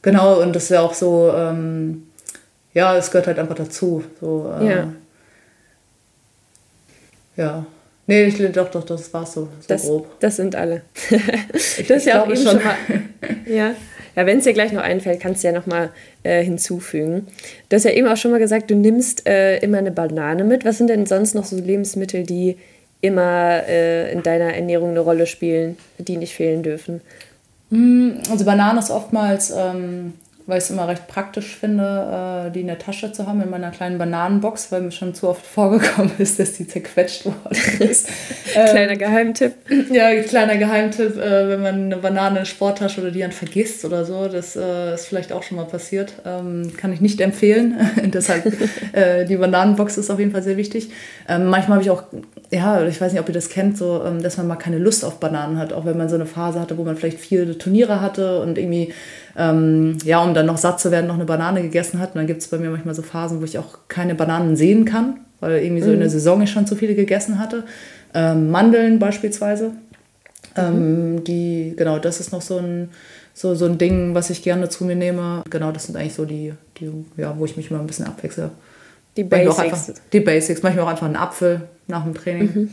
Genau, 0.00 0.42
und 0.42 0.56
das 0.56 0.64
ist 0.64 0.70
ja 0.70 0.80
auch 0.80 0.94
so. 0.94 1.32
Ähm, 1.36 2.08
ja, 2.74 2.96
es 2.96 3.10
gehört 3.10 3.26
halt 3.26 3.38
einfach 3.38 3.54
dazu. 3.54 4.04
So, 4.20 4.52
äh, 4.60 4.68
ja. 4.68 4.92
Ja. 7.36 7.66
Nee, 8.06 8.24
ich 8.24 8.52
doch, 8.52 8.70
doch, 8.70 8.84
das 8.84 9.12
war 9.14 9.24
so, 9.24 9.42
so 9.42 9.48
das, 9.68 9.82
grob. 9.82 10.20
Das 10.20 10.36
sind 10.36 10.56
alle. 10.56 10.82
ich, 11.54 11.86
das 11.86 11.98
ist 11.98 12.06
ja 12.06 12.22
auch 12.22 12.26
eben 12.26 12.36
schon. 12.36 12.60
schon 12.60 12.64
mal. 12.64 12.76
Ja. 13.46 13.74
Ja, 14.14 14.26
wenn 14.26 14.38
es 14.38 14.44
dir 14.44 14.52
gleich 14.52 14.72
noch 14.72 14.82
einfällt, 14.82 15.20
kannst 15.20 15.42
du 15.42 15.48
ja 15.48 15.54
nochmal 15.54 15.90
äh, 16.22 16.44
hinzufügen. 16.44 17.28
Du 17.68 17.76
hast 17.76 17.84
ja 17.84 17.92
eben 17.92 18.06
auch 18.08 18.16
schon 18.16 18.30
mal 18.30 18.40
gesagt, 18.40 18.70
du 18.70 18.74
nimmst 18.74 19.26
äh, 19.26 19.58
immer 19.58 19.78
eine 19.78 19.90
Banane 19.90 20.44
mit. 20.44 20.64
Was 20.66 20.78
sind 20.78 20.88
denn 20.88 21.06
sonst 21.06 21.34
noch 21.34 21.44
so 21.44 21.56
Lebensmittel, 21.56 22.24
die 22.24 22.58
immer 23.00 23.62
äh, 23.66 24.12
in 24.12 24.22
deiner 24.22 24.54
Ernährung 24.54 24.90
eine 24.90 25.00
Rolle 25.00 25.26
spielen, 25.26 25.78
die 25.98 26.18
nicht 26.18 26.34
fehlen 26.34 26.62
dürfen? 26.62 27.00
Mm, 27.70 28.18
also 28.30 28.44
Banane 28.44 28.78
ist 28.78 28.90
oftmals 28.90 29.50
ähm, 29.50 30.12
weil 30.46 30.58
ich 30.58 30.64
es 30.64 30.70
immer 30.70 30.88
recht 30.88 31.06
praktisch 31.08 31.56
finde, 31.56 32.48
äh, 32.48 32.50
die 32.50 32.60
in 32.60 32.66
der 32.66 32.78
Tasche 32.78 33.12
zu 33.12 33.26
haben, 33.26 33.40
in 33.42 33.50
meiner 33.50 33.70
kleinen 33.70 33.98
Bananenbox, 33.98 34.72
weil 34.72 34.82
mir 34.82 34.90
schon 34.90 35.14
zu 35.14 35.28
oft 35.28 35.44
vorgekommen 35.54 36.12
ist, 36.18 36.38
dass 36.38 36.54
die 36.54 36.66
zerquetscht 36.66 37.26
worden 37.26 37.56
ist. 37.80 38.08
kleiner 38.52 38.92
ähm, 38.92 38.98
Geheimtipp. 38.98 39.54
Ja, 39.92 40.14
kleiner 40.22 40.56
Geheimtipp, 40.56 41.16
äh, 41.16 41.48
wenn 41.48 41.62
man 41.62 41.74
eine 41.74 41.96
Banane 41.96 42.28
in 42.30 42.34
der 42.36 42.44
Sporttasche 42.44 43.00
oder 43.00 43.10
die 43.10 43.20
dann 43.20 43.32
vergisst 43.32 43.84
oder 43.84 44.04
so, 44.04 44.28
das 44.28 44.56
äh, 44.56 44.94
ist 44.94 45.06
vielleicht 45.06 45.32
auch 45.32 45.42
schon 45.42 45.56
mal 45.56 45.66
passiert. 45.66 46.14
Ähm, 46.24 46.72
kann 46.76 46.92
ich 46.92 47.00
nicht 47.00 47.20
empfehlen. 47.20 47.74
Deshalb, 48.04 48.46
äh, 48.92 49.24
die 49.26 49.36
Bananenbox 49.36 49.98
ist 49.98 50.10
auf 50.10 50.18
jeden 50.18 50.30
Fall 50.30 50.42
sehr 50.42 50.56
wichtig. 50.56 50.90
Ähm, 51.28 51.46
manchmal 51.46 51.76
habe 51.76 51.82
ich 51.82 51.90
auch 51.90 52.04
ja, 52.52 52.86
ich 52.86 53.00
weiß 53.00 53.12
nicht, 53.12 53.20
ob 53.20 53.28
ihr 53.28 53.34
das 53.34 53.48
kennt, 53.48 53.78
so, 53.78 54.04
ähm, 54.04 54.22
dass 54.22 54.36
man 54.36 54.46
mal 54.46 54.56
keine 54.56 54.76
Lust 54.76 55.06
auf 55.06 55.18
Bananen 55.18 55.58
hat, 55.58 55.72
auch 55.72 55.86
wenn 55.86 55.96
man 55.96 56.10
so 56.10 56.16
eine 56.16 56.26
Phase 56.26 56.60
hatte, 56.60 56.76
wo 56.76 56.84
man 56.84 56.96
vielleicht 56.96 57.18
viele 57.18 57.56
Turniere 57.56 58.02
hatte 58.02 58.42
und 58.42 58.58
irgendwie, 58.58 58.92
ähm, 59.36 59.98
ja, 60.04 60.22
um 60.22 60.34
dann 60.34 60.46
noch 60.46 60.58
satt 60.58 60.80
zu 60.80 60.90
werden, 60.90 61.06
noch 61.06 61.14
eine 61.14 61.24
Banane 61.24 61.62
gegessen 61.62 62.00
hat. 62.00 62.10
Und 62.10 62.16
dann 62.16 62.26
gibt 62.26 62.42
es 62.42 62.48
bei 62.48 62.58
mir 62.58 62.70
manchmal 62.70 62.94
so 62.94 63.02
Phasen, 63.02 63.40
wo 63.40 63.44
ich 63.44 63.58
auch 63.58 63.78
keine 63.88 64.14
Bananen 64.14 64.56
sehen 64.56 64.84
kann, 64.84 65.20
weil 65.40 65.62
irgendwie 65.62 65.82
so 65.82 65.88
mhm. 65.88 65.94
in 65.94 66.00
der 66.00 66.08
mhm. 66.08 66.12
Saison 66.12 66.42
ich 66.42 66.50
schon 66.50 66.66
zu 66.66 66.76
viele 66.76 66.94
gegessen 66.94 67.38
hatte. 67.38 67.64
Ähm, 68.14 68.50
Mandeln 68.50 68.98
beispielsweise. 68.98 69.72
Ähm, 70.54 71.14
mhm. 71.14 71.24
die, 71.24 71.74
genau, 71.76 71.98
das 71.98 72.20
ist 72.20 72.32
noch 72.32 72.42
so 72.42 72.58
ein, 72.58 72.90
so, 73.32 73.54
so 73.54 73.64
ein 73.64 73.78
Ding, 73.78 74.14
was 74.14 74.28
ich 74.28 74.42
gerne 74.42 74.68
zu 74.68 74.84
mir 74.84 74.96
nehme. 74.96 75.42
Genau, 75.48 75.72
das 75.72 75.84
sind 75.86 75.96
eigentlich 75.96 76.14
so 76.14 76.24
die, 76.24 76.52
die 76.78 76.90
ja, 77.16 77.34
wo 77.38 77.44
ich 77.46 77.56
mich 77.56 77.70
immer 77.70 77.80
ein 77.80 77.86
bisschen 77.86 78.06
abwechsle. 78.06 78.50
Die 79.16 79.24
Basics. 79.24 79.58
Einfach, 79.58 79.94
die 80.12 80.20
Basics. 80.20 80.62
Manchmal 80.62 80.84
auch 80.84 80.90
einfach 80.90 81.06
einen 81.06 81.16
Apfel 81.16 81.62
nach 81.86 82.04
dem 82.04 82.14
Training. 82.14 82.50
Mhm. 82.54 82.70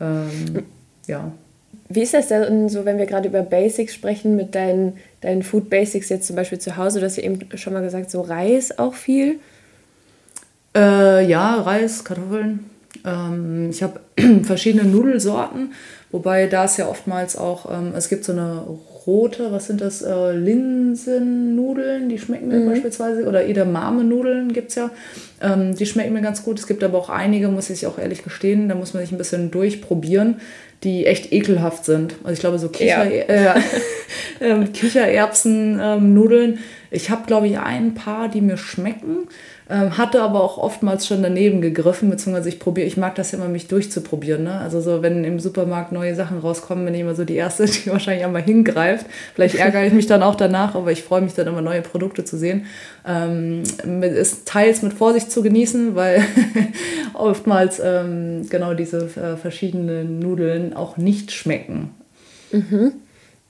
Ähm, 0.00 0.62
ja. 1.06 1.32
Wie 1.88 2.02
ist 2.02 2.14
das 2.14 2.28
denn 2.28 2.68
so, 2.68 2.84
wenn 2.84 2.98
wir 2.98 3.06
gerade 3.06 3.28
über 3.28 3.42
Basics 3.42 3.94
sprechen, 3.94 4.36
mit 4.36 4.54
deinen, 4.54 4.94
deinen 5.24 5.42
Food 5.42 5.70
Basics 5.70 6.08
jetzt 6.08 6.26
zum 6.26 6.36
Beispiel 6.36 6.58
zu 6.58 6.76
Hause? 6.76 7.00
Du 7.00 7.06
hast 7.06 7.16
ja 7.16 7.24
eben 7.24 7.40
schon 7.56 7.72
mal 7.72 7.82
gesagt, 7.82 8.10
so 8.10 8.20
Reis 8.20 8.78
auch 8.78 8.94
viel. 8.94 9.40
Äh, 10.76 11.26
ja, 11.26 11.60
Reis, 11.60 12.04
Kartoffeln. 12.04 12.70
Ähm, 13.04 13.70
ich 13.70 13.82
habe 13.82 14.00
verschiedene 14.44 14.84
Nudelsorten, 14.84 15.72
wobei 16.10 16.46
da 16.46 16.64
ist 16.64 16.76
ja 16.76 16.88
oftmals 16.88 17.36
auch, 17.36 17.70
ähm, 17.70 17.92
es 17.96 18.08
gibt 18.08 18.24
so 18.24 18.32
eine 18.32 18.62
rote, 19.06 19.52
was 19.52 19.66
sind 19.66 19.80
das, 19.80 20.02
äh, 20.02 20.32
Linsennudeln, 20.32 22.08
die 22.08 22.18
schmecken 22.18 22.48
mir 22.48 22.60
mhm. 22.60 22.70
beispielsweise, 22.70 23.26
oder 23.26 23.46
Edamame-Nudeln 23.46 24.52
gibt 24.52 24.70
es 24.70 24.76
ja, 24.76 24.90
ähm, 25.40 25.74
die 25.74 25.86
schmecken 25.86 26.12
mir 26.12 26.22
ganz 26.22 26.42
gut. 26.42 26.58
Es 26.58 26.66
gibt 26.66 26.82
aber 26.82 26.98
auch 26.98 27.10
einige, 27.10 27.48
muss 27.48 27.70
ich 27.70 27.86
auch 27.86 27.98
ehrlich 27.98 28.22
gestehen, 28.24 28.68
da 28.68 28.74
muss 28.74 28.94
man 28.94 29.02
sich 29.02 29.12
ein 29.12 29.18
bisschen 29.18 29.50
durchprobieren, 29.50 30.36
die 30.82 31.06
echt 31.06 31.32
ekelhaft 31.32 31.84
sind. 31.84 32.14
Also 32.22 32.34
ich 32.34 32.40
glaube 32.40 32.58
so 32.58 32.68
Kicher, 32.68 33.04
ja. 33.04 33.56
äh, 33.60 33.60
äh, 34.40 34.64
Kichererbsen-Nudeln. 34.72 36.52
Ähm, 36.52 36.58
ich 36.90 37.10
habe, 37.10 37.26
glaube 37.26 37.48
ich, 37.48 37.58
ein 37.58 37.94
paar, 37.94 38.28
die 38.28 38.40
mir 38.40 38.56
schmecken. 38.56 39.28
Ähm, 39.70 39.96
hatte 39.96 40.20
aber 40.20 40.42
auch 40.44 40.58
oftmals 40.58 41.06
schon 41.06 41.22
daneben 41.22 41.62
gegriffen, 41.62 42.10
beziehungsweise 42.10 42.50
ich 42.50 42.60
probiere, 42.60 42.86
ich 42.86 42.98
mag 42.98 43.14
das 43.14 43.32
immer, 43.32 43.48
mich 43.48 43.66
durchzuprobieren. 43.66 44.44
Ne? 44.44 44.58
Also 44.58 44.82
so, 44.82 45.00
wenn 45.00 45.24
im 45.24 45.40
Supermarkt 45.40 45.90
neue 45.90 46.14
Sachen 46.14 46.38
rauskommen, 46.38 46.84
bin 46.84 46.94
ich 46.94 47.00
immer 47.00 47.14
so 47.14 47.24
die 47.24 47.36
Erste, 47.36 47.64
die 47.84 47.90
wahrscheinlich 47.90 48.26
einmal 48.26 48.42
hingreift. 48.42 49.06
Vielleicht 49.34 49.54
ärgere 49.54 49.86
ich 49.86 49.94
mich 49.94 50.06
dann 50.06 50.22
auch 50.22 50.34
danach, 50.34 50.74
aber 50.74 50.92
ich 50.92 51.02
freue 51.02 51.22
mich 51.22 51.32
dann 51.32 51.46
immer, 51.46 51.62
neue 51.62 51.80
Produkte 51.80 52.24
zu 52.24 52.36
sehen. 52.36 52.66
Ähm, 53.06 53.62
ist 54.02 54.46
teils 54.46 54.82
mit 54.82 54.92
Vorsicht 54.92 55.30
zu 55.30 55.42
genießen, 55.42 55.94
weil 55.94 56.22
oftmals 57.14 57.80
ähm, 57.82 58.46
genau 58.50 58.74
diese 58.74 59.06
äh, 59.16 59.36
verschiedenen 59.38 60.18
Nudeln 60.18 60.74
auch 60.74 60.98
nicht 60.98 61.32
schmecken. 61.32 61.94
Mhm. 62.52 62.92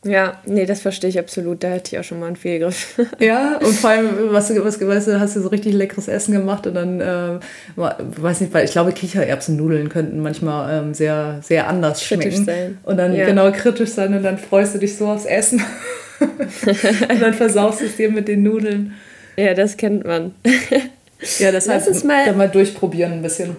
Ja, 0.05 0.39
nee, 0.45 0.67
das 0.67 0.81
verstehe 0.81 1.11
ich 1.11 1.19
absolut. 1.19 1.63
Da 1.65 1.71
hatte 1.71 1.95
ich 1.95 1.99
auch 1.99 2.05
schon 2.05 2.21
mal 2.21 2.27
einen 2.27 2.37
Fehlgriff. 2.37 3.01
ja, 3.19 3.59
und 3.59 3.73
vor 3.73 3.91
allem, 3.91 4.09
was 4.31 4.49
du, 4.49 4.65
was, 4.65 4.81
weißt 4.81 5.09
du, 5.09 5.21
hast 5.21 5.37
du 5.37 5.41
so 5.41 5.49
richtig 5.49 5.73
leckeres 5.73 6.09
Essen 6.09 6.33
gemacht 6.33 6.67
und 6.67 6.75
dann, 6.75 7.01
äh, 7.01 7.39
weiß 7.77 8.43
nicht, 8.43 8.53
weil 8.53 8.65
ich 8.65 8.73
glaube, 8.73 8.93
Kichererbsennudeln 8.93 9.89
könnten 9.89 10.21
manchmal 10.21 10.79
ähm, 10.79 10.95
sehr, 10.95 11.41
sehr 11.43 11.69
anders 11.69 12.01
kritisch 12.01 12.35
schmecken. 12.35 12.45
sein. 12.45 12.79
Und 12.83 12.99
dann 12.99 13.15
ja. 13.15 13.27
genau 13.27 13.51
kritisch 13.51 13.91
sein 13.91 14.15
und 14.15 14.23
dann 14.23 14.39
freust 14.39 14.75
du 14.75 14.79
dich 14.79 14.97
so 14.97 15.07
aufs 15.07 15.25
Essen. 15.25 15.63
und 16.21 17.21
dann 17.21 17.35
versaust 17.35 17.81
du 17.81 17.87
es 17.87 17.97
dir 17.97 18.11
mit 18.11 18.29
den 18.29 18.43
Nudeln. 18.43 18.95
Ja, 19.37 19.55
das 19.55 19.77
kennt 19.77 20.05
man. 20.05 20.35
ja, 21.39 21.51
deshalb 21.51 21.85
Lass 21.87 21.89
es 21.89 22.05
mal, 22.05 22.27
dann 22.27 22.37
mal 22.37 22.49
durchprobieren 22.49 23.13
ein 23.13 23.23
bisschen. 23.23 23.57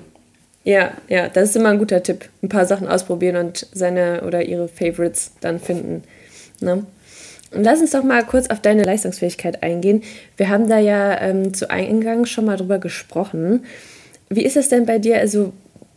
Ja, 0.64 0.92
ja, 1.08 1.30
das 1.30 1.50
ist 1.50 1.56
immer 1.56 1.70
ein 1.70 1.78
guter 1.78 2.02
Tipp. 2.02 2.26
Ein 2.42 2.50
paar 2.50 2.66
Sachen 2.66 2.88
ausprobieren 2.88 3.36
und 3.36 3.68
seine 3.72 4.24
oder 4.26 4.44
ihre 4.44 4.68
Favorites 4.68 5.32
dann 5.42 5.60
finden. 5.60 6.04
Ne? 6.62 6.86
Und 7.56 7.64
lass 7.64 7.80
uns 7.80 7.92
doch 7.92 8.04
mal 8.04 8.24
kurz 8.24 8.50
auf 8.50 8.60
deine 8.60 8.84
Leistungsfähigkeit 8.84 9.64
eingehen. 9.64 10.04
Wir 10.36 10.50
haben 10.50 10.68
da 10.68 10.78
ja 10.78 11.22
ähm, 11.22 11.54
zu 11.54 11.70
Eingang 11.70 12.26
schon 12.26 12.46
mal 12.46 12.58
drüber 12.58 12.80
gesprochen. 12.80 13.64
Wie 14.30 14.44
ist 14.44 14.58
es 14.58 14.70
denn 14.70 14.86
bei 14.86 15.00
dir? 15.00 15.20
Also, 15.20 15.54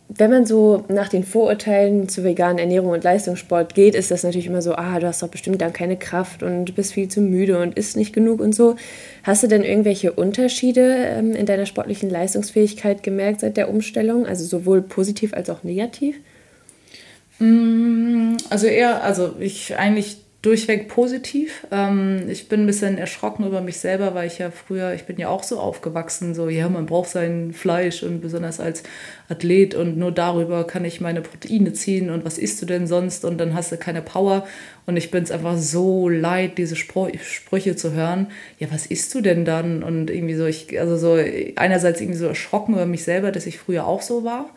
wenn 0.07 0.31
man 0.31 0.45
so 0.45 0.85
nach 0.87 1.09
den 1.09 1.23
Vorurteilen 1.23 2.09
zu 2.09 2.23
veganen 2.23 2.57
Ernährung 2.57 2.89
und 2.89 3.03
Leistungssport 3.03 3.75
geht, 3.75 3.93
ist 3.93 4.09
das 4.09 4.23
natürlich 4.23 4.47
immer 4.47 4.61
so, 4.61 4.73
ah, 4.73 4.99
du 4.99 5.05
hast 5.05 5.21
doch 5.21 5.27
bestimmt 5.27 5.61
dann 5.61 5.73
keine 5.73 5.97
Kraft 5.97 6.41
und 6.41 6.65
du 6.65 6.73
bist 6.73 6.93
viel 6.93 7.09
zu 7.09 7.21
müde 7.21 7.59
und 7.59 7.77
isst 7.77 7.95
nicht 7.95 8.13
genug 8.13 8.39
und 8.39 8.55
so. 8.55 8.75
Hast 9.23 9.43
du 9.43 9.47
denn 9.47 9.63
irgendwelche 9.63 10.13
Unterschiede 10.13 10.95
ähm, 10.95 11.33
in 11.33 11.45
deiner 11.45 11.67
sportlichen 11.67 12.09
Leistungsfähigkeit 12.09 13.03
gemerkt 13.03 13.41
seit 13.41 13.57
der 13.57 13.69
Umstellung? 13.69 14.25
Also 14.25 14.45
sowohl 14.45 14.81
positiv 14.81 15.33
als 15.33 15.49
auch 15.49 15.63
negativ? 15.63 16.15
Mm, 17.37 18.37
also 18.49 18.65
eher, 18.65 19.03
also 19.03 19.35
ich 19.39 19.77
eigentlich 19.77 20.17
durchweg 20.41 20.87
positiv. 20.87 21.67
Ähm, 21.69 22.29
ich 22.29 22.47
bin 22.47 22.61
ein 22.61 22.65
bisschen 22.65 22.97
erschrocken 22.97 23.45
über 23.45 23.59
mich 23.59 23.77
selber, 23.77 24.15
weil 24.15 24.27
ich 24.27 24.37
ja 24.37 24.51
früher, 24.51 24.93
ich 24.93 25.03
bin 25.03 25.17
ja 25.17 25.27
auch 25.27 25.43
so 25.43 25.59
aufgewachsen, 25.59 26.33
so 26.33 26.47
ja, 26.47 26.69
man 26.69 26.85
braucht 26.85 27.09
sein 27.09 27.51
Fleisch 27.51 28.03
und 28.03 28.21
besonders 28.21 28.61
als 28.61 28.83
Athlet 29.27 29.75
und 29.75 29.97
nur 29.97 30.13
darüber 30.13 30.65
kann 30.65 30.85
ich 30.85 31.01
meine 31.01 31.21
Proteine 31.21 31.73
ziehen 31.73 32.09
und 32.09 32.23
was 32.23 32.37
isst 32.37 32.61
du 32.61 32.65
denn 32.65 32.87
sonst 32.87 33.25
und 33.25 33.37
dann 33.37 33.53
hast 33.53 33.73
du 33.73 33.77
keine 33.77 34.01
Power 34.01 34.47
und 34.85 34.95
ich 34.95 35.11
bin 35.11 35.23
es 35.23 35.31
einfach 35.31 35.57
so 35.57 36.07
leid, 36.07 36.57
diese 36.57 36.77
Spr 36.77 37.09
Sprüche 37.21 37.75
zu 37.75 37.91
hören. 37.91 38.27
Ja, 38.59 38.69
was 38.71 38.85
isst 38.85 39.13
du 39.13 39.21
denn 39.21 39.43
dann? 39.43 39.83
Und 39.83 40.09
irgendwie 40.09 40.35
so, 40.35 40.45
ich, 40.45 40.79
also 40.79 40.97
so 40.97 41.21
einerseits 41.57 41.99
irgendwie 41.99 42.17
so 42.17 42.27
erschrocken 42.27 42.73
über 42.73 42.85
mich 42.85 43.03
selber, 43.03 43.31
dass 43.31 43.45
ich 43.45 43.59
früher 43.59 43.85
auch 43.85 44.01
so 44.01 44.23
war 44.23 44.49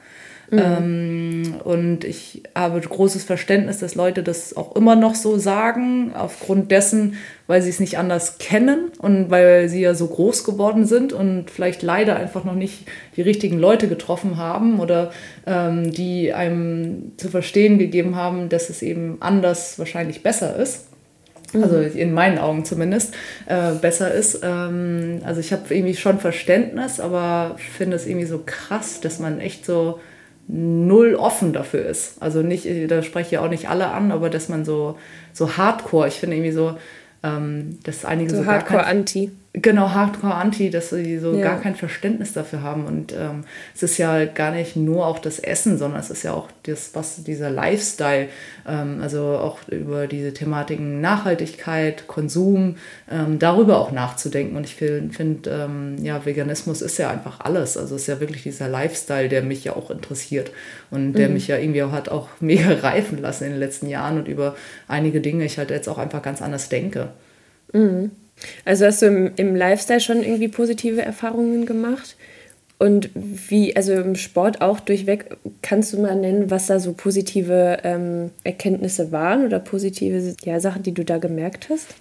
Mhm. 0.53 0.59
Ähm, 0.59 1.55
und 1.65 2.05
ich 2.05 2.43
habe 2.55 2.79
großes 2.79 3.25
Verständnis, 3.25 3.79
dass 3.79 3.95
Leute 3.95 4.23
das 4.23 4.55
auch 4.55 4.77
immer 4.77 4.97
noch 4.97 5.15
so 5.15 5.38
sagen, 5.38 6.12
aufgrund 6.15 6.71
dessen, 6.71 7.15
weil 7.47 7.62
sie 7.62 7.71
es 7.71 7.81
nicht 7.81 7.97
anders 7.97 8.37
kennen 8.37 8.91
und 8.99 9.31
weil 9.31 9.71
sie 9.71 9.81
ja 9.81 9.95
so 9.95 10.07
groß 10.07 10.45
geworden 10.45 10.85
sind 10.85 11.15
und 11.15 11.51
vielleicht 11.51 11.83
leider 11.83 12.17
einfach 12.17 12.45
noch 12.45 12.55
nicht 12.55 12.87
die 13.17 13.23
richtigen 13.23 13.59
Leute 13.59 13.88
getroffen 13.88 14.37
haben 14.37 14.79
oder 14.79 15.11
ähm, 15.47 15.91
die 15.91 16.35
einem 16.35 17.12
zu 17.17 17.31
verstehen 17.31 17.79
gegeben 17.79 18.15
haben, 18.15 18.51
dass 18.51 18.69
es 18.69 18.83
eben 18.83 19.17
anders 19.21 19.79
wahrscheinlich 19.79 20.23
besser 20.23 20.55
ist 20.57 20.88
also 21.55 21.77
mhm. 21.77 21.97
in 21.97 22.15
meinen 22.15 22.38
Augen 22.38 22.65
zumindest, 22.65 23.15
äh, 23.45 23.73
besser 23.73 24.11
ist. 24.11 24.41
Ähm, 24.43 25.21
also 25.23 25.41
ich 25.41 25.53
habe 25.53 25.75
irgendwie 25.75 25.95
schon 25.95 26.19
Verständnis, 26.19 26.99
aber 26.99 27.57
finde 27.59 27.97
es 27.97 28.07
irgendwie 28.07 28.27
so 28.27 28.43
krass, 28.45 29.03
dass 29.03 29.19
man 29.19 29.38
echt 29.38 29.67
so 29.67 30.01
null 30.49 31.15
offen 31.15 31.53
dafür 31.53 31.87
ist. 31.87 32.21
Also 32.21 32.43
nicht, 32.43 32.67
da 32.91 33.03
spreche 33.03 33.37
ich 33.37 33.39
auch 33.39 33.49
nicht 33.49 33.69
alle 33.69 33.89
an, 33.89 34.13
aber 34.13 34.31
dass 34.31 34.49
man 34.49 34.65
so, 34.65 34.99
so 35.33 35.57
hardcore, 35.57 36.09
ich 36.09 36.15
finde 36.15 36.37
irgendwie 36.37 36.53
so, 36.53 36.77
ähm, 37.23 37.79
dass 37.85 38.05
einige 38.05 38.31
so, 38.31 38.43
so 38.43 38.47
Hardcore-Anti. 38.47 39.31
Genau, 39.55 39.91
Hardcore-Anti, 39.91 40.71
dass 40.71 40.88
sie 40.88 41.19
so 41.19 41.35
ja. 41.35 41.43
gar 41.43 41.61
kein 41.61 41.75
Verständnis 41.75 42.33
dafür 42.33 42.62
haben. 42.62 42.87
Und 42.87 43.12
ähm, 43.12 43.45
es 43.75 43.83
ist 43.83 43.99
ja 43.99 44.25
gar 44.25 44.51
nicht 44.51 44.77
nur 44.77 45.07
auch 45.07 45.19
das 45.19 45.38
Essen, 45.38 45.77
sondern 45.77 46.01
es 46.01 46.09
ist 46.09 46.23
ja 46.23 46.33
auch 46.33 46.49
das, 46.62 46.95
was 46.95 47.23
dieser 47.23 47.51
Lifestyle, 47.51 48.29
ähm, 48.67 49.01
also 49.03 49.21
auch 49.21 49.59
über 49.69 50.07
diese 50.07 50.33
Thematiken 50.33 51.03
Nachhaltigkeit, 51.03 52.07
Konsum, 52.07 52.77
ähm, 53.11 53.38
darüber 53.38 53.79
auch 53.79 53.93
nachzudenken. 53.93 54.57
Und 54.57 54.65
ich 54.65 54.77
finde, 54.77 55.12
find, 55.12 55.47
ähm, 55.47 55.97
ja, 56.03 56.25
Veganismus 56.25 56.81
ist 56.81 56.97
ja 56.97 57.11
einfach 57.11 57.41
alles. 57.41 57.77
Also 57.77 57.97
es 57.97 58.03
ist 58.03 58.09
ja 58.09 58.21
wirklich 58.21 58.45
dieser 58.45 58.69
Lifestyle, 58.69 59.29
der 59.29 59.43
mich 59.43 59.65
ja 59.65 59.77
auch 59.77 59.91
interessiert 59.91 60.51
und 60.91 61.12
der 61.12 61.29
mhm. 61.29 61.35
mich 61.35 61.49
ja 61.49 61.59
irgendwie 61.59 61.83
auch 61.83 61.93
hat 61.93 62.09
auch 62.09 62.29
mega 62.41 62.73
reifen 62.73 63.21
lassen 63.21 63.45
in 63.45 63.51
den 63.51 63.61
letzten 63.61 63.88
Jahren 63.88 64.17
und 64.17 64.29
über 64.29 64.57
einige 64.88 65.21
Dinge 65.21 65.45
ich 65.45 65.59
halt 65.59 65.69
jetzt 65.69 65.91
auch 65.91 65.99
einfach 65.99 66.23
ganz 66.23 66.41
anders 66.41 66.71
denke. 66.71 67.11
Mhm. 67.75 68.12
Also 68.65 68.87
hast 68.87 69.03
du 69.03 69.07
im, 69.07 69.31
im 69.37 69.57
Lifestyle 69.57 70.01
schon 70.01 70.23
irgendwie 70.23 70.49
positive 70.49 71.03
Erfahrungen 71.03 71.67
gemacht? 71.67 72.17
Und 72.79 73.11
wie, 73.15 73.77
also 73.77 73.93
im 73.93 74.17
Sport 74.17 74.61
auch 74.61 74.81
durchweg, 74.81 75.37
kannst 75.63 75.93
du 75.93 76.01
mal 76.01 76.17
nennen, 76.17 76.51
was 76.51 76.67
da 76.67 76.81
so 76.81 76.95
positive 76.95 77.79
ähm, 77.85 78.31
Erkenntnisse 78.43 79.13
waren 79.13 79.45
oder 79.45 79.61
positive 79.61 80.35
ja, 80.43 80.59
Sachen, 80.59 80.83
die 80.83 80.93
du 80.93 81.05
da 81.05 81.19
gemerkt 81.19 81.69
hast? 81.71 81.95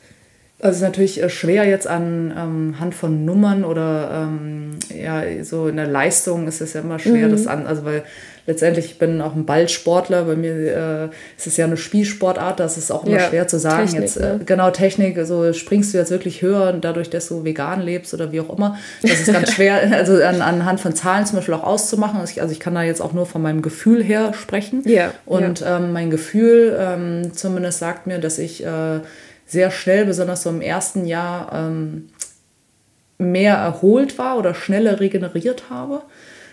Also 0.61 0.71
es 0.71 0.77
ist 0.77 0.81
natürlich 0.83 1.21
äh, 1.21 1.29
schwer 1.29 1.65
jetzt 1.65 1.87
anhand 1.87 2.81
ähm, 2.81 2.91
von 2.91 3.25
Nummern 3.25 3.63
oder 3.63 4.27
ähm, 4.27 4.77
ja, 4.89 5.23
so 5.43 5.67
in 5.67 5.75
der 5.75 5.87
Leistung 5.87 6.47
ist 6.47 6.61
es 6.61 6.73
ja 6.73 6.81
immer 6.81 6.99
schwer, 6.99 7.27
mhm. 7.27 7.31
das 7.31 7.47
an, 7.47 7.67
also 7.67 7.85
weil 7.85 8.03
letztendlich, 8.47 8.85
ich 8.85 8.99
bin 8.99 9.21
auch 9.21 9.35
ein 9.35 9.45
Ballsportler, 9.45 10.23
bei 10.23 10.35
mir 10.35 10.53
äh, 10.53 11.05
ist 11.37 11.47
es 11.47 11.57
ja 11.57 11.65
eine 11.65 11.77
Spielsportart, 11.77 12.59
das 12.59 12.77
ist 12.77 12.91
auch 12.91 13.05
immer 13.05 13.17
ja, 13.17 13.29
schwer 13.29 13.47
zu 13.47 13.59
sagen. 13.59 13.85
Technik, 13.85 14.01
jetzt, 14.01 14.17
äh, 14.17 14.39
genau, 14.45 14.71
Technik, 14.71 15.17
also 15.17 15.53
springst 15.53 15.93
du 15.93 15.97
jetzt 15.97 16.11
wirklich 16.11 16.41
höher 16.41 16.73
dadurch, 16.73 17.09
dass 17.09 17.27
du 17.27 17.43
vegan 17.43 17.81
lebst 17.81 18.13
oder 18.13 18.31
wie 18.31 18.41
auch 18.41 18.55
immer. 18.55 18.77
Das 19.01 19.19
ist 19.19 19.31
ganz 19.31 19.51
schwer, 19.53 19.91
also 19.91 20.15
an, 20.23 20.41
anhand 20.41 20.79
von 20.79 20.95
Zahlen 20.95 21.25
zum 21.25 21.37
Beispiel 21.37 21.53
auch 21.53 21.63
auszumachen. 21.63 22.19
Also 22.19 22.31
ich, 22.31 22.41
also 22.41 22.51
ich, 22.51 22.59
kann 22.59 22.75
da 22.75 22.83
jetzt 22.83 23.01
auch 23.01 23.13
nur 23.13 23.25
von 23.25 23.41
meinem 23.41 23.61
Gefühl 23.61 24.03
her 24.03 24.33
sprechen. 24.33 24.83
Ja, 24.85 25.13
Und 25.25 25.61
ja. 25.61 25.77
Ähm, 25.77 25.93
mein 25.93 26.09
Gefühl 26.09 26.77
ähm, 26.79 27.33
zumindest 27.33 27.79
sagt 27.79 28.07
mir, 28.07 28.19
dass 28.19 28.37
ich 28.37 28.63
äh, 28.65 28.99
sehr 29.45 29.71
schnell, 29.71 30.05
besonders 30.05 30.43
so 30.43 30.49
im 30.49 30.61
ersten 30.61 31.05
Jahr, 31.05 31.51
ähm, 31.53 32.09
mehr 33.21 33.55
erholt 33.55 34.17
war 34.17 34.37
oder 34.37 34.53
schneller 34.53 34.99
regeneriert 34.99 35.69
habe. 35.69 36.01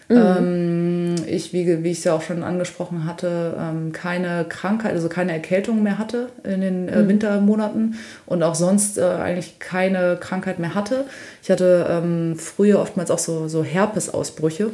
Mhm. 0.08 0.16
Ähm, 0.16 1.14
ich, 1.26 1.52
wie, 1.52 1.84
wie 1.84 1.90
ich 1.90 1.98
es 1.98 2.04
ja 2.04 2.14
auch 2.14 2.22
schon 2.22 2.42
angesprochen 2.42 3.04
hatte, 3.04 3.54
ähm, 3.60 3.92
keine 3.92 4.46
Krankheit, 4.48 4.92
also 4.92 5.08
keine 5.08 5.32
Erkältung 5.32 5.82
mehr 5.82 5.98
hatte 5.98 6.30
in 6.44 6.62
den 6.62 6.88
äh, 6.88 7.02
mhm. 7.02 7.08
Wintermonaten 7.08 7.96
und 8.24 8.42
auch 8.42 8.54
sonst 8.54 8.96
äh, 8.96 9.02
eigentlich 9.02 9.58
keine 9.58 10.16
Krankheit 10.18 10.58
mehr 10.58 10.74
hatte. 10.74 11.04
Ich 11.42 11.50
hatte 11.50 11.86
ähm, 11.90 12.36
früher 12.38 12.80
oftmals 12.80 13.10
auch 13.10 13.18
so, 13.18 13.48
so 13.48 13.62
Herpesausbrüche. 13.62 14.70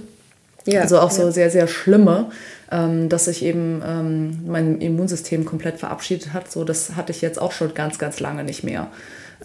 Ja, 0.66 0.80
also 0.80 0.98
auch 0.98 1.10
so 1.10 1.30
sehr, 1.30 1.50
sehr 1.50 1.66
schlimme, 1.66 2.30
ähm, 2.72 3.10
dass 3.10 3.26
sich 3.26 3.44
eben 3.44 3.82
ähm, 3.86 4.38
mein 4.46 4.80
Immunsystem 4.80 5.44
komplett 5.44 5.78
verabschiedet 5.78 6.32
hat. 6.32 6.50
So, 6.50 6.64
das 6.64 6.96
hatte 6.96 7.12
ich 7.12 7.20
jetzt 7.20 7.38
auch 7.38 7.52
schon 7.52 7.74
ganz, 7.74 7.98
ganz 7.98 8.18
lange 8.18 8.44
nicht 8.44 8.64
mehr. 8.64 8.86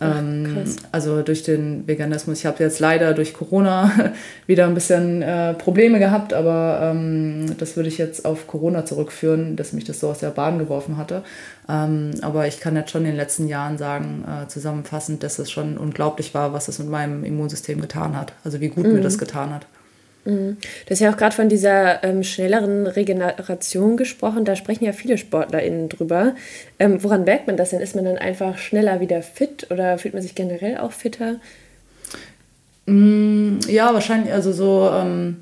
Ähm, 0.01 0.65
also 0.91 1.21
durch 1.21 1.43
den 1.43 1.87
Veganismus. 1.87 2.39
Ich 2.39 2.45
habe 2.45 2.63
jetzt 2.63 2.79
leider 2.79 3.13
durch 3.13 3.33
Corona 3.33 4.13
wieder 4.47 4.65
ein 4.67 4.73
bisschen 4.73 5.21
äh, 5.21 5.53
Probleme 5.53 5.99
gehabt, 5.99 6.33
aber 6.33 6.79
ähm, 6.83 7.57
das 7.57 7.75
würde 7.75 7.89
ich 7.89 7.97
jetzt 7.97 8.25
auf 8.25 8.47
Corona 8.47 8.85
zurückführen, 8.85 9.55
dass 9.55 9.73
mich 9.73 9.83
das 9.83 9.99
so 9.99 10.09
aus 10.09 10.19
der 10.19 10.29
Bahn 10.29 10.59
geworfen 10.59 10.97
hatte. 10.97 11.23
Ähm, 11.67 12.11
aber 12.21 12.47
ich 12.47 12.59
kann 12.59 12.75
jetzt 12.75 12.91
schon 12.91 13.01
in 13.01 13.11
den 13.11 13.17
letzten 13.17 13.47
Jahren 13.47 13.77
sagen, 13.77 14.25
äh, 14.25 14.47
zusammenfassend, 14.47 15.23
dass 15.23 15.39
es 15.39 15.51
schon 15.51 15.77
unglaublich 15.77 16.33
war, 16.33 16.53
was 16.53 16.67
es 16.67 16.79
mit 16.79 16.89
meinem 16.89 17.23
Immunsystem 17.23 17.81
getan 17.81 18.17
hat. 18.17 18.33
Also 18.43 18.59
wie 18.61 18.69
gut 18.69 18.85
mhm. 18.85 18.93
mir 18.93 19.01
das 19.01 19.17
getan 19.17 19.53
hat. 19.53 19.65
Mhm. 20.29 20.57
Du 20.85 20.91
hast 20.91 20.99
ja 20.99 21.11
auch 21.11 21.17
gerade 21.17 21.35
von 21.35 21.49
dieser 21.49 22.03
ähm, 22.03 22.23
schnelleren 22.23 22.87
Regeneration 22.87 23.97
gesprochen. 23.97 24.45
Da 24.45 24.55
sprechen 24.55 24.85
ja 24.85 24.93
viele 24.93 25.17
SportlerInnen 25.17 25.89
drüber. 25.89 26.35
Ähm, 26.77 27.03
woran 27.03 27.23
merkt 27.23 27.47
man 27.47 27.57
das 27.57 27.71
denn? 27.71 27.79
Ist 27.79 27.95
man 27.95 28.05
dann 28.05 28.17
einfach 28.17 28.57
schneller 28.57 28.99
wieder 28.99 29.21
fit 29.21 29.67
oder 29.71 29.97
fühlt 29.97 30.13
man 30.13 30.23
sich 30.23 30.35
generell 30.35 30.77
auch 30.77 30.91
fitter? 30.91 31.37
Mm, 32.85 33.59
ja, 33.67 33.93
wahrscheinlich. 33.93 34.31
Also 34.31 34.51
so, 34.51 34.89
ähm, 34.93 35.37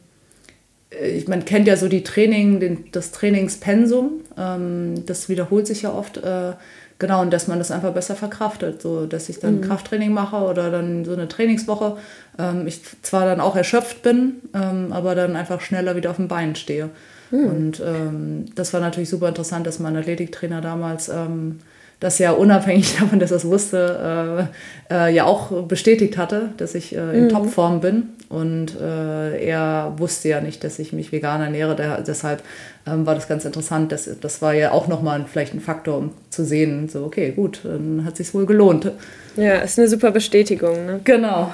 man 1.27 1.43
kennt 1.43 1.67
ja 1.67 1.75
so 1.75 1.89
die 1.89 2.03
Training, 2.03 2.59
den, 2.59 2.85
das 2.91 3.11
Trainingspensum. 3.11 4.21
Ähm, 4.37 5.05
das 5.05 5.27
wiederholt 5.27 5.67
sich 5.67 5.81
ja 5.81 5.93
oft. 5.93 6.17
Äh, 6.17 6.53
Genau, 6.99 7.21
und 7.21 7.31
dass 7.31 7.47
man 7.47 7.59
das 7.59 7.69
einfach 7.69 7.93
besser 7.93 8.15
verkraftet, 8.15 8.81
so 8.81 9.05
dass 9.05 9.29
ich 9.29 9.39
dann 9.39 9.57
mhm. 9.57 9.61
Krafttraining 9.61 10.11
mache 10.11 10.37
oder 10.37 10.71
dann 10.71 11.05
so 11.05 11.13
eine 11.13 11.27
Trainingswoche. 11.27 11.97
Ähm, 12.39 12.65
ich 12.65 12.81
zwar 13.03 13.25
dann 13.25 13.39
auch 13.39 13.55
erschöpft 13.55 14.01
bin, 14.01 14.37
ähm, 14.55 14.91
aber 14.91 15.13
dann 15.13 15.35
einfach 15.35 15.61
schneller 15.61 15.95
wieder 15.95 16.09
auf 16.09 16.15
dem 16.15 16.27
Bein 16.27 16.55
stehe. 16.55 16.89
Mhm. 17.29 17.45
Und 17.45 17.79
ähm, 17.85 18.45
das 18.55 18.73
war 18.73 18.81
natürlich 18.81 19.09
super 19.09 19.27
interessant, 19.27 19.67
dass 19.67 19.79
mein 19.79 19.95
Athletiktrainer 19.95 20.61
damals 20.61 21.09
ähm, 21.09 21.59
das 21.99 22.19
ja 22.19 22.31
unabhängig 22.31 22.95
davon, 22.99 23.19
dass 23.19 23.31
er 23.31 23.37
es 23.37 23.45
wusste, 23.45 24.49
äh, 24.89 24.93
äh, 24.93 25.13
ja 25.13 25.25
auch 25.25 25.63
bestätigt 25.63 26.17
hatte, 26.17 26.49
dass 26.57 26.75
ich 26.75 26.95
äh, 26.95 27.17
in 27.17 27.23
mhm. 27.25 27.29
Topform 27.29 27.81
bin. 27.81 28.09
Und 28.29 28.75
äh, 28.79 29.45
er 29.45 29.93
wusste 29.97 30.27
ja 30.27 30.41
nicht, 30.41 30.63
dass 30.65 30.79
ich 30.79 30.91
mich 30.91 31.13
vegan 31.13 31.41
ernähre. 31.41 31.77
Der, 31.77 32.01
deshalb 32.01 32.43
ähm, 32.85 33.05
war 33.05 33.15
das 33.15 33.29
ganz 33.29 33.45
interessant. 33.45 33.93
Das, 33.93 34.09
das 34.19 34.41
war 34.41 34.53
ja 34.53 34.71
auch 34.71 34.87
nochmal 34.89 35.23
vielleicht 35.31 35.53
ein 35.53 35.61
Faktor, 35.61 35.97
um 35.97 36.11
zu 36.29 36.43
sehen, 36.43 36.89
so, 36.89 37.05
okay, 37.05 37.31
gut, 37.31 37.61
dann 37.63 38.03
hat 38.03 38.17
sich 38.17 38.33
wohl 38.33 38.45
gelohnt. 38.45 38.91
Ja, 39.37 39.59
ist 39.59 39.79
eine 39.79 39.87
super 39.87 40.11
Bestätigung. 40.11 40.85
Ne? 40.85 40.99
Genau. 41.05 41.53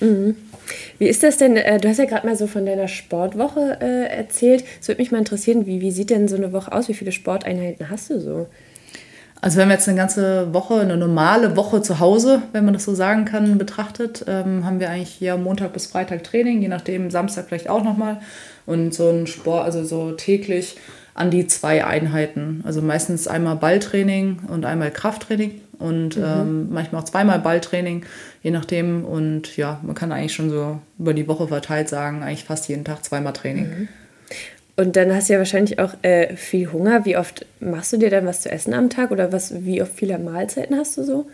Mhm. 0.00 0.36
Wie 0.98 1.08
ist 1.08 1.22
das 1.22 1.38
denn? 1.38 1.56
Äh, 1.56 1.80
du 1.80 1.88
hast 1.88 1.98
ja 1.98 2.04
gerade 2.04 2.26
mal 2.26 2.36
so 2.36 2.46
von 2.46 2.66
deiner 2.66 2.88
Sportwoche 2.88 3.78
äh, 3.80 4.14
erzählt. 4.14 4.64
Es 4.80 4.88
würde 4.88 5.00
mich 5.00 5.12
mal 5.12 5.18
interessieren, 5.18 5.66
wie, 5.66 5.80
wie 5.80 5.90
sieht 5.90 6.10
denn 6.10 6.28
so 6.28 6.36
eine 6.36 6.52
Woche 6.52 6.72
aus? 6.72 6.88
Wie 6.88 6.94
viele 6.94 7.12
Sporteinheiten 7.12 7.88
hast 7.88 8.10
du 8.10 8.20
so? 8.20 8.46
Also 9.42 9.58
wenn 9.58 9.66
man 9.66 9.76
jetzt 9.76 9.88
eine 9.88 9.98
ganze 9.98 10.54
Woche, 10.54 10.80
eine 10.80 10.96
normale 10.96 11.56
Woche 11.56 11.82
zu 11.82 11.98
Hause, 11.98 12.42
wenn 12.52 12.64
man 12.64 12.74
das 12.74 12.84
so 12.84 12.94
sagen 12.94 13.24
kann, 13.24 13.58
betrachtet, 13.58 14.24
ähm, 14.28 14.64
haben 14.64 14.78
wir 14.78 14.88
eigentlich 14.88 15.10
hier 15.10 15.36
Montag 15.36 15.72
bis 15.72 15.86
Freitag 15.86 16.22
Training, 16.22 16.62
je 16.62 16.68
nachdem 16.68 17.10
Samstag 17.10 17.46
vielleicht 17.48 17.68
auch 17.68 17.82
nochmal. 17.82 18.20
Und 18.66 18.94
so 18.94 19.10
ein 19.10 19.26
Sport, 19.26 19.64
also 19.64 19.82
so 19.82 20.12
täglich 20.12 20.76
an 21.14 21.32
die 21.32 21.48
zwei 21.48 21.84
Einheiten. 21.84 22.62
Also 22.64 22.82
meistens 22.82 23.26
einmal 23.26 23.56
Balltraining 23.56 24.42
und 24.46 24.64
einmal 24.64 24.92
Krafttraining 24.92 25.60
und 25.80 26.16
mhm. 26.16 26.24
ähm, 26.24 26.68
manchmal 26.70 27.02
auch 27.02 27.06
zweimal 27.06 27.40
Balltraining, 27.40 28.04
je 28.44 28.52
nachdem. 28.52 29.04
Und 29.04 29.56
ja, 29.56 29.80
man 29.82 29.96
kann 29.96 30.12
eigentlich 30.12 30.34
schon 30.34 30.50
so 30.50 30.78
über 31.00 31.14
die 31.14 31.26
Woche 31.26 31.48
verteilt 31.48 31.88
sagen, 31.88 32.22
eigentlich 32.22 32.44
fast 32.44 32.68
jeden 32.68 32.84
Tag 32.84 33.04
zweimal 33.04 33.32
Training. 33.32 33.64
Mhm. 33.64 33.88
Und 34.76 34.96
dann 34.96 35.14
hast 35.14 35.28
du 35.28 35.34
ja 35.34 35.38
wahrscheinlich 35.38 35.78
auch 35.78 35.94
äh, 36.02 36.34
viel 36.36 36.72
Hunger. 36.72 37.04
Wie 37.04 37.16
oft 37.16 37.44
machst 37.60 37.92
du 37.92 37.98
dir 37.98 38.10
dann 38.10 38.26
was 38.26 38.40
zu 38.40 38.50
essen 38.50 38.72
am 38.72 38.88
Tag 38.88 39.10
oder 39.10 39.32
was, 39.32 39.64
wie 39.64 39.82
oft 39.82 39.92
viele 39.92 40.18
Mahlzeiten 40.18 40.76
hast 40.76 40.96
du 40.96 41.04
so? 41.04 41.26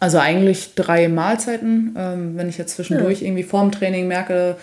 Also 0.00 0.18
eigentlich 0.18 0.74
drei 0.74 1.08
Mahlzeiten. 1.08 1.94
Ähm, 1.98 2.36
wenn 2.36 2.48
ich 2.48 2.56
jetzt 2.56 2.74
zwischendurch 2.74 3.20
ja. 3.20 3.26
irgendwie 3.26 3.42
vorm 3.42 3.70
Training 3.70 4.08
merke, 4.08 4.56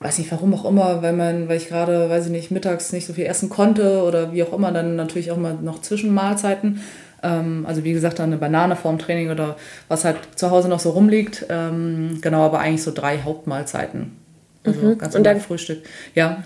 weiß 0.00 0.18
nicht 0.18 0.30
warum 0.30 0.52
auch 0.54 0.66
immer, 0.66 1.02
weil 1.02 1.14
man, 1.14 1.48
weil 1.48 1.56
ich 1.56 1.68
gerade, 1.68 2.10
weiß 2.10 2.26
ich 2.26 2.32
nicht, 2.32 2.50
mittags 2.50 2.92
nicht 2.92 3.06
so 3.06 3.14
viel 3.14 3.24
essen 3.24 3.48
konnte 3.48 4.02
oder 4.02 4.32
wie 4.32 4.42
auch 4.42 4.52
immer, 4.52 4.70
dann 4.70 4.96
natürlich 4.96 5.30
auch 5.30 5.38
mal 5.38 5.54
noch 5.54 5.80
Zwischenmahlzeiten. 5.80 6.82
Ähm, 7.22 7.64
also 7.66 7.84
wie 7.84 7.92
gesagt, 7.92 8.18
dann 8.18 8.30
eine 8.30 8.36
Banane 8.36 8.76
vorm 8.76 8.98
Training 8.98 9.30
oder 9.30 9.56
was 9.88 10.04
halt 10.04 10.18
zu 10.34 10.50
Hause 10.50 10.68
noch 10.68 10.80
so 10.80 10.90
rumliegt. 10.90 11.46
Ähm, 11.48 12.18
genau, 12.20 12.44
aber 12.44 12.60
eigentlich 12.60 12.82
so 12.82 12.92
drei 12.92 13.20
Hauptmahlzeiten. 13.22 14.12
Also 14.64 14.80
mhm. 14.80 14.98
ganz 14.98 15.14
Und 15.14 15.24
dann 15.24 15.40
Frühstück. 15.40 15.84
Ja. 16.14 16.44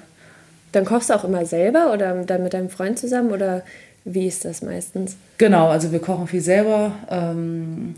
Dann 0.73 0.85
kochst 0.85 1.11
du 1.11 1.15
auch 1.15 1.25
immer 1.25 1.45
selber 1.47 1.93
oder 1.93 2.15
dann 2.25 2.43
mit 2.43 2.55
deinem 2.55 2.71
Freund 2.71 2.99
zusammen 2.99 3.33
oder 3.33 3.63
wie 4.05 4.27
ist 4.27 4.45
das 4.45 4.63
meistens? 4.63 5.17
Genau, 5.39 5.69
also 5.69 5.93
wir 5.93 5.99
kochen 5.99 6.27
viel 6.27 6.41
selber. 6.41 6.93
Ähm, 7.11 7.97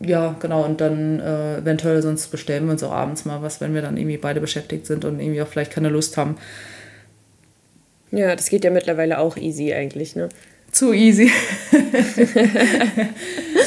ja, 0.00 0.36
genau, 0.40 0.64
und 0.64 0.80
dann 0.80 1.20
äh, 1.20 1.58
eventuell 1.58 2.02
sonst 2.02 2.28
bestellen 2.28 2.64
wir 2.66 2.72
uns 2.72 2.82
auch 2.82 2.92
abends 2.92 3.24
mal 3.24 3.42
was, 3.42 3.60
wenn 3.60 3.74
wir 3.74 3.82
dann 3.82 3.96
irgendwie 3.96 4.16
beide 4.16 4.40
beschäftigt 4.40 4.86
sind 4.86 5.04
und 5.04 5.20
irgendwie 5.20 5.42
auch 5.42 5.48
vielleicht 5.48 5.72
keine 5.72 5.88
Lust 5.88 6.16
haben. 6.16 6.36
Ja, 8.10 8.34
das 8.36 8.48
geht 8.48 8.64
ja 8.64 8.70
mittlerweile 8.70 9.18
auch 9.18 9.36
easy 9.36 9.72
eigentlich, 9.72 10.14
ne? 10.14 10.28
Zu 10.74 10.92
easy. 10.92 11.30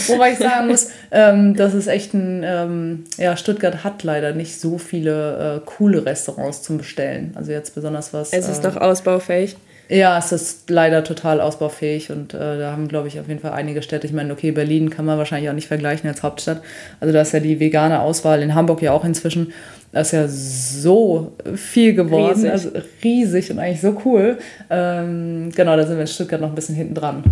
Wobei 0.08 0.34
ich 0.34 0.38
sagen 0.38 0.68
muss, 0.68 0.90
ähm, 1.12 1.56
das 1.56 1.74
ist 1.74 1.88
echt 1.88 2.14
ein, 2.14 2.44
ähm, 2.46 3.06
ja, 3.18 3.36
Stuttgart 3.38 3.84
hat 3.84 4.04
leider 4.04 4.34
nicht 4.34 4.60
so 4.60 4.78
viele 4.78 5.58
äh, 5.58 5.62
coole 5.66 6.06
Restaurants 6.06 6.62
zum 6.62 6.78
Bestellen. 6.78 7.32
Also 7.36 7.52
jetzt 7.52 7.74
besonders 7.74 8.14
was. 8.14 8.34
Es 8.34 8.48
ist 8.48 8.64
äh, 8.64 8.68
noch 8.68 8.78
ausbaufähig. 8.78 9.56
Ja, 9.90 10.18
es 10.18 10.32
ist 10.32 10.70
leider 10.70 11.04
total 11.04 11.40
ausbaufähig 11.40 12.12
und 12.12 12.34
äh, 12.34 12.58
da 12.58 12.72
haben, 12.72 12.88
glaube 12.90 13.08
ich, 13.08 13.20
auf 13.20 13.28
jeden 13.28 13.40
Fall 13.40 13.54
einige 13.54 13.82
Städte. 13.82 14.06
Ich 14.06 14.14
meine, 14.14 14.34
okay, 14.34 14.52
Berlin 14.52 14.90
kann 14.90 15.06
man 15.06 15.18
wahrscheinlich 15.18 15.50
auch 15.50 15.56
nicht 15.56 15.68
vergleichen 15.68 16.10
als 16.10 16.24
Hauptstadt. 16.24 16.62
Also 17.00 17.14
da 17.14 17.22
ist 17.22 17.32
ja 17.32 17.40
die 17.40 17.60
vegane 17.60 18.02
Auswahl 18.02 18.42
in 18.42 18.54
Hamburg 18.54 18.82
ja 18.82 18.92
auch 18.92 19.06
inzwischen. 19.06 19.54
Das 19.94 20.08
ist 20.08 20.12
ja 20.12 20.28
so 20.28 21.32
viel 21.56 21.94
geworden, 21.94 22.34
riesig. 22.34 22.52
also 22.52 22.72
riesig 23.04 23.52
und 23.52 23.60
eigentlich 23.60 23.82
so 23.82 24.02
cool. 24.04 24.38
Ähm, 24.70 25.52
genau, 25.56 25.78
da 25.78 25.84
sind 25.88 25.96
wir 25.96 26.02
in 26.02 26.08
Stuttgart 26.08 26.42
noch 26.42 26.50
ein 26.50 26.56
bisschen 26.56 26.76
hinten 26.76 26.94
dran. 26.94 27.24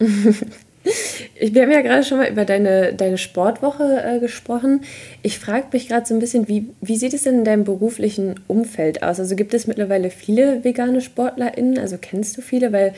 Ich, 0.82 1.54
wir 1.54 1.62
haben 1.62 1.70
ja 1.70 1.82
gerade 1.82 2.04
schon 2.04 2.18
mal 2.18 2.30
über 2.30 2.44
deine, 2.44 2.94
deine 2.94 3.18
Sportwoche 3.18 4.02
äh, 4.02 4.18
gesprochen. 4.18 4.82
Ich 5.22 5.38
frage 5.38 5.66
mich 5.72 5.88
gerade 5.88 6.06
so 6.06 6.14
ein 6.14 6.20
bisschen, 6.20 6.48
wie, 6.48 6.68
wie 6.80 6.96
sieht 6.96 7.14
es 7.14 7.24
denn 7.24 7.40
in 7.40 7.44
deinem 7.44 7.64
beruflichen 7.64 8.40
Umfeld 8.46 9.02
aus? 9.02 9.20
Also 9.20 9.36
gibt 9.36 9.54
es 9.54 9.66
mittlerweile 9.66 10.10
viele 10.10 10.64
vegane 10.64 11.00
SportlerInnen? 11.00 11.78
Also 11.78 11.96
kennst 12.00 12.36
du 12.36 12.42
viele? 12.42 12.72
Weil 12.72 12.94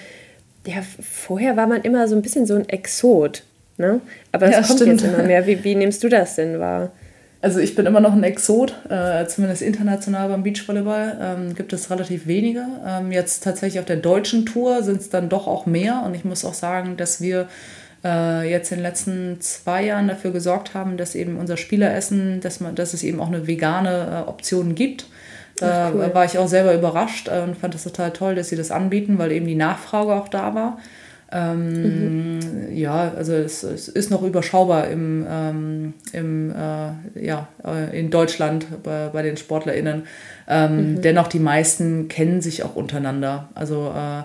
ja, 0.66 0.83
vorher 1.01 1.57
war 1.57 1.66
man 1.66 1.83
immer 1.83 2.07
so 2.09 2.14
ein 2.14 2.23
bisschen 2.23 2.47
so 2.47 2.55
ein 2.55 2.68
Exot. 2.68 3.42
Ne? 3.79 4.01
Aber 4.31 4.47
das 4.47 4.55
ja, 4.55 4.62
kommt 4.62 4.81
stimmt. 4.81 5.03
jetzt 5.03 5.12
immer 5.12 5.25
mehr. 5.25 5.47
Wie, 5.47 5.64
wie 5.64 5.75
nimmst 5.75 6.05
du 6.05 6.09
das 6.09 6.37
denn 6.37 6.61
wahr? 6.61 6.92
Also 7.43 7.59
ich 7.59 7.75
bin 7.75 7.87
immer 7.87 7.99
noch 7.99 8.13
ein 8.13 8.23
Exot, 8.23 8.73
äh, 8.89 9.27
zumindest 9.27 9.63
international 9.63 10.29
beim 10.29 10.45
Beachvolleyball 10.45 11.19
ähm, 11.21 11.55
gibt 11.57 11.73
es 11.73 11.91
relativ 11.91 12.29
wenige. 12.29 12.65
Ähm, 12.87 13.11
jetzt 13.11 13.43
tatsächlich 13.43 13.81
auf 13.81 13.85
der 13.85 13.97
deutschen 13.97 14.47
Tour 14.47 14.85
sind 14.85 15.01
es 15.01 15.11
dann 15.11 15.29
doch 15.29 15.49
auch 15.49 15.67
mehr 15.67 16.05
und 16.07 16.15
ich 16.15 16.25
muss 16.25 16.45
auch 16.45 16.55
sagen, 16.55 16.97
dass 16.97 17.21
wir 17.21 17.49
äh, 18.05 18.49
jetzt 18.49 18.71
in 18.71 18.79
den 18.79 18.85
letzten 18.85 19.41
zwei 19.41 19.85
Jahren 19.85 20.07
dafür 20.07 20.31
gesorgt 20.31 20.75
haben, 20.75 20.97
dass 20.97 21.17
eben 21.17 21.37
unser 21.37 21.57
Spieleressen, 21.57 22.41
dass, 22.41 22.61
man, 22.61 22.77
dass 22.77 22.95
es 22.95 23.03
eben 23.03 23.21
auch 23.21 23.27
eine 23.27 23.49
vegane 23.49 24.25
äh, 24.25 24.29
Option 24.29 24.77
gibt. 24.77 25.07
Da 25.57 25.91
cool. 25.93 26.15
war 26.15 26.25
ich 26.25 26.39
auch 26.39 26.49
selber 26.49 26.73
überrascht 26.73 27.27
äh, 27.27 27.41
und 27.41 27.57
fand 27.57 27.75
das 27.75 27.83
total 27.83 28.13
toll, 28.13 28.37
dass 28.37 28.51
sie 28.51 28.57
das 28.57 28.71
anbieten, 28.71 29.19
weil 29.19 29.33
eben 29.33 29.47
die 29.47 29.57
Nachfrage 29.57 30.13
auch 30.15 30.29
da 30.29 30.55
war. 30.55 30.79
Ähm, 31.33 32.35
mhm. 32.37 32.73
Ja, 32.73 33.12
also 33.16 33.33
es, 33.33 33.62
es, 33.62 33.88
ist 33.88 34.11
noch 34.11 34.23
überschaubar 34.23 34.88
im, 34.88 35.27
ähm, 35.29 35.95
im, 36.12 36.51
äh, 36.51 37.25
ja, 37.25 37.49
äh, 37.64 37.99
in 37.99 38.11
Deutschland 38.11 38.66
bei, 38.83 39.09
bei 39.09 39.23
den 39.23 39.37
SportlerInnen. 39.37 40.05
Ähm, 40.47 40.95
mhm. 40.95 41.03
Dennoch, 41.03 41.29
die 41.29 41.38
meisten 41.38 42.09
kennen 42.09 42.42
sich 42.42 42.62
auch 42.64 42.77
untereinander. 42.77 43.49
Also 43.55 43.92
äh, 43.97 44.23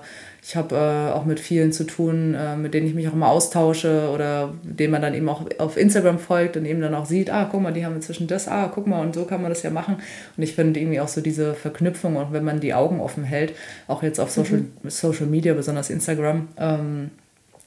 ich 0.48 0.56
habe 0.56 0.76
äh, 0.76 1.12
auch 1.12 1.26
mit 1.26 1.42
vielen 1.42 1.74
zu 1.74 1.84
tun, 1.84 2.34
äh, 2.34 2.56
mit 2.56 2.74
denen 2.74 2.88
ich 2.88 2.94
mich 2.94 3.06
auch 3.10 3.14
immer 3.14 3.28
austausche 3.28 4.10
oder 4.14 4.54
denen 4.64 4.94
man 4.94 5.02
dann 5.02 5.14
eben 5.14 5.28
auch 5.28 5.42
auf 5.58 5.76
Instagram 5.76 6.20
folgt 6.20 6.56
und 6.56 6.64
eben 6.64 6.80
dann 6.80 6.96
auch 6.96 7.06
sieht, 7.06 7.30
ah, 7.30 7.50
guck 7.52 7.62
mal, 7.62 7.74
die 7.74 7.86
haben 7.86 7.96
inzwischen 7.96 8.28
das, 8.28 8.48
ah, 8.48 8.72
guck 8.74 8.88
mal, 8.88 9.02
und 9.02 9.14
so 9.14 9.26
kann 9.26 9.42
man 9.42 9.52
das 9.52 9.64
ja 9.64 9.72
machen. 9.72 9.98
Und 10.38 10.44
ich 10.44 10.56
finde 10.56 10.80
irgendwie 10.80 11.02
auch 11.02 11.10
so 11.10 11.20
diese 11.20 11.54
Verknüpfung 11.54 12.16
und 12.16 12.32
wenn 12.32 12.46
man 12.46 12.62
die 12.62 12.74
Augen 12.74 13.02
offen 13.02 13.26
hält, 13.26 13.56
auch 13.90 14.04
jetzt 14.04 14.22
auf 14.22 14.32
Social, 14.32 14.60
mhm. 14.60 14.90
Social 14.90 15.26
Media, 15.26 15.54
besonders 15.54 15.90
Instagram, 15.90 16.48
ähm, 16.58 17.12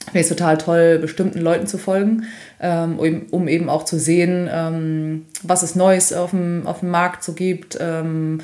finde 0.05 0.19
ich 0.19 0.25
es 0.25 0.29
total 0.29 0.57
toll, 0.57 0.97
bestimmten 0.97 1.39
Leuten 1.39 1.67
zu 1.67 1.77
folgen, 1.77 2.23
ähm, 2.59 2.97
um, 2.97 3.27
um, 3.29 3.47
eben 3.47 3.69
auch 3.69 3.85
zu 3.85 3.99
sehen, 3.99 4.49
ähm, 4.51 5.27
was 5.43 5.61
es 5.61 5.75
Neues 5.75 6.13
auf 6.13 6.31
dem, 6.31 6.65
auf 6.65 6.79
dem 6.79 6.89
Markt 6.89 7.23
so 7.23 7.33
gibt, 7.33 7.77
ähm, 7.79 8.39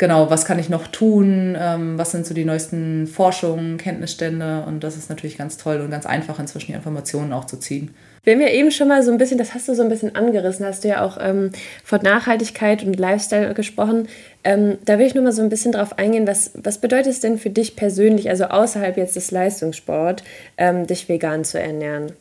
genau, 0.00 0.30
was 0.30 0.46
kann 0.46 0.58
ich 0.58 0.70
noch 0.70 0.88
tun, 0.88 1.56
ähm, 1.60 1.98
was 1.98 2.10
sind 2.10 2.26
so 2.26 2.32
die 2.32 2.46
neuesten 2.46 3.06
Forschungen, 3.06 3.76
Kenntnisstände 3.76 4.64
und 4.66 4.82
das 4.82 4.96
ist 4.96 5.10
natürlich 5.10 5.36
ganz 5.36 5.58
toll 5.58 5.80
und 5.80 5.90
ganz 5.90 6.06
einfach 6.06 6.40
inzwischen 6.40 6.68
die 6.68 6.72
Informationen 6.72 7.34
auch 7.34 7.44
zu 7.44 7.58
ziehen. 7.58 7.94
Wir 8.24 8.32
haben 8.32 8.40
ja 8.40 8.48
eben 8.48 8.70
schon 8.70 8.88
mal 8.88 9.02
so 9.02 9.12
ein 9.12 9.18
bisschen, 9.18 9.36
das 9.36 9.54
hast 9.54 9.68
du 9.68 9.74
so 9.74 9.82
ein 9.82 9.90
bisschen 9.90 10.16
angerissen, 10.16 10.64
hast 10.64 10.84
du 10.84 10.88
ja 10.88 11.04
auch 11.04 11.18
ähm, 11.20 11.50
von 11.84 12.00
Nachhaltigkeit 12.00 12.82
und 12.82 12.98
Lifestyle 12.98 13.52
gesprochen. 13.52 14.08
Ähm, 14.42 14.78
da 14.86 14.98
will 14.98 15.06
ich 15.06 15.14
nur 15.14 15.24
mal 15.24 15.32
so 15.32 15.42
ein 15.42 15.50
bisschen 15.50 15.72
drauf 15.72 15.98
eingehen, 15.98 16.26
was, 16.26 16.52
was 16.54 16.78
bedeutet 16.78 17.12
es 17.12 17.20
denn 17.20 17.38
für 17.38 17.50
dich 17.50 17.76
persönlich, 17.76 18.30
also 18.30 18.44
außerhalb 18.44 18.96
jetzt 18.96 19.16
des 19.16 19.30
Leistungssports, 19.30 20.22
ähm, 20.56 20.86
dich 20.86 21.10
vegan 21.10 21.44
zu 21.44 21.60
ernähren? 21.60 22.12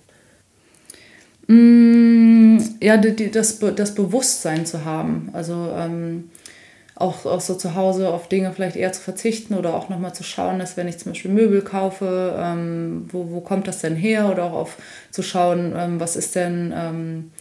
Mm, 1.47 2.57
ja, 2.81 2.97
die, 2.97 3.15
die, 3.15 3.31
das, 3.31 3.59
das 3.59 3.95
Bewusstsein 3.95 4.65
zu 4.65 4.83
haben. 4.83 5.29
Also 5.33 5.73
ähm, 5.77 6.29
auch, 6.99 7.25
auch 7.25 7.39
so 7.39 7.55
zu 7.55 7.75
Hause 7.75 8.09
auf 8.09 8.27
Dinge 8.27 8.51
vielleicht 8.51 8.75
eher 8.75 8.91
zu 8.91 9.01
verzichten 9.01 9.53
oder 9.53 9.73
auch 9.73 9.87
nochmal 9.87 10.13
zu 10.13 10.23
schauen, 10.23 10.59
dass 10.59 10.75
wenn 10.75 10.87
ich 10.87 10.99
zum 10.99 11.13
Beispiel 11.13 11.31
Möbel 11.31 11.61
kaufe, 11.61 12.35
ähm, 12.37 13.07
wo, 13.11 13.31
wo 13.31 13.39
kommt 13.39 13.67
das 13.67 13.79
denn 13.79 13.95
her? 13.95 14.29
Oder 14.29 14.43
auch 14.43 14.53
auf 14.53 14.77
zu 15.09 15.23
schauen, 15.23 15.73
ähm, 15.77 15.99
was 16.01 16.17
ist 16.17 16.35
denn, 16.35 16.73
ähm, 16.75 17.31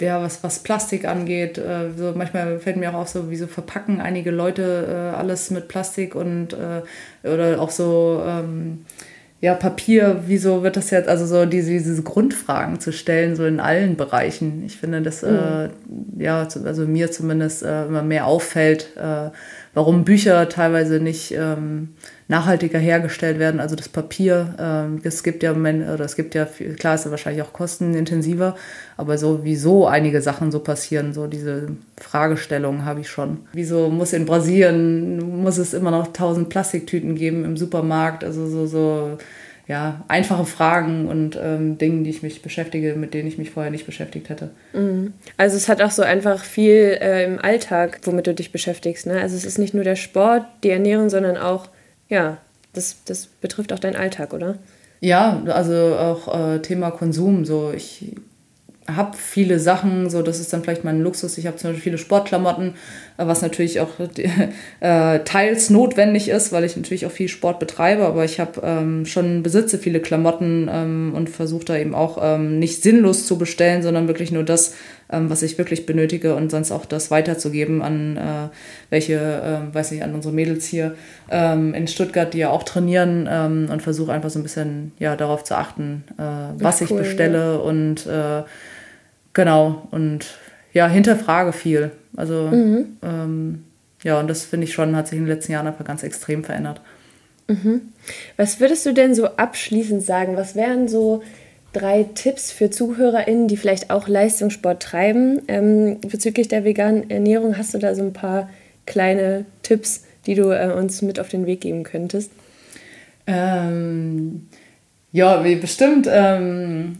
ja, 0.00 0.22
was, 0.22 0.42
was 0.42 0.60
Plastik 0.60 1.04
angeht. 1.06 1.58
Äh, 1.58 1.90
so 1.96 2.14
manchmal 2.16 2.60
fällt 2.60 2.78
mir 2.78 2.90
auch 2.90 3.00
auf, 3.02 3.08
so, 3.08 3.30
wie 3.30 3.36
so 3.36 3.46
verpacken 3.46 4.00
einige 4.00 4.30
Leute 4.30 5.12
äh, 5.12 5.16
alles 5.16 5.50
mit 5.50 5.68
Plastik 5.68 6.14
und 6.14 6.54
äh, 6.54 6.82
oder 7.28 7.60
auch 7.60 7.70
so 7.70 8.22
ähm, 8.26 8.86
ja, 9.40 9.54
Papier, 9.54 10.24
wieso 10.26 10.64
wird 10.64 10.76
das 10.76 10.90
jetzt, 10.90 11.08
also 11.08 11.24
so 11.24 11.46
diese, 11.46 11.70
diese 11.70 12.02
Grundfragen 12.02 12.80
zu 12.80 12.92
stellen, 12.92 13.36
so 13.36 13.46
in 13.46 13.60
allen 13.60 13.96
Bereichen. 13.96 14.64
Ich 14.66 14.76
finde, 14.76 15.00
dass, 15.00 15.22
mhm. 15.22 15.28
äh, 15.28 15.68
ja, 16.24 16.48
also 16.64 16.86
mir 16.86 17.12
zumindest 17.12 17.62
äh, 17.62 17.86
immer 17.86 18.02
mehr 18.02 18.26
auffällt, 18.26 18.96
äh, 18.96 19.30
warum 19.74 20.04
Bücher 20.04 20.48
teilweise 20.48 20.98
nicht 20.98 21.32
ähm, 21.36 21.90
nachhaltiger 22.28 22.78
hergestellt 22.78 23.38
werden, 23.38 23.58
also 23.58 23.74
das 23.74 23.88
Papier. 23.88 24.54
Ähm, 24.60 25.00
es 25.02 25.22
gibt 25.22 25.42
ja, 25.42 25.52
oder 25.52 26.04
es 26.04 26.14
gibt 26.14 26.34
ja, 26.34 26.46
klar 26.78 26.94
ist 26.94 27.06
ja 27.06 27.10
wahrscheinlich 27.10 27.42
auch 27.42 27.54
kostenintensiver, 27.54 28.54
aber 28.98 29.16
sowieso 29.16 29.86
einige 29.86 30.20
Sachen 30.20 30.52
so 30.52 30.60
passieren, 30.60 31.14
so 31.14 31.26
diese 31.26 31.68
Fragestellungen 31.96 32.84
habe 32.84 33.00
ich 33.00 33.08
schon. 33.08 33.38
Wieso 33.54 33.88
muss 33.88 34.12
in 34.12 34.26
Brasilien, 34.26 35.42
muss 35.42 35.56
es 35.56 35.72
immer 35.72 35.90
noch 35.90 36.12
tausend 36.12 36.50
Plastiktüten 36.50 37.14
geben 37.14 37.46
im 37.46 37.56
Supermarkt, 37.56 38.22
also 38.22 38.46
so, 38.46 38.66
so 38.66 39.18
ja, 39.66 40.04
einfache 40.08 40.44
Fragen 40.44 41.08
und 41.08 41.38
ähm, 41.42 41.78
Dingen, 41.78 42.04
die 42.04 42.10
ich 42.10 42.22
mich 42.22 42.42
beschäftige, 42.42 42.94
mit 42.94 43.14
denen 43.14 43.28
ich 43.28 43.38
mich 43.38 43.50
vorher 43.50 43.70
nicht 43.70 43.86
beschäftigt 43.86 44.28
hätte. 44.28 44.50
Mhm. 44.74 45.14
Also 45.38 45.56
es 45.56 45.68
hat 45.68 45.80
auch 45.80 45.90
so 45.90 46.02
einfach 46.02 46.44
viel 46.44 46.98
äh, 47.00 47.24
im 47.24 47.38
Alltag, 47.38 48.00
womit 48.04 48.26
du 48.26 48.34
dich 48.34 48.52
beschäftigst. 48.52 49.06
Ne? 49.06 49.20
Also 49.20 49.36
es 49.36 49.44
ist 49.46 49.58
nicht 49.58 49.74
nur 49.74 49.84
der 49.84 49.96
Sport, 49.96 50.44
die 50.62 50.70
Ernährung, 50.70 51.10
sondern 51.10 51.36
auch 51.36 51.68
ja, 52.08 52.38
das, 52.72 52.96
das 53.04 53.26
betrifft 53.26 53.72
auch 53.72 53.78
deinen 53.78 53.96
Alltag, 53.96 54.32
oder? 54.32 54.58
Ja, 55.00 55.42
also 55.46 55.74
auch 55.74 56.34
äh, 56.34 56.58
Thema 56.60 56.90
Konsum. 56.90 57.44
So, 57.44 57.72
ich 57.72 58.14
habe 58.88 59.16
viele 59.16 59.58
Sachen, 59.58 60.08
so 60.10 60.22
das 60.22 60.40
ist 60.40 60.52
dann 60.52 60.62
vielleicht 60.62 60.84
mein 60.84 61.00
Luxus. 61.00 61.38
Ich 61.38 61.46
habe 61.46 61.56
zum 61.56 61.70
Beispiel 61.70 61.82
viele 61.82 61.98
Sportklamotten, 61.98 62.74
was 63.18 63.42
natürlich 63.42 63.80
auch 63.80 63.90
äh, 64.80 65.18
teils 65.20 65.70
notwendig 65.70 66.28
ist, 66.28 66.52
weil 66.52 66.64
ich 66.64 66.76
natürlich 66.76 67.04
auch 67.04 67.10
viel 67.10 67.28
Sport 67.28 67.58
betreibe. 67.58 68.06
Aber 68.06 68.24
ich 68.24 68.40
habe 68.40 68.60
ähm, 68.64 69.04
schon 69.04 69.42
besitze 69.42 69.78
viele 69.78 70.00
Klamotten 70.00 70.70
ähm, 70.72 71.12
und 71.14 71.28
versuche 71.28 71.64
da 71.64 71.76
eben 71.76 71.94
auch 71.94 72.18
ähm, 72.22 72.58
nicht 72.58 72.82
sinnlos 72.82 73.26
zu 73.26 73.36
bestellen, 73.36 73.82
sondern 73.82 74.08
wirklich 74.08 74.32
nur 74.32 74.44
das, 74.44 74.74
ähm, 75.10 75.28
was 75.28 75.42
ich 75.42 75.58
wirklich 75.58 75.84
benötige 75.84 76.34
und 76.34 76.50
sonst 76.50 76.72
auch 76.72 76.86
das 76.86 77.10
weiterzugeben 77.10 77.82
an 77.82 78.16
äh, 78.16 78.20
welche, 78.88 79.14
äh, 79.14 79.74
weiß 79.74 79.90
nicht, 79.90 80.02
an 80.02 80.14
unsere 80.14 80.32
Mädels 80.32 80.66
hier 80.66 80.94
ähm, 81.30 81.74
in 81.74 81.88
Stuttgart, 81.88 82.32
die 82.32 82.38
ja 82.38 82.50
auch 82.50 82.62
trainieren 82.62 83.28
ähm, 83.30 83.68
und 83.70 83.82
versuche 83.82 84.12
einfach 84.12 84.30
so 84.30 84.38
ein 84.38 84.44
bisschen 84.44 84.92
ja 84.98 85.16
darauf 85.16 85.44
zu 85.44 85.56
achten, 85.56 86.04
äh, 86.18 86.62
was 86.62 86.80
cool, 86.80 86.86
ich 86.88 86.96
bestelle 86.96 87.54
ja. 87.54 87.56
und 87.56 88.06
äh, 88.06 88.42
Genau, 89.38 89.86
und 89.92 90.26
ja, 90.72 90.88
hinterfrage 90.88 91.52
viel. 91.52 91.92
Also, 92.18 92.48
mhm. 92.48 92.96
ähm, 93.02 93.64
ja, 94.02 94.18
und 94.18 94.28
das 94.28 94.44
finde 94.44 94.64
ich 94.66 94.72
schon, 94.72 94.96
hat 94.96 95.06
sich 95.06 95.18
in 95.18 95.24
den 95.24 95.32
letzten 95.32 95.52
Jahren 95.52 95.68
einfach 95.68 95.84
ganz 95.84 96.02
extrem 96.02 96.42
verändert. 96.42 96.80
Mhm. 97.46 97.92
Was 98.36 98.58
würdest 98.58 98.84
du 98.86 98.92
denn 98.92 99.14
so 99.14 99.26
abschließend 99.36 100.02
sagen? 100.02 100.36
Was 100.36 100.56
wären 100.56 100.88
so 100.88 101.22
drei 101.72 102.02
Tipps 102.02 102.50
für 102.50 102.70
ZuhörerInnen, 102.70 103.46
die 103.46 103.56
vielleicht 103.56 103.90
auch 103.90 104.08
Leistungssport 104.08 104.82
treiben? 104.82 105.42
Ähm, 105.46 106.00
bezüglich 106.00 106.48
der 106.48 106.64
veganen 106.64 107.08
Ernährung, 107.08 107.56
hast 107.56 107.72
du 107.74 107.78
da 107.78 107.94
so 107.94 108.02
ein 108.02 108.12
paar 108.12 108.50
kleine 108.84 109.44
Tipps, 109.62 110.02
die 110.26 110.34
du 110.34 110.50
äh, 110.50 110.72
uns 110.72 111.02
mit 111.02 111.20
auf 111.20 111.28
den 111.28 111.46
Weg 111.46 111.60
geben 111.60 111.84
könntest? 111.84 112.32
Ähm, 113.28 114.48
ja, 115.12 115.36
bestimmt. 115.36 116.08
Ähm, 116.10 116.96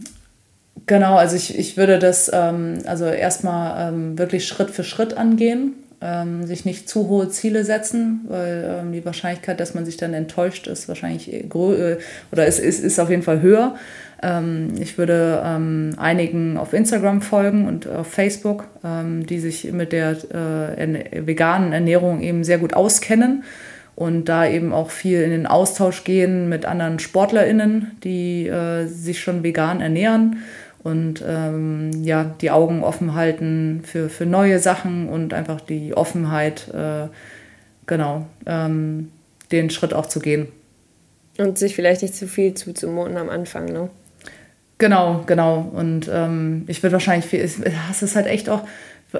Genau, 0.89 1.17
also 1.17 1.35
ich, 1.35 1.55
ich 1.55 1.77
würde 1.77 1.99
das 1.99 2.31
ähm, 2.33 2.79
also 2.87 3.05
erstmal 3.05 3.93
ähm, 3.93 4.17
wirklich 4.17 4.47
Schritt 4.47 4.71
für 4.71 4.83
Schritt 4.83 5.15
angehen, 5.15 5.75
ähm, 6.01 6.47
sich 6.47 6.65
nicht 6.65 6.89
zu 6.89 7.07
hohe 7.07 7.29
Ziele 7.29 7.63
setzen, 7.63 8.21
weil 8.27 8.79
ähm, 8.81 8.91
die 8.91 9.05
Wahrscheinlichkeit, 9.05 9.59
dass 9.59 9.75
man 9.75 9.85
sich 9.85 9.97
dann 9.97 10.15
enttäuscht, 10.15 10.65
ist 10.65 10.87
wahrscheinlich 10.87 11.31
äh, 11.31 11.45
oder 12.31 12.47
ist, 12.47 12.57
ist, 12.57 12.83
ist 12.83 12.99
auf 12.99 13.11
jeden 13.11 13.21
Fall 13.21 13.43
höher. 13.43 13.75
Ähm, 14.23 14.73
ich 14.79 14.97
würde 14.97 15.43
ähm, 15.45 15.91
einigen 15.97 16.57
auf 16.57 16.73
Instagram 16.73 17.21
folgen 17.21 17.67
und 17.67 17.87
auf 17.87 18.07
Facebook, 18.07 18.65
die 18.83 19.39
sich 19.39 19.71
mit 19.71 19.91
der 19.91 20.17
äh, 20.33 21.27
veganen 21.27 21.71
Ernährung 21.71 22.19
eben 22.21 22.43
sehr 22.43 22.57
gut 22.57 22.73
auskennen 22.73 23.43
und 23.95 24.27
da 24.27 24.47
eben 24.47 24.73
auch 24.73 24.89
viel 24.89 25.21
in 25.21 25.29
den 25.29 25.45
Austausch 25.45 26.03
gehen 26.03 26.49
mit 26.49 26.65
anderen 26.65 26.97
SportlerInnen, 26.97 27.91
die 28.03 28.47
äh, 28.47 28.87
sich 28.87 29.19
schon 29.19 29.43
vegan 29.43 29.81
ernähren 29.81 30.37
und 30.83 31.23
ähm, 31.27 31.91
ja, 32.03 32.23
die 32.23 32.51
Augen 32.51 32.83
offen 32.83 33.13
halten 33.13 33.81
für, 33.83 34.09
für 34.09 34.25
neue 34.25 34.59
Sachen 34.59 35.09
und 35.09 35.33
einfach 35.33 35.59
die 35.61 35.93
Offenheit, 35.93 36.69
äh, 36.73 37.07
genau, 37.85 38.25
ähm, 38.45 39.11
den 39.51 39.69
Schritt 39.69 39.93
auch 39.93 40.05
zu 40.05 40.19
gehen. 40.19 40.47
Und 41.37 41.57
sich 41.57 41.75
vielleicht 41.75 42.01
nicht 42.01 42.15
zu 42.15 42.27
viel 42.27 42.53
zuzumuten 42.53 43.17
am 43.17 43.29
Anfang, 43.29 43.65
ne? 43.65 43.89
Genau, 44.77 45.23
genau. 45.25 45.69
Und 45.73 46.09
ähm, 46.11 46.63
ich 46.67 46.81
würde 46.81 46.93
wahrscheinlich, 46.93 47.25
viel, 47.25 47.41
es, 47.41 47.59
es 47.91 48.01
ist 48.01 48.15
halt 48.15 48.27
echt 48.27 48.49
auch, 48.49 48.65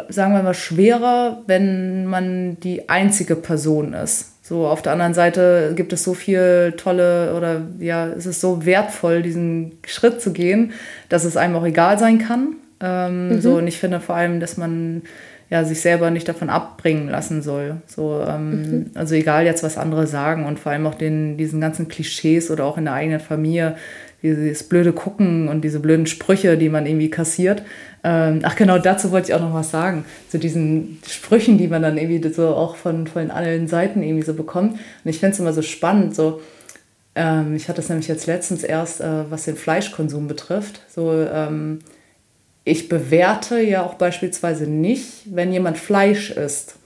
sagen 0.07 0.33
wir 0.33 0.41
mal, 0.41 0.53
schwerer, 0.53 1.43
wenn 1.47 2.05
man 2.05 2.59
die 2.61 2.87
einzige 2.87 3.35
Person 3.35 3.93
ist. 3.93 4.33
So, 4.49 4.65
auf 4.65 4.81
der 4.81 4.93
anderen 4.93 5.13
Seite 5.13 5.73
gibt 5.75 5.93
es 5.93 6.03
so 6.03 6.15
viel 6.15 6.73
tolle 6.75 7.35
oder 7.37 7.61
ja, 7.77 8.07
es 8.07 8.25
ist 8.25 8.41
so 8.41 8.65
wertvoll, 8.65 9.21
diesen 9.21 9.73
Schritt 9.85 10.21
zu 10.21 10.33
gehen, 10.33 10.71
dass 11.07 11.23
es 11.23 11.37
einem 11.37 11.55
auch 11.55 11.65
egal 11.67 11.99
sein 11.99 12.17
kann. 12.17 12.55
Ähm, 12.81 13.27
mhm. 13.27 13.41
So, 13.41 13.57
und 13.57 13.67
ich 13.67 13.77
finde 13.77 13.99
vor 13.99 14.15
allem, 14.15 14.39
dass 14.39 14.57
man 14.57 15.03
ja, 15.51 15.63
sich 15.65 15.81
selber 15.81 16.09
nicht 16.09 16.27
davon 16.27 16.49
abbringen 16.49 17.09
lassen 17.09 17.43
soll. 17.43 17.75
So, 17.85 18.25
ähm, 18.27 18.49
mhm. 18.49 18.85
Also 18.95 19.13
egal 19.13 19.45
jetzt, 19.45 19.61
was 19.61 19.77
andere 19.77 20.07
sagen 20.07 20.47
und 20.47 20.57
vor 20.57 20.71
allem 20.71 20.87
auch 20.87 20.95
den, 20.95 21.37
diesen 21.37 21.61
ganzen 21.61 21.87
Klischees 21.87 22.49
oder 22.49 22.65
auch 22.65 22.79
in 22.79 22.85
der 22.85 22.95
eigenen 22.95 23.19
Familie, 23.19 23.75
dieses 24.21 24.63
blöde 24.63 24.93
Gucken 24.93 25.47
und 25.47 25.61
diese 25.61 25.79
blöden 25.79 26.05
Sprüche, 26.05 26.57
die 26.57 26.69
man 26.69 26.85
irgendwie 26.85 27.09
kassiert. 27.09 27.63
Ähm, 28.03 28.39
ach 28.43 28.55
genau, 28.55 28.77
dazu 28.77 29.11
wollte 29.11 29.29
ich 29.29 29.35
auch 29.35 29.41
noch 29.41 29.53
was 29.53 29.71
sagen. 29.71 30.05
Zu 30.29 30.39
diesen 30.39 30.99
Sprüchen, 31.07 31.57
die 31.57 31.67
man 31.67 31.81
dann 31.81 31.97
irgendwie 31.97 32.27
so 32.29 32.47
auch 32.49 32.75
von, 32.75 33.07
von 33.07 33.31
allen 33.31 33.67
Seiten 33.67 34.03
irgendwie 34.03 34.25
so 34.25 34.33
bekommt. 34.33 34.73
Und 34.73 35.09
ich 35.09 35.19
finde 35.19 35.33
es 35.33 35.39
immer 35.39 35.53
so 35.53 35.61
spannend, 35.61 36.15
so, 36.15 36.41
ähm, 37.15 37.55
ich 37.55 37.69
hatte 37.69 37.81
es 37.81 37.89
nämlich 37.89 38.07
jetzt 38.07 38.27
letztens 38.27 38.63
erst, 38.63 39.01
äh, 39.01 39.29
was 39.29 39.45
den 39.45 39.55
Fleischkonsum 39.55 40.27
betrifft, 40.27 40.81
so, 40.89 41.11
ähm, 41.11 41.79
ich 42.65 42.87
bewerte 42.87 43.59
ja 43.61 43.83
auch 43.83 43.95
beispielsweise 43.95 44.67
nicht, 44.67 45.33
wenn 45.33 45.51
jemand 45.51 45.77
Fleisch 45.77 46.29
isst. 46.29 46.78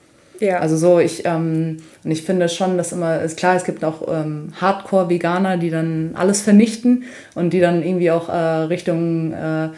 Ja. 0.44 0.60
Also 0.60 0.76
so, 0.76 1.00
ich, 1.00 1.26
ähm, 1.26 1.78
und 2.04 2.12
ich 2.12 2.24
finde 2.24 2.50
schon, 2.50 2.78
dass 2.78 2.92
immer, 2.92 3.22
ist 3.22 3.38
klar, 3.38 3.56
es 3.56 3.64
gibt 3.64 3.86
auch 3.86 4.08
ähm, 4.10 4.52
Hardcore-Veganer, 4.60 5.56
die 5.58 5.70
dann 5.70 6.12
alles 6.16 6.42
vernichten 6.42 7.04
und 7.34 7.54
die 7.54 7.62
dann 7.62 7.82
irgendwie 7.82 8.12
auch 8.12 8.28
äh, 8.28 8.34
Richtung 8.34 9.32
äh, 9.32 9.70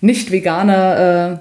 Nicht-Veganer 0.00 1.38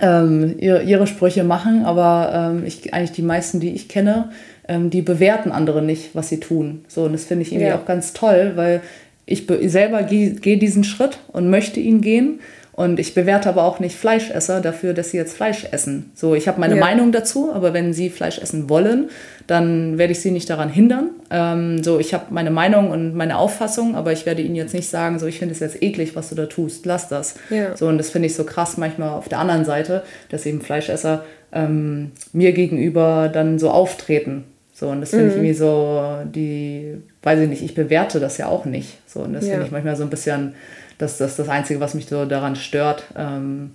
äh, 0.00 0.04
ähm, 0.04 0.56
ihre, 0.58 0.82
ihre, 0.82 1.06
Sprüche 1.06 1.44
machen, 1.44 1.84
aber 1.84 2.52
ähm, 2.52 2.66
ich, 2.66 2.92
eigentlich 2.92 3.12
die 3.12 3.22
meisten, 3.22 3.60
die 3.60 3.74
ich 3.74 3.88
kenne, 3.88 4.30
ähm, 4.66 4.90
die 4.90 5.02
bewerten 5.02 5.52
andere 5.52 5.80
nicht, 5.80 6.16
was 6.16 6.28
sie 6.28 6.40
tun. 6.40 6.84
So, 6.88 7.04
und 7.04 7.12
das 7.12 7.24
finde 7.24 7.42
ich 7.42 7.52
irgendwie 7.52 7.68
ja. 7.68 7.76
auch 7.76 7.86
ganz 7.86 8.12
toll, 8.12 8.52
weil 8.56 8.80
ich 9.24 9.46
selber 9.66 10.02
gehe 10.02 10.32
geh 10.32 10.56
diesen 10.56 10.82
Schritt 10.82 11.18
und 11.28 11.48
möchte 11.48 11.78
ihn 11.78 12.00
gehen 12.00 12.40
und 12.80 12.98
ich 12.98 13.12
bewerte 13.12 13.46
aber 13.50 13.64
auch 13.64 13.78
nicht 13.78 13.94
Fleischesser 13.94 14.62
dafür, 14.62 14.94
dass 14.94 15.10
sie 15.10 15.18
jetzt 15.18 15.36
Fleisch 15.36 15.66
essen. 15.70 16.12
So, 16.14 16.34
ich 16.34 16.48
habe 16.48 16.58
meine 16.58 16.76
ja. 16.76 16.80
Meinung 16.80 17.12
dazu, 17.12 17.52
aber 17.52 17.74
wenn 17.74 17.92
sie 17.92 18.08
Fleisch 18.08 18.38
essen 18.38 18.70
wollen, 18.70 19.10
dann 19.46 19.98
werde 19.98 20.12
ich 20.12 20.20
sie 20.20 20.30
nicht 20.30 20.48
daran 20.48 20.70
hindern. 20.70 21.10
Ähm, 21.30 21.84
so, 21.84 22.00
ich 22.00 22.14
habe 22.14 22.24
meine 22.30 22.50
Meinung 22.50 22.90
und 22.90 23.14
meine 23.14 23.36
Auffassung, 23.36 23.96
aber 23.96 24.12
ich 24.12 24.24
werde 24.24 24.40
ihnen 24.40 24.54
jetzt 24.54 24.72
nicht 24.72 24.88
sagen, 24.88 25.18
so, 25.18 25.26
ich 25.26 25.38
finde 25.38 25.52
es 25.52 25.60
jetzt 25.60 25.82
eklig, 25.82 26.16
was 26.16 26.30
du 26.30 26.34
da 26.34 26.46
tust, 26.46 26.86
lass 26.86 27.08
das. 27.08 27.34
Ja. 27.50 27.76
So, 27.76 27.86
und 27.86 27.98
das 27.98 28.08
finde 28.08 28.28
ich 28.28 28.34
so 28.34 28.44
krass 28.44 28.78
manchmal 28.78 29.10
auf 29.10 29.28
der 29.28 29.40
anderen 29.40 29.66
Seite, 29.66 30.02
dass 30.30 30.46
eben 30.46 30.62
Fleischesser 30.62 31.26
ähm, 31.52 32.12
mir 32.32 32.52
gegenüber 32.52 33.28
dann 33.30 33.58
so 33.58 33.68
auftreten. 33.68 34.44
So, 34.72 34.88
und 34.88 35.02
das 35.02 35.10
finde 35.10 35.26
mhm. 35.26 35.30
ich 35.30 35.36
irgendwie 35.36 35.54
so, 35.54 36.16
die, 36.24 36.94
weiß 37.22 37.40
ich 37.40 37.48
nicht, 37.50 37.62
ich 37.62 37.74
bewerte 37.74 38.20
das 38.20 38.38
ja 38.38 38.48
auch 38.48 38.64
nicht. 38.64 38.96
So, 39.06 39.20
und 39.20 39.34
das 39.34 39.44
ja. 39.44 39.50
finde 39.50 39.66
ich 39.66 39.72
manchmal 39.72 39.96
so 39.96 40.04
ein 40.04 40.08
bisschen, 40.08 40.54
das, 41.00 41.18
das 41.18 41.36
das 41.36 41.48
Einzige, 41.48 41.80
was 41.80 41.94
mich 41.94 42.06
so 42.06 42.24
daran 42.24 42.56
stört. 42.56 43.04
Ähm, 43.16 43.70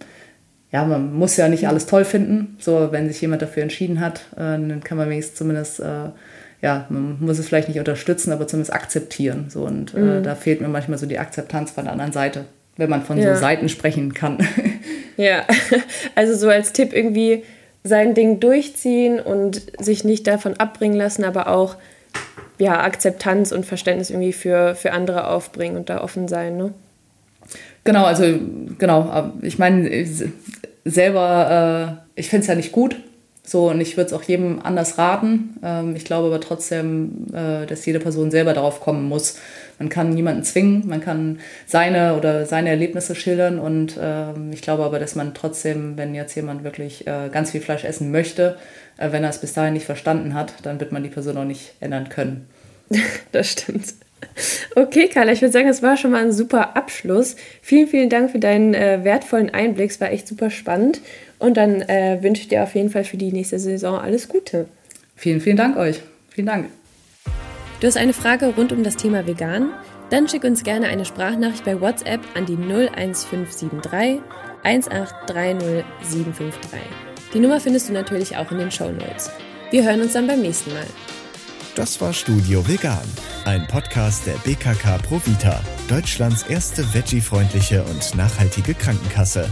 ja, 0.72 0.84
man 0.84 1.14
muss 1.14 1.38
ja 1.38 1.48
nicht 1.48 1.68
alles 1.68 1.86
toll 1.86 2.06
finden. 2.06 2.58
So, 2.60 2.92
wenn 2.92 3.08
sich 3.08 3.22
jemand 3.22 3.42
dafür 3.42 3.64
entschieden 3.64 4.00
hat, 4.00 4.22
äh, 4.36 4.40
dann 4.40 4.84
kann 4.84 4.98
man 4.98 5.10
wenigstens 5.10 5.38
zumindest, 5.38 5.80
äh, 5.80 6.10
ja, 6.62 6.86
man 6.90 7.18
muss 7.20 7.40
es 7.40 7.48
vielleicht 7.48 7.68
nicht 7.68 7.80
unterstützen, 7.80 8.32
aber 8.32 8.48
zumindest 8.48 8.74
akzeptieren. 8.74 9.46
So, 9.50 9.64
und 9.64 9.94
äh, 9.94 10.00
mhm. 10.00 10.24
da 10.24 10.36
fehlt 10.36 10.62
mir 10.62 10.68
manchmal 10.68 10.98
so 10.98 11.06
die 11.06 11.20
Akzeptanz 11.20 11.72
von 11.72 11.86
der 11.86 11.94
anderen 11.94 12.12
Seite, 12.12 12.46
wenn 12.78 12.90
man 12.90 13.04
von 13.04 13.18
ja. 13.18 13.34
so 13.34 13.42
Seiten 13.42 13.70
sprechen 13.70 14.14
kann. 14.14 14.38
Ja, 15.18 15.46
also 16.16 16.36
so 16.36 16.50
als 16.50 16.74
Tipp 16.74 16.92
irgendwie 16.92 17.46
sein 17.86 18.16
Ding 18.16 18.42
durchziehen 18.42 19.22
und 19.22 19.62
sich 19.80 20.04
nicht 20.04 20.28
davon 20.28 20.58
abbringen 20.58 20.98
lassen, 20.98 21.24
aber 21.24 21.48
auch 21.48 21.78
ja, 22.58 22.82
Akzeptanz 22.82 23.54
und 23.54 23.66
Verständnis 23.66 24.10
irgendwie 24.10 24.34
für, 24.34 24.76
für 24.76 24.92
andere 24.92 25.28
aufbringen 25.30 25.78
und 25.78 25.90
da 25.90 26.02
offen 26.02 26.28
sein. 26.28 26.58
Ne? 26.58 26.74
Genau, 27.84 28.06
also 28.06 28.26
genau, 28.78 29.34
ich 29.42 29.60
meine, 29.60 30.08
selber, 30.86 32.02
äh, 32.16 32.20
ich 32.20 32.30
finde 32.30 32.42
es 32.42 32.48
ja 32.48 32.56
nicht 32.56 32.72
gut, 32.72 32.96
so, 33.48 33.70
und 33.70 33.80
ich 33.80 33.96
würde 33.96 34.08
es 34.08 34.14
auch 34.14 34.24
jedem 34.24 34.60
anders 34.64 34.98
raten. 34.98 35.58
Ähm, 35.64 35.96
ich 35.96 36.04
glaube 36.04 36.28
aber 36.28 36.42
trotzdem, 36.42 37.28
äh, 37.32 37.68
dass 37.68 37.86
jede 37.86 38.00
Person 38.00 38.32
selber 38.32 38.54
darauf 38.54 38.82
kommen 38.82 39.08
muss. 39.08 39.38
Man 39.78 39.90
kann 39.90 40.10
niemanden 40.10 40.44
zwingen, 40.44 40.88
man 40.88 41.00
kann 41.00 41.40
seine 41.68 42.16
oder 42.18 42.48
seine 42.48 42.70
Erlebnisse 42.70 43.14
schildern. 43.14 43.60
Und 43.60 44.00
ähm, 44.02 44.52
ich 44.52 44.64
glaube 44.64 44.84
aber, 44.84 44.98
dass 44.98 45.16
man 45.16 45.36
trotzdem, 45.36 45.96
wenn 45.96 46.16
jetzt 46.16 46.36
jemand 46.36 46.64
wirklich 46.64 47.06
äh, 47.06 47.30
ganz 47.32 47.52
viel 47.52 47.62
Fleisch 47.62 47.84
essen 47.84 48.12
möchte, 48.12 48.58
äh, 48.98 49.12
wenn 49.12 49.24
er 49.24 49.30
es 49.30 49.42
bis 49.42 49.54
dahin 49.54 49.74
nicht 49.74 49.86
verstanden 49.86 50.34
hat, 50.34 50.54
dann 50.64 50.80
wird 50.80 50.92
man 50.92 51.04
die 51.04 51.10
Person 51.10 51.38
auch 51.38 51.46
nicht 51.46 51.76
ändern 51.80 52.10
können. 52.10 52.48
das 53.32 53.52
stimmt. 53.52 53.94
Okay, 54.76 55.08
Carla, 55.08 55.32
ich 55.32 55.42
würde 55.42 55.54
sagen, 55.54 55.68
das 55.68 55.82
war 55.82 55.98
schon 55.98 56.12
mal 56.12 56.24
ein 56.24 56.32
super 56.32 56.76
Abschluss. 56.76 57.36
Vielen, 57.62 57.88
vielen 57.88 58.10
Dank 58.10 58.32
für 58.32 58.40
deinen 58.40 58.74
äh, 58.74 59.04
wertvollen 59.04 59.54
Einblick. 59.54 59.92
Es 59.92 60.02
war 60.02 60.12
echt 60.12 60.28
super 60.28 60.50
spannend. 60.50 61.02
Und 61.40 61.58
dann 61.58 61.82
äh, 61.82 62.20
wünsche 62.22 62.42
ich 62.42 62.48
dir 62.48 62.64
auf 62.64 62.76
jeden 62.76 62.90
Fall 62.90 63.04
für 63.04 63.18
die 63.18 63.32
nächste 63.32 63.60
Saison 63.60 64.00
alles 64.00 64.28
Gute. 64.28 64.68
Vielen, 65.16 65.40
vielen 65.42 65.58
Dank 65.58 65.78
euch. 65.78 66.02
Vielen 66.30 66.48
Dank. 66.48 66.68
Du 67.80 67.88
hast 67.88 67.98
eine 67.98 68.14
Frage 68.14 68.48
rund 68.48 68.72
um 68.72 68.84
das 68.84 68.96
Thema 68.98 69.26
Vegan? 69.28 69.72
Dann 70.10 70.28
schick 70.28 70.44
uns 70.44 70.64
gerne 70.64 70.88
eine 70.88 71.06
Sprachnachricht 71.06 71.66
bei 71.66 71.80
WhatsApp 71.80 72.22
an 72.36 72.46
die 72.46 72.58
01573 72.58 74.22
1830753. 74.64 75.84
Die 77.34 77.40
Nummer 77.40 77.60
findest 77.60 77.90
du 77.90 77.94
natürlich 77.94 78.38
auch 78.38 78.52
in 78.52 78.60
den 78.60 78.72
Show 78.72 78.92
Notes. 78.92 79.32
Wir 79.72 79.84
hören 79.84 80.02
uns 80.02 80.14
dann 80.14 80.28
beim 80.28 80.42
nächsten 80.42 80.74
Mal. 80.74 80.86
Das 81.76 82.00
war 82.00 82.14
Studio 82.14 82.66
Vegan, 82.66 83.04
ein 83.44 83.68
Podcast 83.68 84.26
der 84.26 84.36
BKK 84.46 84.98
Provita, 85.00 85.62
Deutschlands 85.90 86.44
erste 86.44 86.94
veggie-freundliche 86.94 87.84
und 87.84 88.16
nachhaltige 88.16 88.74
Krankenkasse. 88.74 89.50